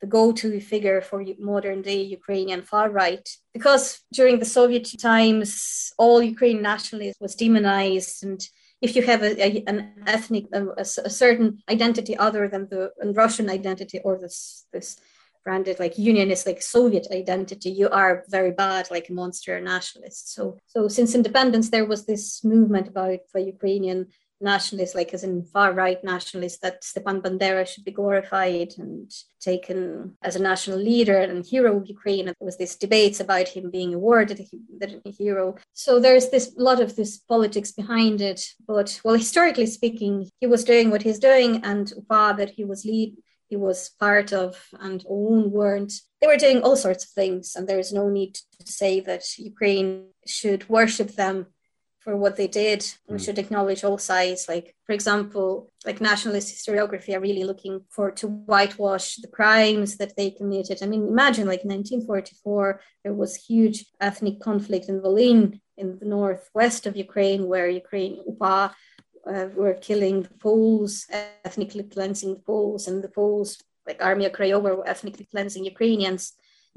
[0.00, 3.26] the go-to figure for modern day Ukrainian far right.
[3.56, 3.84] Because
[4.18, 8.40] during the Soviet times, all Ukrainian nationalism was demonized and
[8.80, 12.82] if you have a, a an ethnic a, a, certain identity other than the
[13.22, 14.96] Russian identity or this this
[15.44, 17.70] branded like unionist like soviet identity.
[17.70, 20.34] You are very bad like a monster nationalist.
[20.34, 24.06] So so since independence there was this movement about the ukrainian
[24.40, 30.16] nationalists like as in far right nationalists that stepan bandera should be glorified and taken
[30.22, 32.26] as a national leader and hero of ukraine.
[32.26, 35.56] And there was this debates about him being awarded a hero.
[35.74, 38.40] So there's this lot of this politics behind it.
[38.66, 42.84] But well historically speaking he was doing what he's doing and UPA that he was
[42.84, 43.16] lead
[43.50, 45.92] he was part of and own weren't.
[46.20, 50.06] They were doing all sorts of things, and there's no need to say that Ukraine
[50.26, 51.46] should worship them
[51.98, 52.80] for what they did.
[53.08, 53.24] We mm.
[53.24, 54.46] should acknowledge all sides.
[54.48, 60.16] Like, for example, like nationalist historiography are really looking for to whitewash the crimes that
[60.16, 60.78] they committed.
[60.82, 66.86] I mean, imagine like 1944, there was huge ethnic conflict in Volyn in the northwest
[66.86, 68.74] of Ukraine, where Ukraine UPA
[69.26, 71.06] uh, were killing the Poles,
[71.44, 76.32] ethnically cleansing the Poles, and the Poles, like Army of Krajowa, were ethnically cleansing Ukrainians.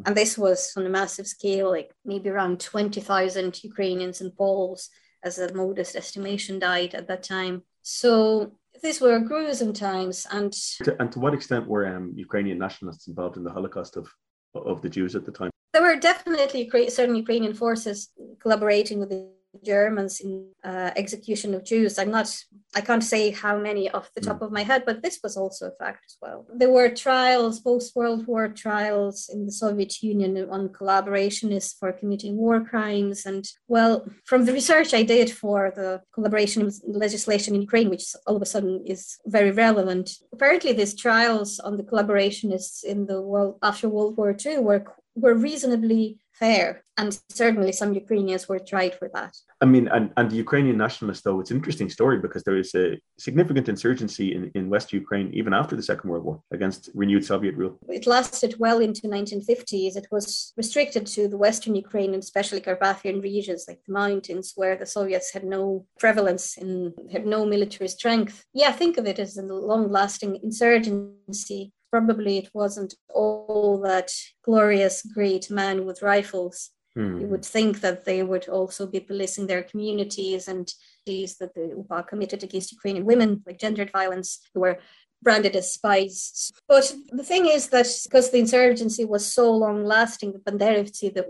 [0.06, 4.90] And this was on a massive scale, like maybe around 20,000 Ukrainians and Poles,
[5.24, 7.64] as a modest estimation, died at that time.
[7.84, 10.26] So these were gruesome times.
[10.32, 10.52] And
[10.84, 14.08] to, and to what extent were um, Ukrainian nationalists involved in the Holocaust of,
[14.56, 15.52] of the Jews at the time?
[15.74, 18.10] There were definitely certain Ukrainian forces
[18.42, 19.30] collaborating with the
[19.64, 22.00] Germans in uh, execution of Jews.
[22.00, 22.36] I'm not,
[22.76, 24.46] I can't say how many off the top mm.
[24.46, 26.46] of my head, but this was also a fact as well.
[26.54, 32.38] There were trials, post World War trials in the Soviet Union on collaborationists for committing
[32.38, 33.26] war crimes.
[33.26, 38.36] And well, from the research I did for the collaboration legislation in Ukraine, which all
[38.36, 43.58] of a sudden is very relevant, apparently these trials on the collaborationists in the world
[43.62, 44.86] after World War II were
[45.16, 46.84] were reasonably fair.
[46.98, 49.34] And certainly some Ukrainians were tried for that.
[49.62, 52.76] I mean, and, and the Ukrainian nationalists, though, it's an interesting story because there is
[52.76, 57.26] a significant insurgency in, in West Ukraine, even after the Second World War, against renewed
[57.26, 57.80] Soviet rule.
[57.88, 59.96] It lasted well into 1950s.
[59.96, 64.76] It was restricted to the Western Ukraine and especially Carpathian regions, like the mountains, where
[64.76, 68.46] the Soviets had no prevalence and had no military strength.
[68.54, 74.10] Yeah, think of it as a long lasting insurgency probably it wasn't all that
[74.44, 76.72] glorious great men with rifles.
[76.96, 77.20] Hmm.
[77.22, 80.66] You would think that they would also be policing their communities and
[81.06, 84.80] these that the UPA committed against Ukrainian women, like gendered violence, who were
[85.22, 86.52] branded as spies.
[86.68, 86.86] But
[87.20, 91.26] the thing is that because the insurgency was so long lasting, the Banderivtsi, the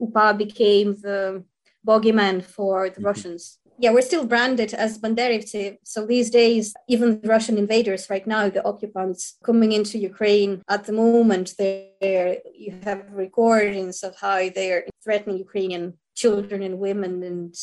[0.00, 1.44] UPA became the
[1.88, 3.06] bogeyman for the mm-hmm.
[3.10, 5.78] Russians yeah, we're still branded as Banderivtsi.
[5.84, 10.84] So these days, even the Russian invaders right now, the occupants coming into Ukraine at
[10.84, 17.54] the moment, there you have recordings of how they're threatening Ukrainian children and women and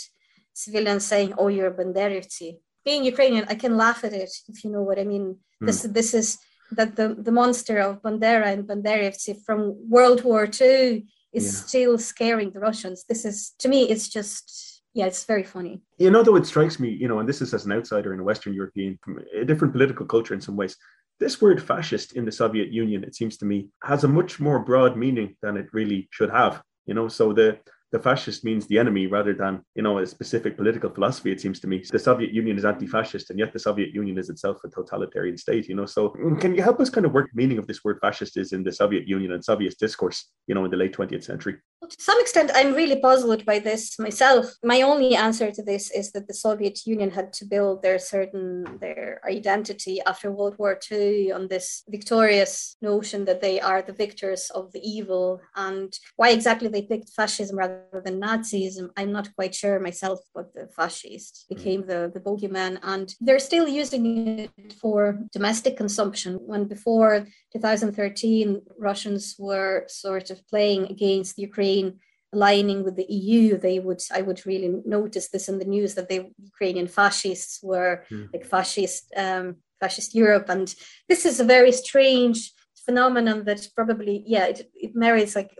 [0.53, 4.83] civilians saying, "Oh, you're Banderivtsi." Being Ukrainian, I can laugh at it if you know
[4.83, 5.25] what I mean.
[5.61, 5.65] Mm.
[5.67, 6.37] This this is
[6.71, 9.59] that the the monster of Bandera and Banderivtsi from
[9.95, 11.59] World War II is yeah.
[11.65, 13.03] still scaring the Russians.
[13.09, 15.81] This is to me, it's just yeah, it's very funny.
[15.97, 18.21] You know, though, it strikes me, you know, and this is as an outsider in
[18.21, 18.97] a Western European,
[19.35, 20.77] a different political culture in some ways.
[21.19, 24.59] This word fascist in the Soviet Union, it seems to me, has a much more
[24.59, 26.63] broad meaning than it really should have.
[26.85, 27.59] You know, so the
[27.95, 31.61] the fascist means the enemy rather than you know a specific political philosophy it seems
[31.61, 34.69] to me the soviet union is anti-fascist and yet the soviet union is itself a
[34.69, 37.67] totalitarian state you know so mm, can you help us kind of work meaning of
[37.67, 40.81] this word fascist is in the soviet union and soviet discourse you know in the
[40.83, 41.55] late 20th century
[41.89, 44.53] to some extent, I'm really puzzled by this myself.
[44.63, 48.79] My only answer to this is that the Soviet Union had to build their certain
[48.79, 54.49] their identity after World War II on this victorious notion that they are the victors
[54.51, 55.41] of the evil.
[55.55, 60.19] And why exactly they picked fascism rather than Nazism, I'm not quite sure myself.
[60.33, 61.55] But the fascist hmm.
[61.55, 64.03] became the the bogeyman, and they're still using
[64.39, 66.35] it for domestic consumption.
[66.35, 71.99] When before 2013, Russians were sort of playing against Ukraine
[72.35, 76.09] aligning with the EU, they would I would really notice this in the news that
[76.09, 76.19] the
[76.51, 78.27] Ukrainian fascists were mm.
[78.33, 79.45] like fascist um,
[79.81, 80.67] fascist Europe, and
[81.09, 82.39] this is a very strange
[82.85, 85.51] phenomenon that probably yeah it, it merits like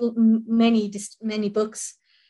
[0.64, 0.84] many
[1.34, 1.82] many books.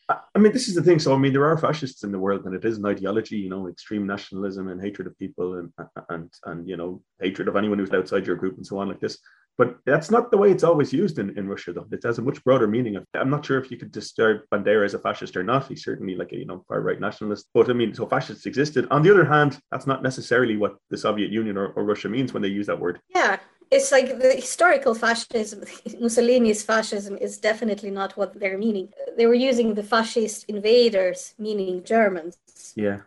[0.08, 1.00] I mean, this is the thing.
[1.00, 3.50] So, I mean, there are fascists in the world, and it is an ideology, you
[3.50, 5.74] know, extreme nationalism and hatred of people, and
[6.10, 9.00] and and you know, hatred of anyone who's outside your group, and so on, like
[9.00, 9.18] this.
[9.58, 11.88] But that's not the way it's always used in, in Russia, though.
[11.90, 12.98] It has a much broader meaning.
[13.14, 15.68] I'm not sure if you could describe Bandera as a fascist or not.
[15.68, 17.48] He's certainly like a you know far right nationalist.
[17.54, 18.88] But I mean, so fascists existed.
[18.92, 22.34] On the other hand, that's not necessarily what the Soviet Union or, or Russia means
[22.34, 23.00] when they use that word.
[23.10, 23.40] Yeah,
[23.72, 25.64] it's like the historical fascism,
[26.00, 28.90] Mussolini's fascism is definitely not what they're meaning.
[29.18, 32.38] They were using the fascist invaders, meaning Germans.
[32.76, 33.00] Yeah.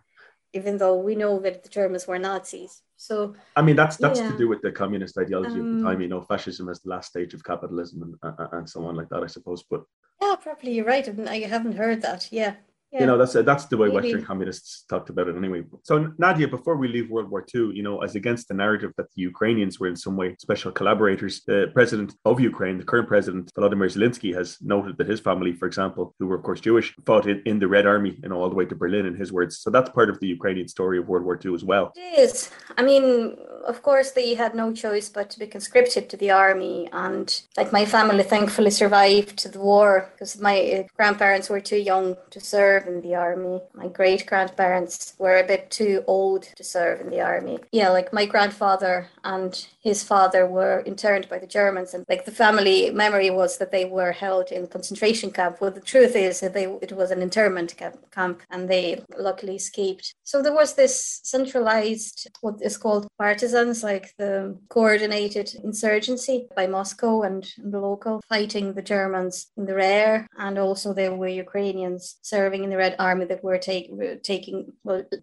[0.53, 2.83] Even though we know that the Germans were Nazis.
[2.97, 4.31] So I mean, that's that's yeah.
[4.31, 5.97] to do with the communist ideology um, of the time.
[5.97, 9.09] Um, you know, fascism as the last stage of capitalism and and so on like
[9.11, 9.23] that.
[9.23, 9.85] I suppose, but
[10.21, 11.09] yeah, probably you're right.
[11.29, 12.29] I haven't heard that.
[12.33, 12.55] Yeah,
[12.93, 13.01] yeah.
[13.01, 13.91] You know, that's that's the way.
[13.91, 15.63] Western communists talked about it anyway.
[15.83, 19.13] So Nadia, before we leave World War II, you know, as against the narrative that
[19.15, 23.53] the Ukrainians were in some way special collaborators, the president of Ukraine, the current president
[23.55, 27.27] Volodymyr Zelensky, has noted that his family, for example, who were of course Jewish, fought
[27.29, 29.05] in, in the Red Army, you know, all the way to Berlin.
[29.05, 31.65] In his words, so that's part of the Ukrainian story of World War II as
[31.65, 31.93] well.
[31.95, 32.51] It is.
[32.79, 33.37] I mean,
[33.67, 37.29] of course, they had no choice but to be conscripted to the army, and
[37.59, 42.41] like my family, thankfully survived the war because my uh, grandparents were too young to
[42.41, 43.61] serve serve in the army.
[43.75, 47.59] My great grandparents were a bit too old to serve in the army.
[47.73, 52.31] Yeah, like my grandfather and his father were interned by the Germans, and like the
[52.31, 55.61] family memory was that they were held in concentration camp.
[55.61, 60.15] Well, the truth is that they it was an internment camp, and they luckily escaped.
[60.25, 67.23] So there was this centralized, what is called partisans, like the coordinated insurgency by Moscow
[67.23, 72.68] and the local fighting the Germans in the rear, and also there were Ukrainians serving
[72.69, 74.73] in the Red Army that were, take, were taking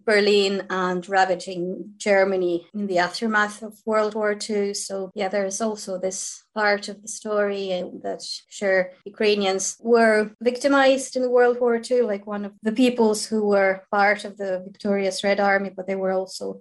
[0.04, 4.74] Berlin and ravaging Germany in the aftermath of World War II.
[4.74, 11.14] So, yeah, there's also this part of the story uh, that sure Ukrainians were victimized
[11.14, 15.22] in World War II, like one of the peoples who were part of the victorious
[15.22, 16.60] Red Army, but they were also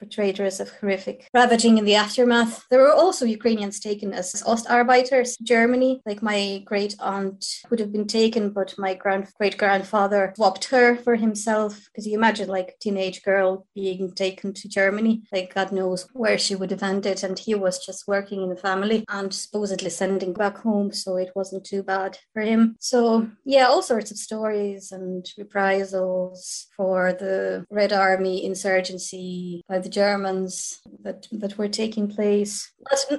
[0.00, 2.64] perpetrators of horrific ravaging in the aftermath.
[2.70, 6.00] There were also Ukrainians taken as Ostarbeiters, Germany.
[6.06, 10.96] Like my great aunt would have been taken, but my grand great grandfather swapped her
[10.96, 11.78] for himself.
[11.86, 16.38] Because you imagine like a teenage girl being taken to Germany, like God knows where
[16.38, 17.22] she would have ended.
[17.22, 21.32] And he was just working in the family and supposedly sending back home, so it
[21.34, 22.76] wasn't too bad for him.
[22.80, 29.89] So yeah, all sorts of stories and reprisals for the Red Army insurgency by the
[29.90, 32.72] Germans that that were taking place.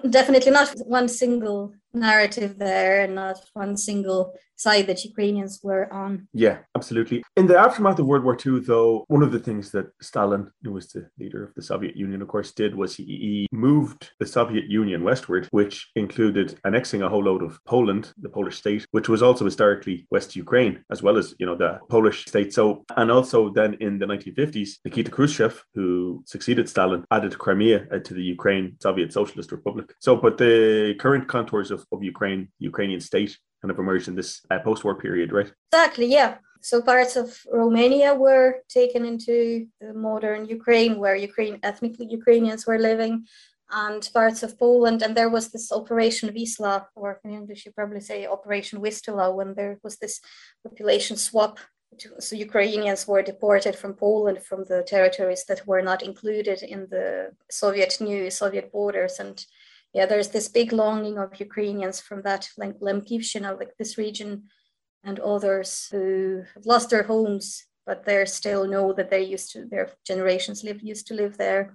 [0.10, 6.28] Definitely not one single narrative there and not one single side that Ukrainians were on.
[6.34, 7.24] Yeah, absolutely.
[7.36, 10.72] In the aftermath of World War II, though, one of the things that Stalin, who
[10.74, 14.66] was the leader of the Soviet Union, of course, did was he, moved the Soviet
[14.66, 19.24] Union westward, which included annexing a whole load of Poland, the Polish state, which was
[19.24, 22.54] also historically West Ukraine, as well as, you know, the Polish state.
[22.54, 28.00] So, and also then in the 1950s, Nikita Khrushchev, who succeeded Stalin, added Crimea uh,
[28.00, 29.94] to the Ukraine Soviet Socialist Republic.
[30.00, 34.16] So, but the current contours of of, of Ukraine, Ukrainian state kind of emerged in
[34.16, 35.52] this uh, post-war period, right?
[35.72, 36.32] Exactly, yeah.
[36.62, 42.80] So parts of Romania were taken into the modern Ukraine, where Ukraine ethnically Ukrainians were
[42.80, 43.14] living,
[43.72, 45.02] and parts of Poland.
[45.02, 49.50] And there was this Operation Wisla, or in English you probably say Operation Wistula, when
[49.56, 50.16] there was this
[50.68, 51.60] population swap.
[52.20, 57.08] So Ukrainians were deported from Poland from the territories that were not included in the
[57.50, 59.36] Soviet new Soviet borders and
[59.94, 64.44] yeah, there's this big longing of Ukrainians from that like Lemkivshina, like this region,
[65.04, 69.66] and others who have lost their homes, but they still know that they used to,
[69.66, 71.74] their generations lived used to live there.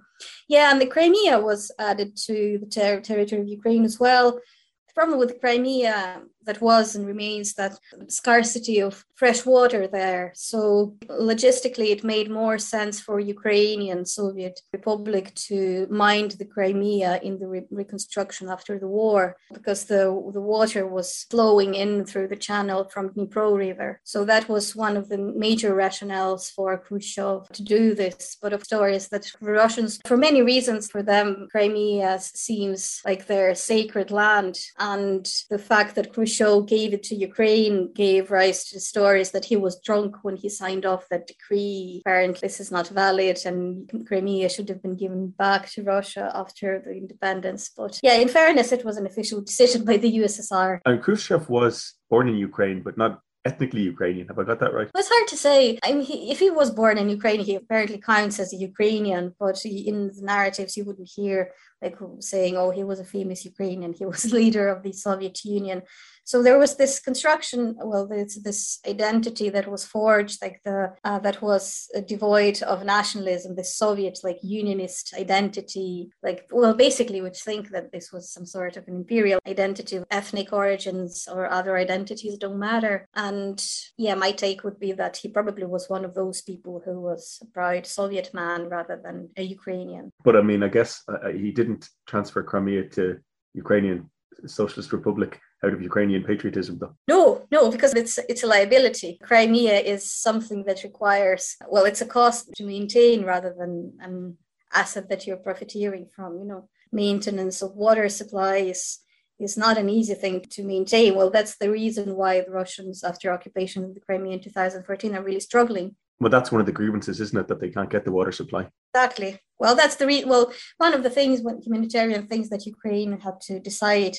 [0.48, 4.32] Yeah, and the Crimea was added to the ter- territory of Ukraine as well.
[4.32, 10.32] The problem with Crimea, that was and remains that scarcity of fresh water there.
[10.34, 17.38] So logistically, it made more sense for Ukrainian Soviet Republic to mind the Crimea in
[17.38, 22.36] the re- reconstruction after the war because the, the water was flowing in through the
[22.36, 24.00] channel from Dnipro River.
[24.04, 28.36] So that was one of the major rationales for Khrushchev to do this.
[28.40, 33.54] But of stories that the Russians, for many reasons, for them, Crimea seems like their
[33.54, 34.58] sacred land.
[34.78, 39.56] And the fact that Khrushchev gave it to Ukraine gave rise to stories that he
[39.56, 42.02] was drunk when he signed off that decree.
[42.04, 46.82] Apparently, this is not valid, and Crimea should have been given back to Russia after
[46.84, 47.70] the independence.
[47.76, 50.80] But yeah, in fairness, it was an official decision by the USSR.
[50.84, 54.26] And Khrushchev was born in Ukraine, but not ethnically Ukrainian.
[54.28, 54.88] Have I got that right?
[54.92, 55.78] Well, it's hard to say.
[55.86, 59.24] I mean, he, if he was born in Ukraine, he apparently counts as a Ukrainian,
[59.38, 61.38] but he, in the narratives, you wouldn't hear
[61.82, 61.96] like
[62.32, 63.92] saying, "Oh, he was a famous Ukrainian.
[63.92, 65.78] He was leader of the Soviet Union."
[66.26, 71.20] So there was this construction, well, this, this identity that was forged, like the uh,
[71.20, 77.70] that was devoid of nationalism, this Soviet like unionist identity, like well, basically would think
[77.70, 82.58] that this was some sort of an imperial identity, ethnic origins or other identities don't
[82.58, 83.06] matter.
[83.14, 83.64] And
[83.96, 87.38] yeah, my take would be that he probably was one of those people who was
[87.40, 90.10] a proud Soviet man rather than a Ukrainian.
[90.24, 93.18] But I mean, I guess uh, he didn't transfer Crimea to
[93.54, 94.10] Ukrainian
[94.44, 96.94] Socialist Republic out of Ukrainian patriotism, though?
[97.08, 99.18] No, no, because it's it's a liability.
[99.22, 104.36] Crimea is something that requires well, it's a cost to maintain rather than an
[104.72, 106.38] asset that you're profiteering from.
[106.38, 108.98] You know, maintenance of water supplies is
[109.38, 111.14] is not an easy thing to maintain.
[111.14, 115.22] Well, that's the reason why the Russians, after occupation of the Crimea in 2014, are
[115.22, 115.94] really struggling.
[116.18, 118.68] Well, that's one of the grievances, isn't it, that they can't get the water supply?
[118.94, 119.38] Exactly.
[119.58, 123.40] Well, that's the re- well one of the things, when humanitarian things that Ukraine had
[123.42, 124.16] to decide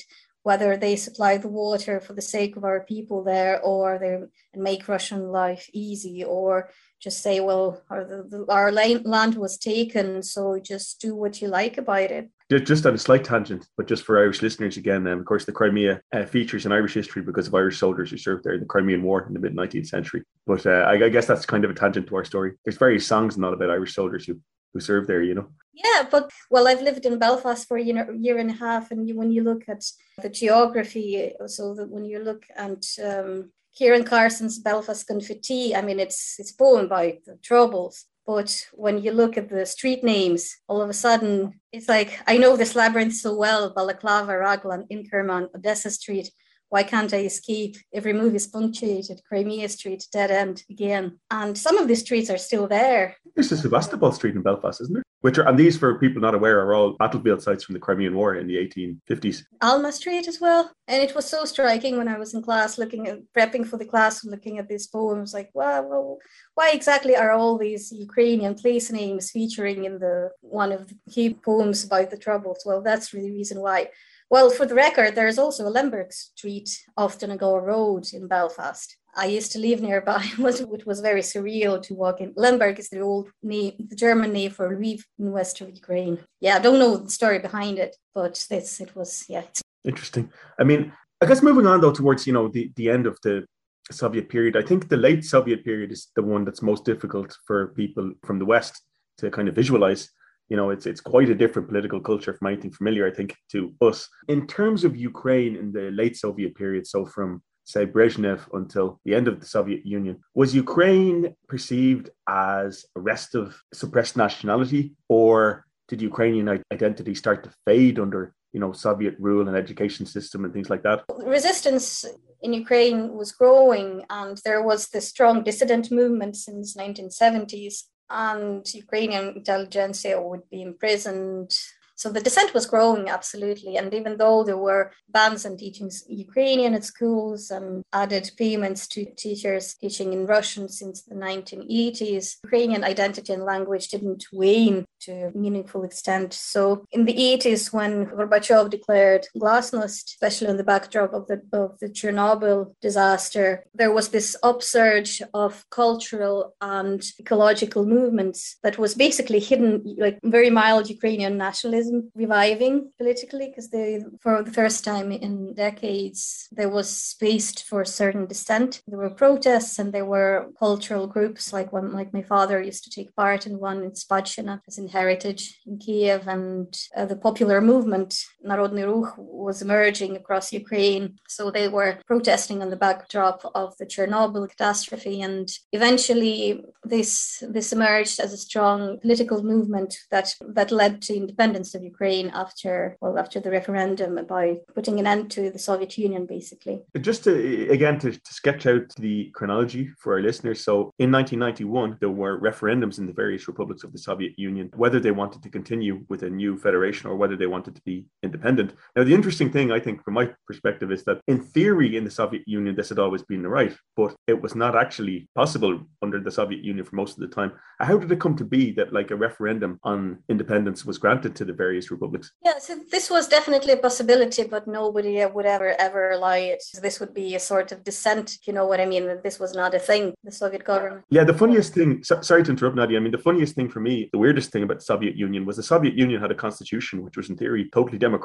[0.48, 4.14] whether they supply the water for the sake of our people there or they
[4.58, 6.70] make Russian life easy or
[7.02, 11.76] just say, well, our, the, our land was taken, so just do what you like
[11.76, 12.30] about it.
[12.64, 15.52] Just on a slight tangent, but just for Irish listeners again, um, of course, the
[15.52, 18.72] Crimea uh, features in Irish history because of Irish soldiers who served there in the
[18.72, 20.22] Crimean War in the mid 19th century.
[20.46, 22.54] But uh, I, I, guess that's kind of a tangent to our story.
[22.64, 24.40] There's various songs and all about Irish soldiers who
[24.72, 25.48] who served there, you know.
[25.72, 29.08] Yeah, but well, I've lived in Belfast for a year year and a half, and
[29.08, 29.84] you, when you look at
[30.20, 36.00] the geography, so that when you look at um, Ciaran Carson's Belfast Confetti, I mean,
[36.00, 38.06] it's it's poem about the troubles.
[38.26, 42.36] But when you look at the street names, all of a sudden it's like I
[42.36, 46.30] know this labyrinth so well: Balaclava, Raglan, Inkerman, Odessa Street.
[46.70, 47.76] Why can't I escape?
[47.94, 49.22] Every move is punctuated.
[49.26, 51.18] Crimea Street, dead end again.
[51.30, 53.16] And some of the streets are still there.
[53.34, 55.04] There's a Sebastopol Street in Belfast, isn't it?
[55.20, 58.14] Which are, and these, for people not aware, are all battlefield sites from the Crimean
[58.14, 59.42] War in the 1850s.
[59.62, 60.70] Alma Street as well.
[60.86, 63.84] And it was so striking when I was in class looking at, prepping for the
[63.84, 66.18] class, and looking at these poems, like, wow, well,
[66.54, 71.34] why exactly are all these Ukrainian place names featuring in the one of the key
[71.34, 72.62] poems about the Troubles?
[72.64, 73.88] Well, that's really the reason why.
[74.30, 78.96] Well, for the record, there's also a Lemberg Street off Donegal Road in Belfast.
[79.16, 82.34] I used to live nearby, which was very surreal to walk in.
[82.36, 86.18] Lemberg is the old name, the German name for Lviv in western Ukraine.
[86.40, 89.44] Yeah, I don't know the story behind it, but this it was yeah.
[89.84, 90.30] Interesting.
[90.58, 90.92] I mean,
[91.22, 93.46] I guess moving on though towards you know the the end of the
[93.90, 97.68] Soviet period, I think the late Soviet period is the one that's most difficult for
[97.68, 98.82] people from the West
[99.18, 100.10] to kind of visualize
[100.48, 103.74] you know, it's it's quite a different political culture from anything familiar, I think, to
[103.82, 104.08] us.
[104.28, 109.14] In terms of Ukraine in the late Soviet period, so from say Brezhnev until the
[109.14, 116.00] end of the Soviet Union, was Ukraine perceived as a restive, suppressed nationality, or did
[116.00, 120.70] Ukrainian identity start to fade under you know Soviet rule and education system and things
[120.70, 121.04] like that?
[121.22, 122.06] Resistance
[122.40, 129.36] in Ukraine was growing, and there was the strong dissident movement since 1970s and Ukrainian
[129.36, 131.52] intelligentsia would be imprisoned
[131.98, 133.76] so the dissent was growing absolutely.
[133.76, 139.04] And even though there were bans on teaching Ukrainian at schools and added payments to
[139.16, 145.36] teachers teaching in Russian since the 1980s, Ukrainian identity and language didn't wane to a
[145.36, 146.34] meaningful extent.
[146.34, 151.80] So in the 80s, when Gorbachev declared glasnost, especially on the backdrop of the, of
[151.80, 159.40] the Chernobyl disaster, there was this upsurge of cultural and ecological movements that was basically
[159.40, 165.54] hidden, like very mild Ukrainian nationalism reviving politically because they, for the first time in
[165.54, 168.82] decades, there was space for certain dissent.
[168.86, 172.90] There were protests and there were cultural groups like one, like my father used to
[172.90, 177.60] take part in one in Spadshchyna as in Heritage in Kiev, and uh, the popular
[177.60, 181.18] movement Narodny Ruch was emerging across Ukraine.
[181.28, 185.20] So they were protesting on the backdrop of the Chernobyl catastrophe.
[185.22, 191.74] And eventually this this emerged as a strong political movement that that led to independence
[191.74, 196.26] of Ukraine after well after the referendum by putting an end to the Soviet Union
[196.26, 196.80] basically.
[197.00, 197.32] Just to
[197.70, 200.64] again to, to sketch out the chronology for our listeners.
[200.64, 205.00] So in 1991 there were referendums in the various republics of the Soviet Union whether
[205.00, 208.37] they wanted to continue with a new federation or whether they wanted to be independent.
[208.44, 212.10] Now the interesting thing I think from my perspective is that in theory in the
[212.10, 216.20] Soviet Union this had always been the right, but it was not actually possible under
[216.20, 217.52] the Soviet Union for most of the time.
[217.80, 221.44] How did it come to be that like a referendum on independence was granted to
[221.44, 222.32] the various republics?
[222.44, 226.62] Yeah, so this was definitely a possibility, but nobody would ever ever lie it.
[226.82, 229.18] This would be a sort of dissent, you know what I mean?
[229.22, 231.04] This was not a thing, the Soviet government.
[231.10, 232.98] Yeah, the funniest thing, so, sorry to interrupt, Nadia.
[232.98, 235.56] I mean, the funniest thing for me, the weirdest thing about the Soviet Union was
[235.56, 238.17] the Soviet Union had a constitution which was in theory totally democratic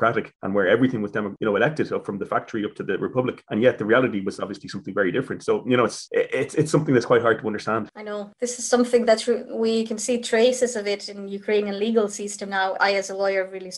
[0.43, 3.43] and where everything was demo, you know elected from the factory up to the republic,
[3.49, 5.43] and yet the reality was obviously something very different.
[5.43, 7.89] So you know, it's it's it's something that's quite hard to understand.
[7.95, 12.07] I know this is something that we can see traces of it in Ukrainian legal
[12.09, 12.75] system now.
[12.79, 13.71] I, as a lawyer, really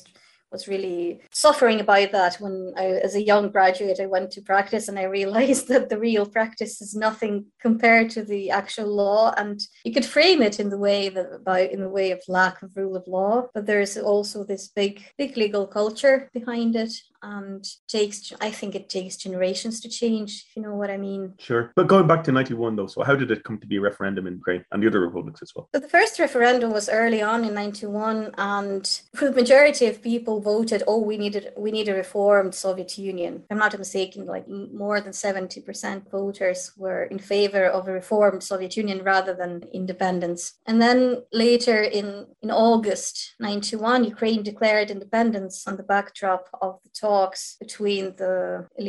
[0.56, 4.88] was really suffering about that when I, as a young graduate, I went to practice
[4.88, 9.34] and I realized that the real practice is nothing compared to the actual law.
[9.36, 12.62] And you could frame it in the way that about in the way of lack
[12.62, 16.94] of rule of law, but there's also this big, big legal culture behind it
[17.26, 21.34] and takes i think it takes generations to change if you know what i mean.
[21.50, 21.64] Sure.
[21.76, 24.28] But going back to 91 though so how did it come to be a referendum
[24.28, 25.68] in ukraine and the other republics as well?
[25.74, 28.84] So the first referendum was early on in 91 and
[29.14, 33.34] the majority of people voted oh we needed we need a reformed soviet union.
[33.50, 34.46] I'm not mistaken like
[34.84, 40.42] more than 70% voters were in favor of a reformed soviet union rather than independence.
[40.70, 41.00] And then
[41.44, 42.08] later in
[42.44, 48.36] in august 91 ukraine declared independence on the backdrop of the talk talks between the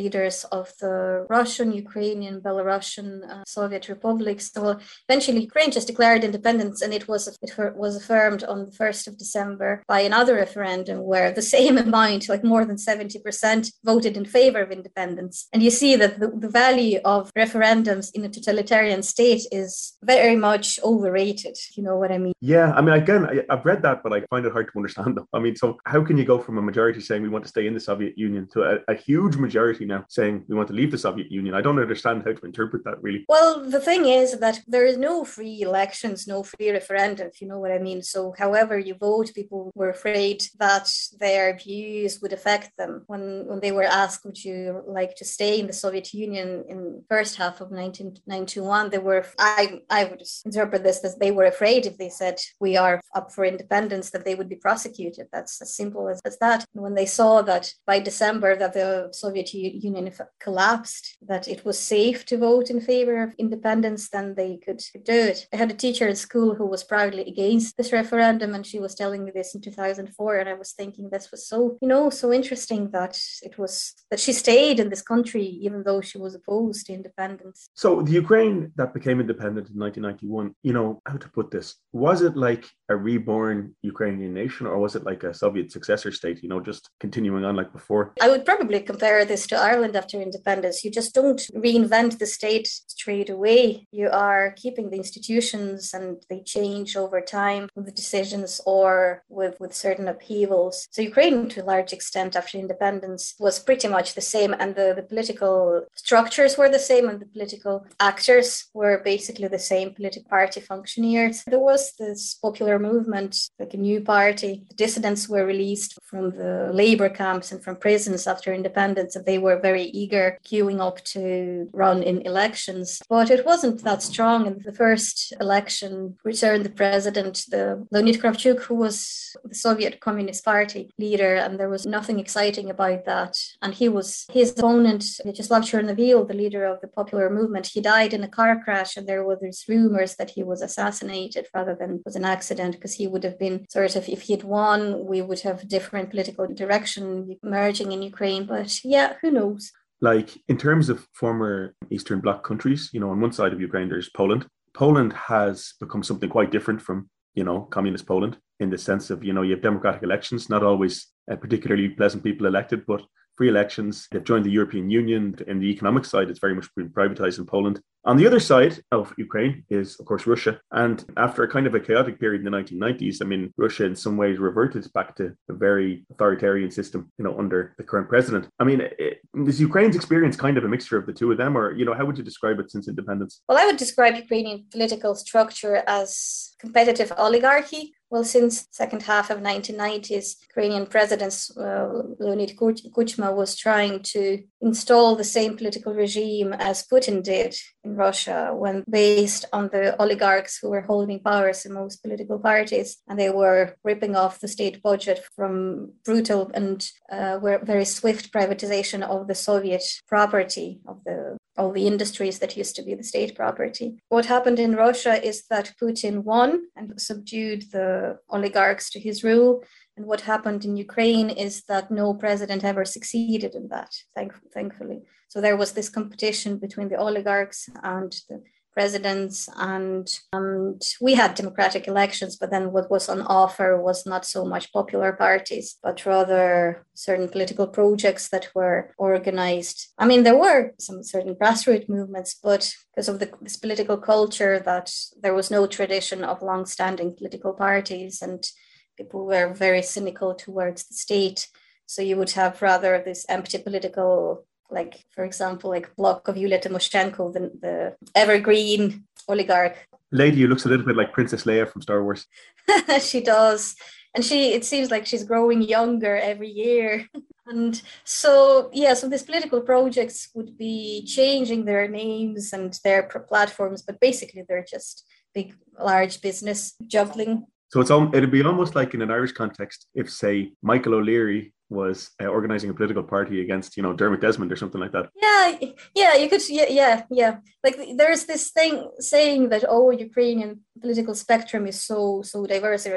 [0.01, 4.45] leaders of the Russian, Ukrainian, Belarusian, uh, Soviet republics.
[4.55, 4.61] So
[5.07, 7.51] eventually, Ukraine just declared independence, and it was it
[7.83, 12.43] was affirmed on the first of December by another referendum where the same amount, like
[12.53, 15.35] more than seventy percent, voted in favor of independence.
[15.53, 19.71] And you see that the, the value of referendums in a totalitarian state is
[20.13, 21.55] very much overrated.
[21.75, 22.35] You know what I mean?
[22.53, 25.11] Yeah, I mean, again, I, have read that, but I find it hard to understand.
[25.15, 25.25] Them.
[25.37, 27.65] I mean, so how can you go from a majority saying we want to stay
[27.69, 30.91] in the Soviet Union to a, a, huge majority now saying we want to leave
[30.91, 31.53] the Soviet Union.
[31.55, 33.25] I don't understand how to interpret that really.
[33.29, 37.47] Well, the thing is that there is no free elections, no free referendum, if you
[37.47, 38.01] know what I mean.
[38.01, 43.03] So, however you vote, people were afraid that their views would affect them.
[43.07, 47.03] When when they were asked, would you like to stay in the Soviet Union in
[47.09, 51.85] first half of 1991, they were, I, I would interpret this as they were afraid
[51.85, 55.27] if they said we are up for independence, that they would be prosecuted.
[55.31, 56.65] That's as simple as, as that.
[56.73, 61.79] And when they saw that by December that the Soviet Union collapsed, that it was
[61.79, 65.47] safe to vote in favor of independence, then they could do it.
[65.53, 68.95] I had a teacher at school who was proudly against this referendum, and she was
[68.95, 70.37] telling me this in 2004.
[70.37, 74.19] And I was thinking this was so, you know, so interesting that it was that
[74.19, 77.69] she stayed in this country even though she was opposed to independence.
[77.73, 81.75] So the Ukraine that became independent in 1991, you know, how to put this?
[81.93, 86.43] Was it like a reborn Ukrainian nation, or was it like a Soviet successor state?
[86.43, 87.86] You know, just continuing on like before?
[88.21, 90.83] I would probably compare this to Ireland after independence.
[90.83, 93.87] You just don't reinvent the state straight away.
[93.91, 99.59] You are keeping the institutions and they change over time with the decisions or with,
[99.59, 100.87] with certain upheavals.
[100.91, 104.93] So Ukraine, to a large extent, after independence, was pretty much the same, and the,
[104.95, 110.29] the political structures were the same, and the political actors were basically the same political
[110.29, 111.43] party functionaries.
[111.45, 114.65] There was this popular movement, like a new party.
[114.69, 119.37] The dissidents were released from the labor camps and from prisons after independence and they
[119.37, 123.01] were very eager queuing up to run in elections.
[123.09, 124.47] But it wasn't that strong.
[124.47, 130.43] In the first election, returned the president, the Leonid Kravchuk, who was the Soviet Communist
[130.43, 133.37] Party leader, and there was nothing exciting about that.
[133.61, 137.67] And he was his opponent, Vyacheslav Chornovil, the leader of the popular movement.
[137.67, 141.47] He died in a car crash, and there were these rumors that he was assassinated
[141.53, 144.43] rather than was an accident, because he would have been sort of if he had
[144.43, 147.37] won, we would have different political direction
[147.67, 148.45] emerging in Ukraine.
[148.45, 149.71] But yeah, who knows?
[149.99, 153.89] Like in terms of former Eastern Bloc countries, you know, on one side of Ukraine,
[153.89, 154.45] there's Poland.
[154.73, 159.23] Poland has become something quite different from, you know, communist Poland in the sense of,
[159.23, 163.01] you know, you have democratic elections, not always uh, particularly pleasant people elected, but
[163.37, 164.07] free elections.
[164.11, 165.35] They've joined the European Union.
[165.47, 167.79] In the economic side, it's very much been privatized in Poland.
[168.05, 170.61] On the other side of Ukraine is, of course, Russia.
[170.71, 173.95] And after a kind of a chaotic period in the 1990s, I mean, Russia in
[173.95, 178.47] some ways reverted back to a very authoritarian system, you know, under the current president.
[178.59, 181.57] I mean, it, is Ukraine's experience kind of a mixture of the two of them,
[181.57, 183.41] or, you know, how would you describe it since independence?
[183.49, 189.39] Well, I would describe Ukrainian political structure as competitive oligarchy well, since second half of
[189.39, 191.87] 1990s, Ukrainian President uh,
[192.19, 198.51] Leonid Kuchma was trying to install the same political regime as Putin did in Russia
[198.53, 202.97] when based on the oligarchs who were holding powers in most political parties.
[203.09, 209.01] And they were ripping off the state budget from brutal and uh, very swift privatization
[209.03, 213.35] of the Soviet property of the all the industries that used to be the state
[213.35, 213.97] property.
[214.09, 219.63] What happened in Russia is that Putin won and subdued the oligarchs to his rule.
[219.95, 225.01] And what happened in Ukraine is that no president ever succeeded in that, thank- thankfully.
[225.27, 228.43] So there was this competition between the oligarchs and the
[228.77, 234.23] presidents and, and we had democratic elections but then what was on offer was not
[234.23, 239.79] so much popular parties but rather certain political projects that were organized.
[239.97, 244.59] I mean there were some certain grassroots movements but because of the, this political culture
[244.59, 244.93] that
[245.23, 248.47] there was no tradition of long-standing political parties and
[248.95, 251.47] people were very cynical towards the state.
[251.87, 256.59] So you would have rather this empty political like for example, like block of Yulia
[256.59, 259.75] Tymoshenko, the, the evergreen oligarch.
[260.11, 262.27] Lady who looks a little bit like Princess Leia from Star Wars.
[263.01, 263.75] she does.
[264.15, 267.07] And she it seems like she's growing younger every year.
[267.47, 273.81] and so yeah, so these political projects would be changing their names and their platforms,
[273.81, 277.45] but basically they're just big large business juggling.
[277.69, 282.11] So it's it'd be almost like in an Irish context if say Michael O'Leary was
[282.21, 285.09] uh, organizing a political party against you know Dermot Desmond or something like that.
[285.21, 287.37] Yeah, yeah, you could, yeah, yeah, yeah.
[287.63, 292.87] Like there's this thing saying that oh, Ukrainian political spectrum is so so diverse,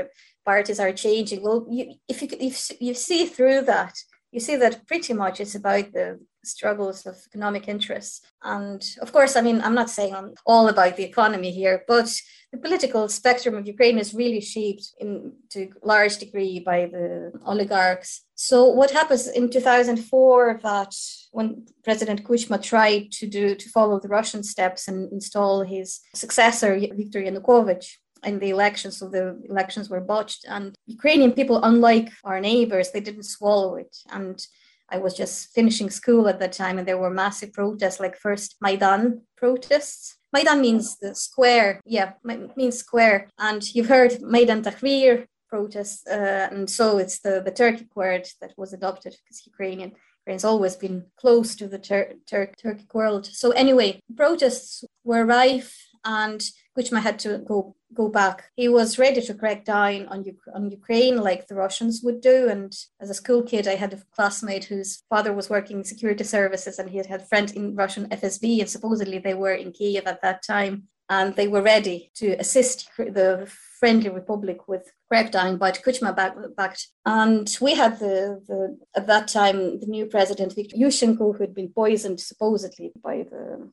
[0.44, 1.42] parties are changing.
[1.42, 3.94] Well, you, if you if you see through that,
[4.32, 8.22] you see that pretty much it's about the struggles of economic interests.
[8.42, 12.10] And of course, I mean, I'm not saying I'm all about the economy here, but
[12.52, 18.22] the political spectrum of Ukraine is really shaped in to large degree by the oligarchs.
[18.34, 20.94] So what happens in 2004 that
[21.32, 26.78] when President Kuchma tried to do to follow the Russian steps and install his successor
[26.78, 27.86] Viktor Yanukovych
[28.24, 33.00] in the elections, so the elections were botched, and Ukrainian people, unlike our neighbors, they
[33.00, 34.46] didn't swallow it, and
[34.92, 38.56] I was just finishing school at that time, and there were massive protests, like first
[38.60, 40.16] Maidan protests.
[40.32, 42.12] Maidan means the square, yeah,
[42.56, 43.28] means square.
[43.38, 48.52] And you've heard Maidan Tahrir protests, uh, and so it's the, the Turkic word that
[48.56, 49.92] was adopted because Ukrainian
[50.22, 53.26] Ukraine's always been close to the Tur- Tur- Turkic world.
[53.26, 55.74] So anyway, protests were rife,
[56.04, 56.42] and
[56.76, 58.50] Kuchma had to go go back.
[58.56, 60.24] He was ready to crack down on,
[60.54, 62.48] on Ukraine like the Russians would do.
[62.48, 66.24] And as a school kid, I had a classmate whose father was working in security
[66.24, 68.60] services and he had had in Russian FSB.
[68.60, 70.84] And supposedly they were in Kiev at that time.
[71.08, 76.86] And they were ready to assist the friendly republic with crackdown, but Kuchma back, backed.
[77.04, 81.52] And we had the, the, at that time, the new president, Viktor Yushchenko, who had
[81.52, 83.72] been poisoned supposedly by the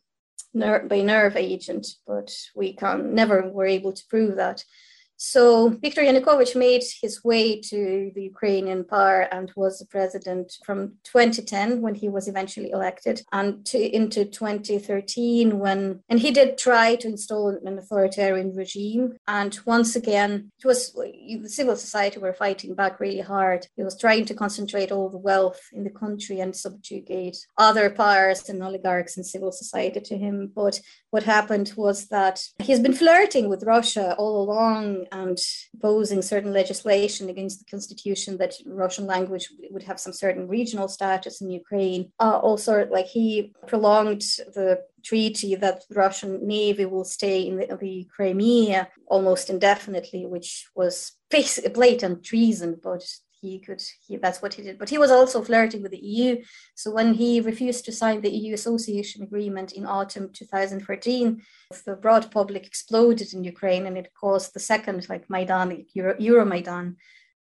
[0.58, 4.64] ner- by nerve agent, but we can never were able to prove that.
[5.18, 10.94] So Viktor Yanukovych made his way to the Ukrainian power and was the president from
[11.04, 16.96] 2010 when he was eventually elected and to, into 2013 when and he did try
[16.98, 22.76] to install an authoritarian regime and once again it was the civil society were fighting
[22.76, 23.68] back really hard.
[23.76, 28.50] He was trying to concentrate all the wealth in the country and subjugate other powers
[28.50, 30.52] and oligarchs and civil society to him.
[30.56, 30.80] But
[31.10, 35.38] what happened was that he's been flirting with Russia all along and
[35.76, 41.42] opposing certain legislation against the constitution that Russian language would have some certain regional status
[41.42, 42.12] in Ukraine.
[42.20, 47.78] Uh, also, like he prolonged the treaty that the Russian navy will stay in the,
[47.80, 53.04] the Crimea almost indefinitely, which was blatant treason, but
[53.42, 54.78] he could he, that's what he did.
[54.80, 56.44] But he was also flirting with the eu
[56.76, 61.42] so when he refused to sign the eu association agreement in autumn 2014
[61.86, 66.96] the broad public exploded in ukraine and it caused the second like maidan Euro, euromaidan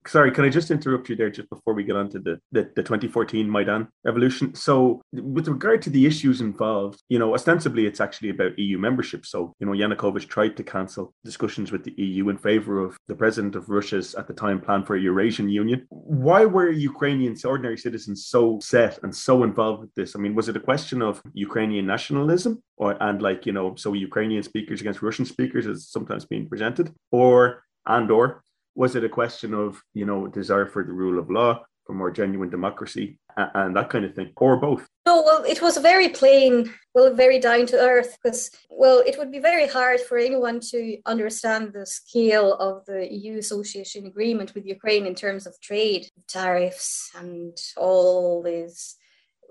[0.06, 2.70] Sorry, can I just interrupt you there just before we get on to the, the,
[2.76, 4.54] the 2014 Maidan revolution?
[4.54, 9.26] So, with regard to the issues involved, you know, ostensibly it's actually about EU membership.
[9.26, 13.14] So, you know, Yanukovych tried to cancel discussions with the EU in favor of the
[13.14, 15.86] president of Russia's at the time plan for a Eurasian Union.
[15.90, 20.14] Why were Ukrainians, ordinary citizens, so set and so involved with this?
[20.14, 23.92] I mean, was it a question of Ukrainian nationalism or and like, you know, so
[23.92, 26.92] Ukrainian speakers against Russian speakers as sometimes being presented?
[27.10, 28.42] Or and or
[28.76, 32.10] was it a question of you know desire for the rule of law for more
[32.10, 34.86] genuine democracy and that kind of thing or both?
[35.06, 39.32] No well it was very plain well very down to earth because well it would
[39.32, 44.66] be very hard for anyone to understand the scale of the eu association agreement with
[44.66, 48.96] ukraine in terms of trade tariffs and all these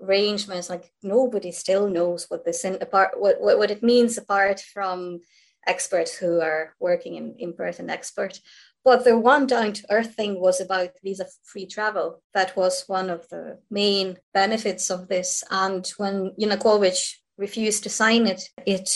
[0.02, 0.70] arrangements.
[0.70, 5.20] Like nobody still knows what this in apart what, what, what it means apart from
[5.66, 8.40] experts who are working in import and export
[8.86, 12.22] but the one down to earth thing was about visa free travel.
[12.34, 15.42] That was one of the main benefits of this.
[15.50, 18.88] And when Yanukovych refused to sign it, it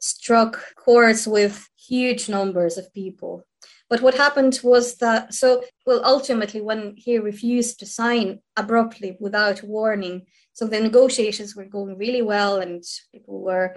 [0.00, 3.44] struck chords with huge numbers of people.
[3.88, 9.62] But what happened was that, so, well, ultimately, when he refused to sign abruptly without
[9.62, 12.82] warning, so the negotiations were going really well and
[13.12, 13.76] people were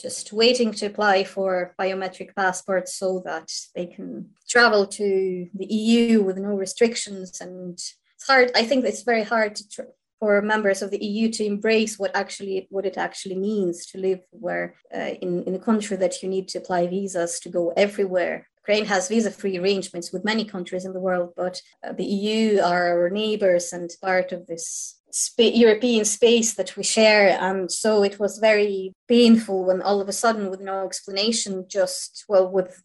[0.00, 6.22] just waiting to apply for biometric passports so that they can travel to the EU
[6.22, 7.40] with no restrictions.
[7.40, 8.50] And it's hard.
[8.54, 9.82] I think it's very hard to tr-
[10.20, 14.20] for members of the EU to embrace what actually what it actually means to live
[14.30, 18.48] where uh, in in a country that you need to apply visas to go everywhere.
[18.62, 22.84] Ukraine has visa-free arrangements with many countries in the world, but uh, the EU are
[22.94, 24.98] our neighbors and part of this
[25.38, 27.38] European space that we share.
[27.40, 32.24] And so it was very painful when all of a sudden, with no explanation, just,
[32.28, 32.82] well, with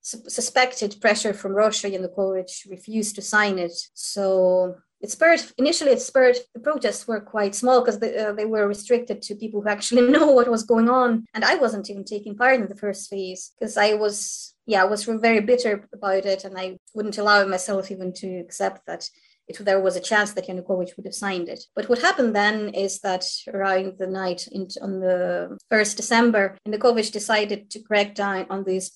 [0.00, 3.72] su- suspected pressure from Russia, Yanukovych refused to sign it.
[3.94, 8.44] So it spurred, initially, it spurred, the protests were quite small because they, uh, they
[8.44, 11.24] were restricted to people who actually know what was going on.
[11.32, 14.86] And I wasn't even taking part in the first phase because I was, yeah, I
[14.86, 16.44] was very bitter about it.
[16.44, 19.08] And I wouldn't allow myself even to accept that
[19.50, 21.64] it, there was a chance that Yanukovych would have signed it.
[21.74, 27.12] But what happened then is that around the night in, on the 1st December, Yanukovych
[27.12, 28.86] decided to crack down on these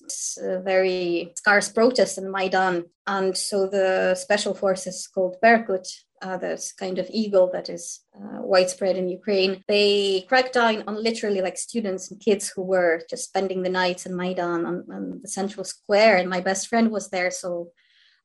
[0.41, 2.85] uh, very scarce protests in Maidan.
[3.07, 5.87] And so the special forces called Berkut
[6.21, 9.63] uh, this kind of eagle that is uh, widespread in Ukraine.
[9.67, 14.05] They cracked down on literally like students and kids who were just spending the nights
[14.05, 16.17] in Maidan on, on the central square.
[16.17, 17.71] And my best friend was there, so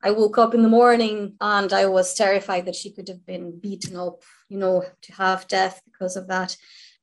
[0.02, 3.58] I woke up in the morning and I was terrified that she could have been
[3.58, 6.56] beaten up, you know, to half death because of that.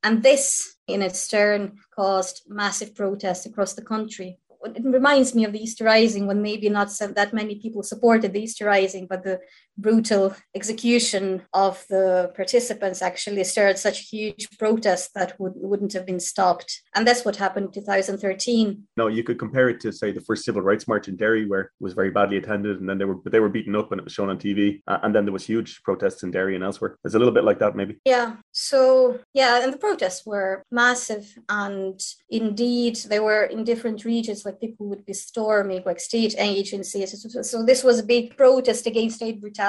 [0.03, 5.53] And this, in its turn, caused massive protests across the country it reminds me of
[5.53, 9.39] the Easter Rising when maybe not that many people supported the Easter Rising, but the
[9.77, 16.19] brutal execution of the participants actually stirred such huge protests that would, wouldn't have been
[16.19, 16.81] stopped.
[16.95, 18.83] And that's what happened in 2013.
[18.97, 21.61] No, you could compare it to say the first civil rights march in Derry, where
[21.61, 24.03] it was very badly attended, and then they were they were beaten up and it
[24.03, 26.97] was shown on TV, and then there was huge protests in Derry and elsewhere.
[27.03, 27.97] It's a little bit like that, maybe.
[28.05, 28.37] Yeah.
[28.51, 31.99] So yeah, and the protests were massive, and
[32.29, 37.25] indeed they were in different regions like people would be storming like state agencies.
[37.41, 39.66] So this was a big protest against state brutality,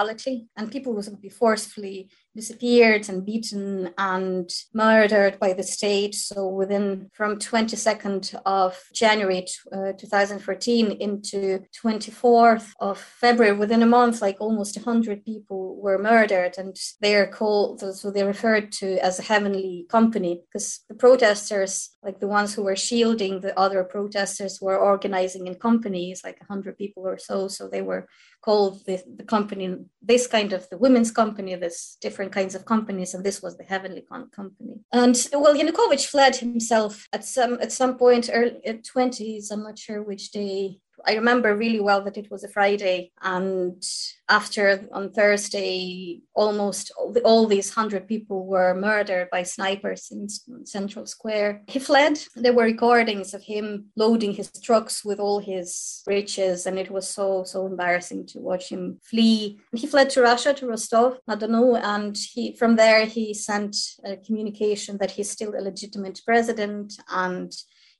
[0.56, 6.14] and people would be forcefully disappeared and beaten and murdered by the state.
[6.14, 14.22] So within from 22nd of January uh, 2014 into 24th of February, within a month,
[14.22, 19.18] like almost 100 people were murdered, and they are called so they're referred to as
[19.18, 24.60] a heavenly company because the protesters, like the ones who were shielding the other protesters,
[24.60, 27.48] were organizing in companies, like 100 people or so.
[27.48, 28.08] So they were
[28.40, 33.14] called the, the company this kind of the women's company this different kinds of companies
[33.14, 34.74] and this was the heavenly company.
[34.92, 40.02] And well yanukovych fled himself at some at some point early 20s i'm not sure
[40.02, 43.82] which day I remember really well that it was a Friday, and
[44.28, 50.28] after on Thursday, almost all, the, all these hundred people were murdered by snipers in
[50.66, 51.62] Central Square.
[51.66, 52.18] He fled.
[52.36, 57.08] There were recordings of him loading his trucks with all his riches, and it was
[57.08, 59.60] so so embarrassing to watch him flee.
[59.74, 63.76] He fled to Russia, to Rostov, I don't know, and he from there he sent
[64.04, 67.52] a communication that he's still a legitimate president and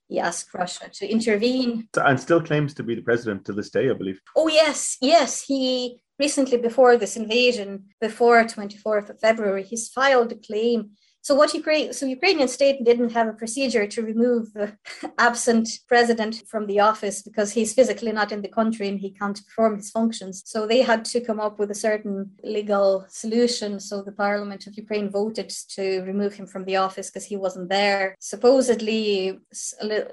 [0.09, 1.87] he asked Russia to intervene.
[1.95, 4.19] And still claims to be the president to this day, I believe.
[4.35, 5.43] Oh, yes, yes.
[5.43, 10.91] He recently, before this invasion, before 24th of February, he's filed a claim
[11.21, 14.77] So what Ukraine, so Ukrainian state didn't have a procedure to remove the
[15.17, 19.39] absent president from the office because he's physically not in the country and he can't
[19.45, 20.41] perform his functions.
[20.45, 23.79] So they had to come up with a certain legal solution.
[23.79, 27.69] So the parliament of Ukraine voted to remove him from the office because he wasn't
[27.69, 28.15] there.
[28.19, 29.39] Supposedly,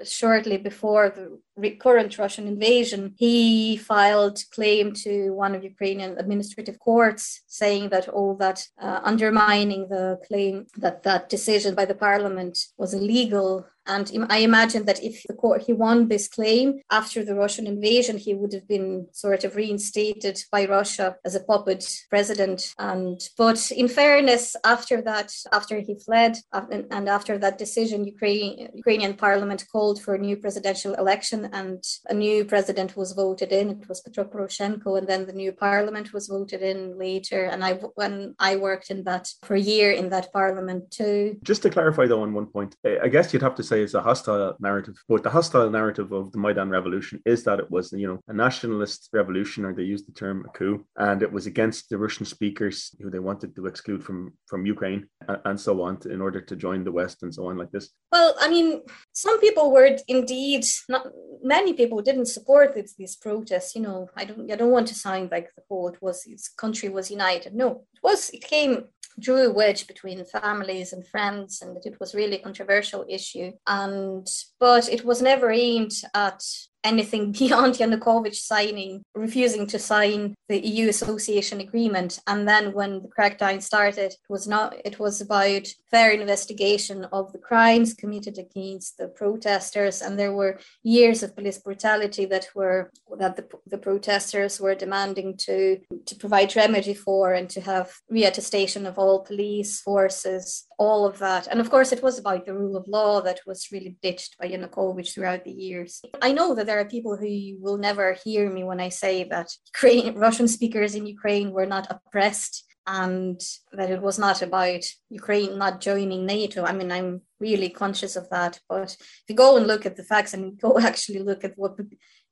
[0.03, 1.39] shortly before the
[1.79, 8.35] current Russian invasion, he filed claim to one of Ukrainian administrative courts saying that all
[8.35, 14.39] that uh, undermining the claim that that decision by the parliament was illegal and I
[14.39, 18.53] imagine that if the court he won this claim after the Russian invasion, he would
[18.53, 22.73] have been sort of reinstated by Russia as a puppet president.
[22.77, 29.15] And but in fairness, after that, after he fled, and after that decision, Ukraine, Ukrainian
[29.15, 33.69] parliament called for a new presidential election, and a new president was voted in.
[33.69, 37.45] It was Petro Poroshenko, and then the new parliament was voted in later.
[37.45, 41.37] And I when I worked in that for a year in that parliament too.
[41.43, 43.95] Just to clarify though, on one point, I guess you'd have to say say is
[43.95, 47.91] a hostile narrative, but the hostile narrative of the Maidan revolution is that it was,
[47.91, 51.45] you know, a nationalist revolution, or they used the term a coup, and it was
[51.47, 55.01] against the Russian speakers who they wanted to exclude from from Ukraine
[55.47, 57.85] and so on in order to join the West and so on like this.
[58.11, 58.67] Well, I mean,
[59.13, 60.63] some people were indeed
[60.93, 61.03] not.
[61.43, 63.75] Many people didn't support this, these protests.
[63.75, 64.51] You know, I don't.
[64.53, 67.51] I don't want to sound like the whole it was its country was united.
[67.63, 67.69] No,
[68.07, 68.29] was.
[68.37, 68.73] It came
[69.19, 74.27] drew a wedge between families and friends and it was really a controversial issue and
[74.59, 76.39] but it was never aimed at
[76.87, 82.19] anything beyond Yanukovych signing, refusing to sign the EU association agreement.
[82.27, 87.31] And then when the crackdown started, it was not it was about fair investigation of
[87.33, 90.01] the crimes committed against the protesters.
[90.01, 95.37] And there were years of police brutality that were that the, the protesters were demanding
[95.47, 101.17] to to provide remedy for and to have reattestation of all police forces all of
[101.19, 101.47] that.
[101.47, 104.47] And of course, it was about the rule of law that was really ditched by
[104.47, 106.01] Yanukovych throughout the years.
[106.21, 109.49] I know that there are people who will never hear me when I say that
[109.73, 113.41] Ukraine, Russian speakers in Ukraine were not oppressed and
[113.73, 116.63] that it was not about Ukraine not joining NATO.
[116.63, 118.59] I mean, I'm really conscious of that.
[118.69, 121.77] But if you go and look at the facts and go actually look at what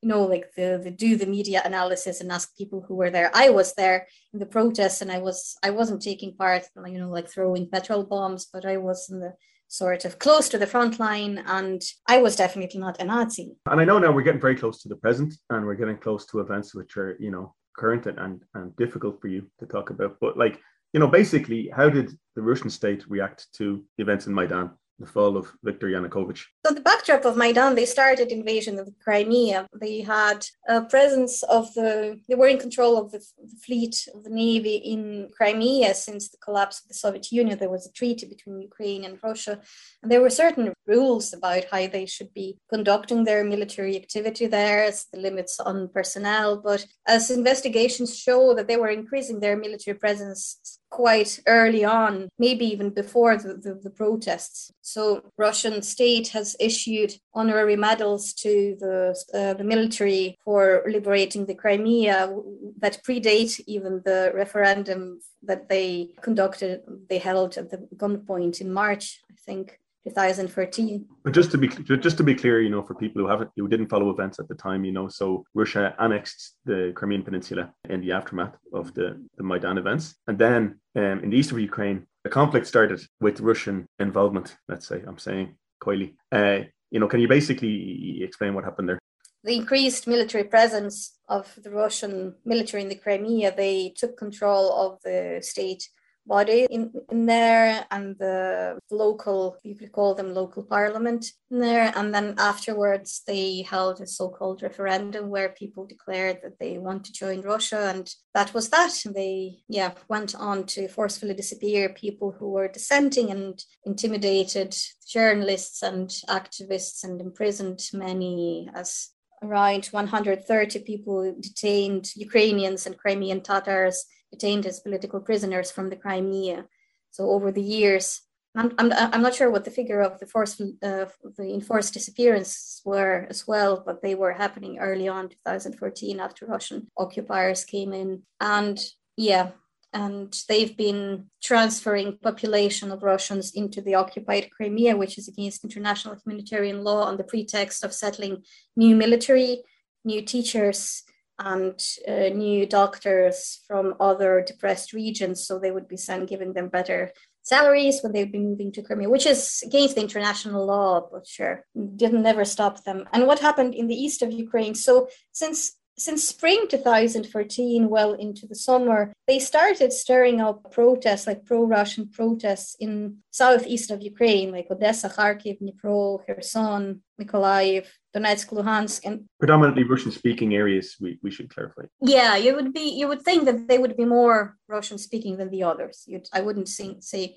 [0.02, 3.30] you know, like the, the do the media analysis and ask people who were there.
[3.34, 7.10] I was there in the protests and I was I wasn't taking part, you know,
[7.10, 9.34] like throwing petrol bombs, but I was in the
[9.68, 13.56] sort of close to the front line and I was definitely not a Nazi.
[13.70, 16.26] And I know now we're getting very close to the present and we're getting close
[16.26, 20.16] to events which are, you know, current and, and difficult for you to talk about.
[20.20, 20.60] But like,
[20.92, 24.70] you know, basically, how did the Russian state react to the events in Maidan?
[24.98, 26.42] The fall of Viktor Yanukovych?
[26.64, 29.66] So the backdrop of Maidan, they started invasion of Crimea.
[29.78, 34.24] They had a presence of the, they were in control of the, the, fleet of
[34.24, 37.58] the navy in Crimea since the collapse of the Soviet Union.
[37.58, 39.60] There was a treaty between Ukraine and Russia,
[40.02, 44.84] and there were certain rules about how they should be conducting their military activity there,
[44.84, 46.58] as the limits on personnel.
[46.58, 52.64] But as investigations show that they were increasing their military presence quite early on, maybe
[52.66, 54.72] even before the, the, the, protests.
[54.82, 61.54] So Russian state has issued honorary medals to the, uh, the military for liberating the
[61.54, 62.34] Crimea
[62.78, 69.22] that predate even the referendum that they conducted, they held at the gunpoint in March,
[69.30, 69.78] I think.
[70.06, 71.06] 2014.
[71.24, 73.68] But just to be just to be clear, you know, for people who haven't who
[73.68, 78.00] didn't follow events at the time, you know, so Russia annexed the Crimean Peninsula in
[78.00, 82.06] the aftermath of the, the Maidan events, and then um, in the east of Ukraine,
[82.24, 84.56] the conflict started with Russian involvement.
[84.68, 86.16] Let's say I'm saying coyly.
[86.30, 86.60] Uh,
[86.90, 88.98] you know, can you basically explain what happened there?
[89.42, 94.98] The increased military presence of the Russian military in the Crimea, they took control of
[95.04, 95.88] the state
[96.26, 101.92] body in, in there and the local, you could call them local parliament in there.
[101.96, 107.04] And then afterwards, they held a so called referendum where people declared that they want
[107.04, 107.92] to join Russia.
[107.94, 108.92] And that was that.
[109.14, 114.76] They, yeah, went on to forcefully disappear people who were dissenting and intimidated
[115.06, 119.10] journalists and activists and imprisoned many as
[119.42, 126.66] around 130 people detained Ukrainians and Crimean Tatars detained as political prisoners from the Crimea.
[127.10, 128.22] So over the years,
[128.56, 132.80] I'm, I'm, I'm not sure what the figure of the forced uh, the enforced disappearances
[132.84, 138.22] were as well, but they were happening early on 2014 after Russian occupiers came in.
[138.40, 138.82] And
[139.16, 139.50] yeah,
[139.92, 146.16] and they've been transferring population of Russians into the occupied Crimea, which is against international
[146.24, 148.42] humanitarian law on the pretext of settling
[148.76, 149.62] new military,
[150.04, 151.02] new teachers,
[151.38, 155.46] and uh, new doctors from other depressed regions.
[155.46, 159.08] So they would be sent, giving them better salaries when they'd be moving to Crimea,
[159.08, 161.64] which is against the international law, but sure,
[161.94, 163.08] didn't never stop them.
[163.12, 164.74] And what happened in the east of Ukraine?
[164.74, 171.46] So since since spring 2014, well into the summer, they started stirring up protests, like
[171.46, 179.28] pro-Russian protests in southeast of Ukraine, like Odessa, Kharkiv, Dnipro, Kherson, Mykolaiv, Donetsk, Luhansk, and
[179.38, 180.96] predominantly Russian-speaking areas.
[181.00, 181.82] We, we should clarify.
[182.00, 185.64] Yeah, you would be you would think that they would be more Russian-speaking than the
[185.64, 186.04] others.
[186.06, 187.36] You'd, I wouldn't say, say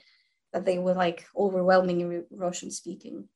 [0.53, 3.27] that they were like overwhelmingly Russian-speaking.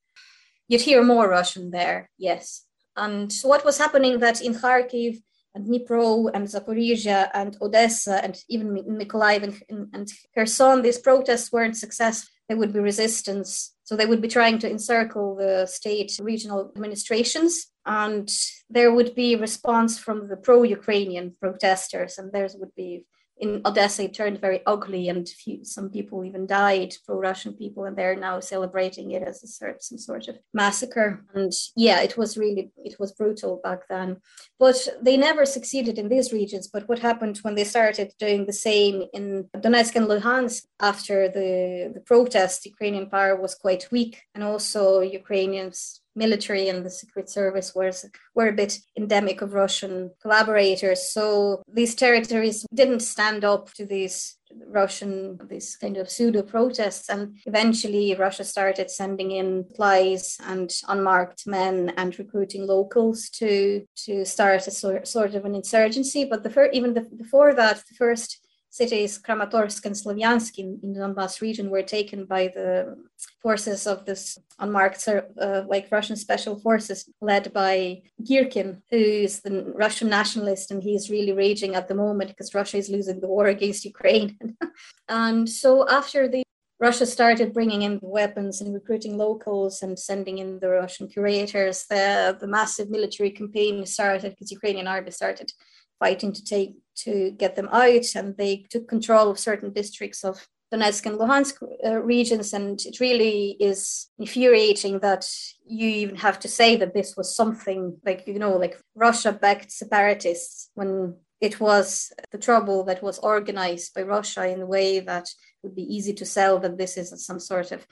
[0.69, 2.65] You'd hear more Russian there, yes,
[2.95, 5.21] and what was happening that in Kharkiv
[5.53, 11.77] and Dnipro and Zaporizhia and Odessa and even Mykolaiv and, and Kherson, these protests weren't
[11.77, 12.29] successful.
[12.47, 13.72] There would be resistance.
[13.84, 17.68] So they would be trying to encircle the state regional administrations.
[17.85, 18.31] And
[18.69, 23.05] there would be response from the pro Ukrainian protesters, and theirs would be
[23.38, 27.97] in Odessa it turned very ugly, and few, some people even died, pro-Russian people, and
[27.97, 31.26] they're now celebrating it as a sort, some sort of massacre.
[31.34, 34.18] And yeah, it was really it was brutal back then.
[34.60, 36.68] But they never succeeded in these regions.
[36.68, 41.91] But what happened when they started doing the same in Donetsk and Luhansk after the
[41.93, 42.65] the protest?
[42.65, 48.48] Ukrainian power was quite weak, and also Ukrainians military and the secret service was were
[48.48, 51.11] a bit endemic of Russian collaborators.
[51.11, 54.38] So these territories didn't stand up to these
[54.68, 61.48] Russian these kind of pseudo protests, and eventually Russia started sending in supplies and unmarked
[61.48, 66.26] men and recruiting locals to to start a sort, sort of an insurgency.
[66.26, 68.40] But the fir- even the, before that, the first
[68.73, 72.97] cities Kramatorsk and Slavyansk in, in the Donbass region were taken by the
[73.39, 78.97] forces of this unmarked, uh, like Russian special forces led by Girkin, who
[79.27, 82.89] is the Russian nationalist, and he is really raging at the moment because Russia is
[82.89, 84.39] losing the war against Ukraine.
[85.07, 86.41] and so after the
[86.79, 91.85] Russia started bringing in weapons and recruiting locals and sending in the Russian curators.
[91.89, 95.49] The, the massive military campaign started because Ukrainian army started
[95.99, 100.47] fighting to take to get them out, and they took control of certain districts of
[100.71, 101.55] Donetsk and Luhansk
[101.85, 102.53] uh, regions.
[102.53, 105.27] And it really is infuriating that
[105.65, 109.71] you even have to say that this was something like, you know, like Russia backed
[109.71, 115.27] separatists when it was the trouble that was organized by Russia in a way that
[115.61, 117.85] would be easy to sell that this is some sort of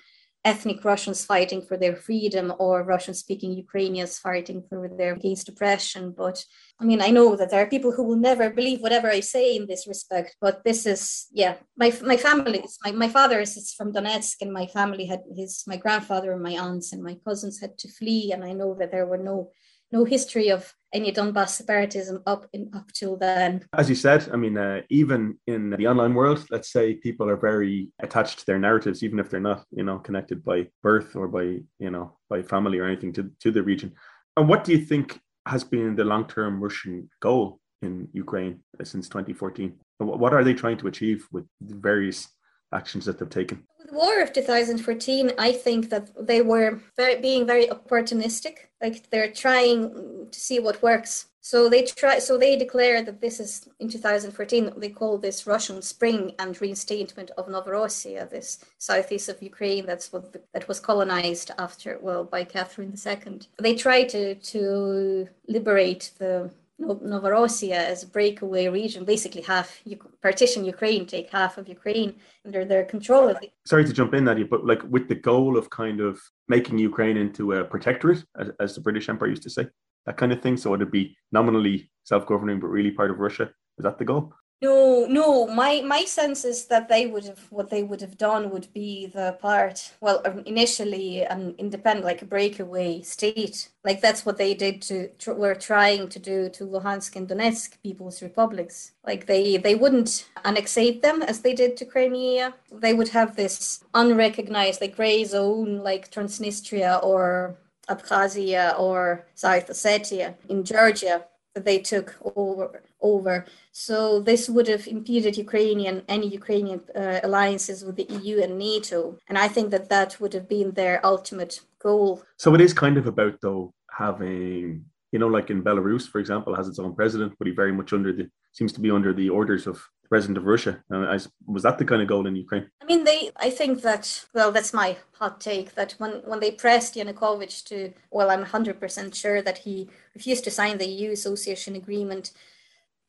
[0.43, 6.13] ethnic Russians fighting for their freedom or Russian speaking Ukrainians fighting for their against oppression.
[6.17, 6.43] But
[6.79, 9.55] I mean, I know that there are people who will never believe whatever I say
[9.55, 13.93] in this respect, but this is, yeah, my, my family, my, my father is from
[13.93, 17.77] Donetsk and my family had his, my grandfather and my aunts and my cousins had
[17.77, 18.31] to flee.
[18.31, 19.51] And I know that there were no
[19.91, 23.65] no history of any Donbass separatism up in up till then.
[23.73, 27.37] As you said, I mean, uh, even in the online world, let's say people are
[27.37, 31.27] very attached to their narratives, even if they're not, you know, connected by birth or
[31.27, 33.93] by, you know, by family or anything to, to the region.
[34.37, 39.73] And what do you think has been the long-term Russian goal in Ukraine since 2014?
[39.99, 42.27] What are they trying to achieve with various
[42.73, 43.63] actions that they've taken?
[43.91, 48.69] the war of 2014, I think that they were very, being very opportunistic.
[48.81, 51.27] Like they're trying to see what works.
[51.43, 52.19] So they try.
[52.19, 54.73] So they declare that this is in 2014.
[54.77, 59.87] They call this Russian Spring and reinstatement of Novorossiya, this southeast of Ukraine.
[59.87, 63.39] That's what the, that was colonized after well by Catherine II.
[63.59, 69.81] They try to to liberate the Novorossiya as a breakaway region, basically half
[70.21, 73.29] partition Ukraine, take half of Ukraine under their control.
[73.29, 73.51] Of it.
[73.65, 77.17] Sorry to jump in, Nadia, but like with the goal of kind of making Ukraine
[77.17, 79.67] into a protectorate, as, as the British Empire used to say,
[80.05, 80.57] that kind of thing.
[80.57, 83.51] So it'd be nominally self-governing, but really part of Russia.
[83.77, 84.33] Is that the goal?
[84.61, 85.47] No, no.
[85.47, 89.07] My my sense is that they would have what they would have done would be
[89.07, 89.91] the part.
[90.01, 93.69] Well, um, initially an independent, like a breakaway state.
[93.83, 97.81] Like that's what they did to tr- were trying to do to Luhansk and Donetsk
[97.81, 98.91] people's republics.
[99.03, 102.53] Like they they wouldn't annexate them as they did to Crimea.
[102.71, 107.57] They would have this unrecognized like gray zone, like Transnistria or
[107.89, 113.45] Abkhazia or South Ossetia in Georgia that they took over over.
[113.71, 119.17] So this would have impeded Ukrainian any Ukrainian uh, alliances with the EU and NATO,
[119.27, 122.23] and I think that that would have been their ultimate goal.
[122.37, 126.55] So it is kind of about though having you know, like in Belarus, for example,
[126.55, 129.29] has its own president, but he very much under the seems to be under the
[129.29, 129.81] orders of
[130.11, 130.83] president of Russia.
[130.93, 131.17] Uh,
[131.47, 132.69] was that the kind of goal in Ukraine?
[132.81, 133.31] I mean, they.
[133.37, 134.05] I think that.
[134.35, 135.73] Well, that's my hot take.
[135.75, 140.43] That when when they pressed Yanukovych to, well, I'm 100 percent sure that he refused
[140.43, 142.25] to sign the EU association agreement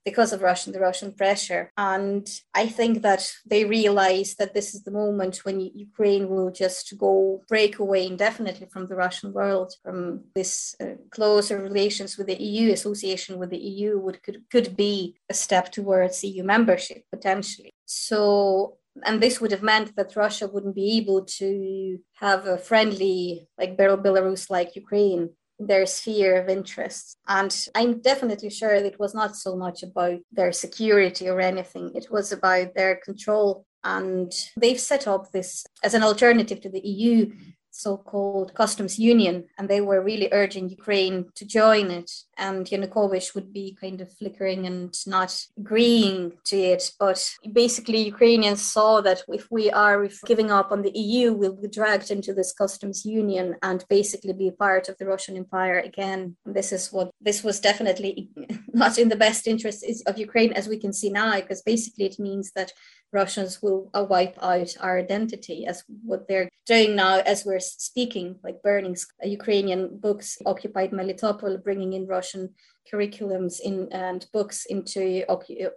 [0.05, 1.73] because of Russian, the Russian pressure.
[1.77, 6.97] And I think that they realize that this is the moment when Ukraine will just
[6.99, 12.43] go break away indefinitely from the Russian world, from this uh, closer relations with the
[12.43, 17.73] EU, association with the EU would could, could be a step towards EU membership potentially.
[17.87, 23.49] So and this would have meant that Russia wouldn't be able to have a friendly
[23.59, 25.31] like Belarus like Ukraine
[25.67, 27.17] their sphere of interest.
[27.29, 32.09] And I'm definitely sure it was not so much about their security or anything, it
[32.11, 33.67] was about their control.
[33.85, 37.33] And they've set up this as an alternative to the EU
[37.73, 42.11] so-called customs union and they were really urging ukraine to join it.
[42.36, 46.93] And yanukovych would be kind of flickering and not agreeing to it.
[47.01, 47.20] But
[47.53, 52.11] basically ukrainians saw that if we are giving up on the eu we'll be dragged
[52.11, 56.36] into this customs union and basically be part of the russian empire again.
[56.44, 58.28] This is what this was definitely
[58.73, 62.19] not in the best interest of ukraine as we can see now because basically it
[62.19, 62.73] means that
[63.13, 68.37] Russians will uh, wipe out our identity as what they're doing now as we're speaking,
[68.43, 72.55] like burning Ukrainian books, occupied Melitopol, bringing in Russian
[72.91, 75.25] curriculums in and books into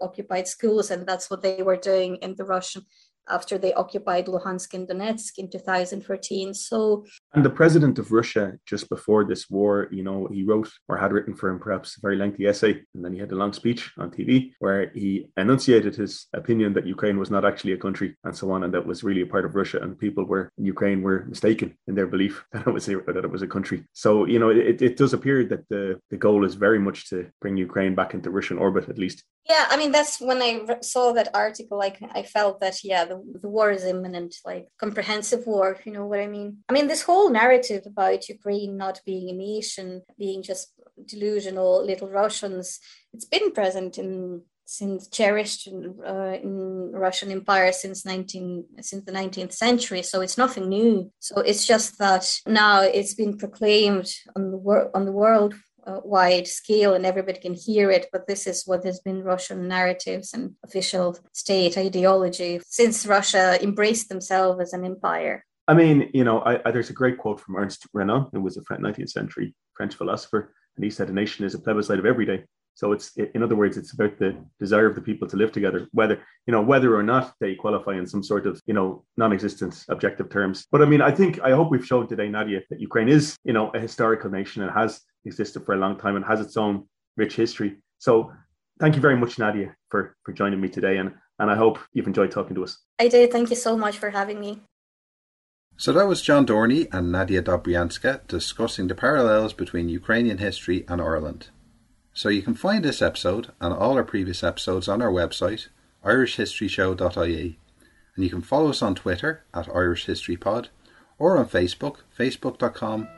[0.01, 0.91] occupied schools.
[0.91, 2.85] And that's what they were doing in the Russian
[3.29, 6.53] after they occupied Luhansk and Donetsk in 2014.
[6.53, 10.97] So, and the president of Russia, just before this war, you know, he wrote or
[10.97, 13.53] had written for him perhaps a very lengthy essay, and then he had a long
[13.53, 18.15] speech on TV where he enunciated his opinion that Ukraine was not actually a country
[18.23, 20.65] and so on, and that was really a part of Russia, and people were in
[20.65, 23.83] Ukraine were mistaken in their belief that it was a, that it was a country.
[23.93, 27.29] So, you know, it, it does appear that the the goal is very much to
[27.41, 29.23] bring Ukraine back into Russian orbit, at least.
[29.47, 31.77] Yeah, I mean that's when I saw that article.
[31.77, 35.77] Like I felt that yeah, the, the war is imminent, like comprehensive war.
[35.85, 36.57] You know what I mean?
[36.67, 40.73] I mean this whole narrative about Ukraine not being a nation, being just
[41.05, 42.79] delusional little Russians.
[43.13, 49.11] It's been present in since cherished in, uh, in Russian Empire since 19 since the
[49.11, 50.01] 19th century.
[50.01, 51.11] So it's nothing new.
[51.19, 55.53] So it's just that now it's been proclaimed on the world on the world
[55.85, 59.67] uh, wide scale and everybody can hear it, but this is what has been Russian
[59.67, 65.45] narratives and official state ideology since Russia embraced themselves as an empire.
[65.67, 68.57] I mean, you know, I, I, there's a great quote from Ernest Renan, who was
[68.57, 72.25] a 19th century French philosopher, and he said, "A nation is a plebiscite of every
[72.25, 72.43] day."
[72.75, 75.87] So it's, in other words, it's about the desire of the people to live together,
[75.93, 79.85] whether you know whether or not they qualify in some sort of you know non-existent
[79.89, 80.67] objective terms.
[80.71, 83.53] But I mean, I think I hope we've shown today, Nadia, that Ukraine is you
[83.53, 86.85] know a historical nation and has existed for a long time and has its own
[87.17, 87.77] rich history.
[87.97, 88.31] So
[88.79, 92.07] thank you very much, Nadia, for for joining me today, and and I hope you've
[92.07, 92.77] enjoyed talking to us.
[92.99, 93.31] I did.
[93.31, 94.61] Thank you so much for having me.
[95.77, 101.01] So that was John Dorney and Nadia Dobrianska discussing the parallels between Ukrainian history and
[101.01, 101.49] Ireland.
[102.13, 105.67] So you can find this episode and all our previous episodes on our website,
[106.05, 107.59] irishhistoryshow.ie,
[108.15, 110.69] and you can follow us on Twitter at Irish History Pod
[111.19, 113.09] or on Facebook, facebook.com,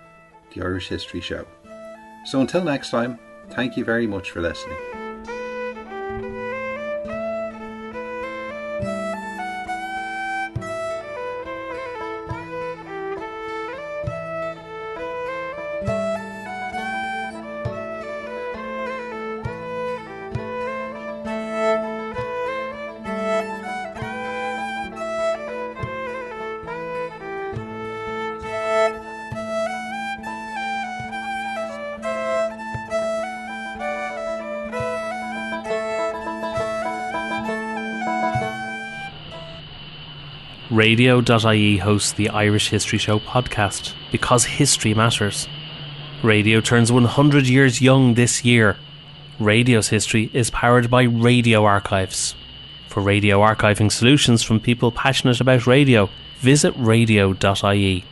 [0.55, 1.45] The Irish History Show.
[2.27, 3.19] So until next time,
[3.51, 5.06] thank you very much for listening.
[40.77, 45.47] Radio.ie hosts the Irish History Show podcast because history matters.
[46.21, 48.77] Radio turns 100 years young this year.
[49.39, 52.35] Radio's history is powered by Radio Archives.
[52.89, 58.05] For radio archiving solutions from people passionate about radio, visit radio.ie.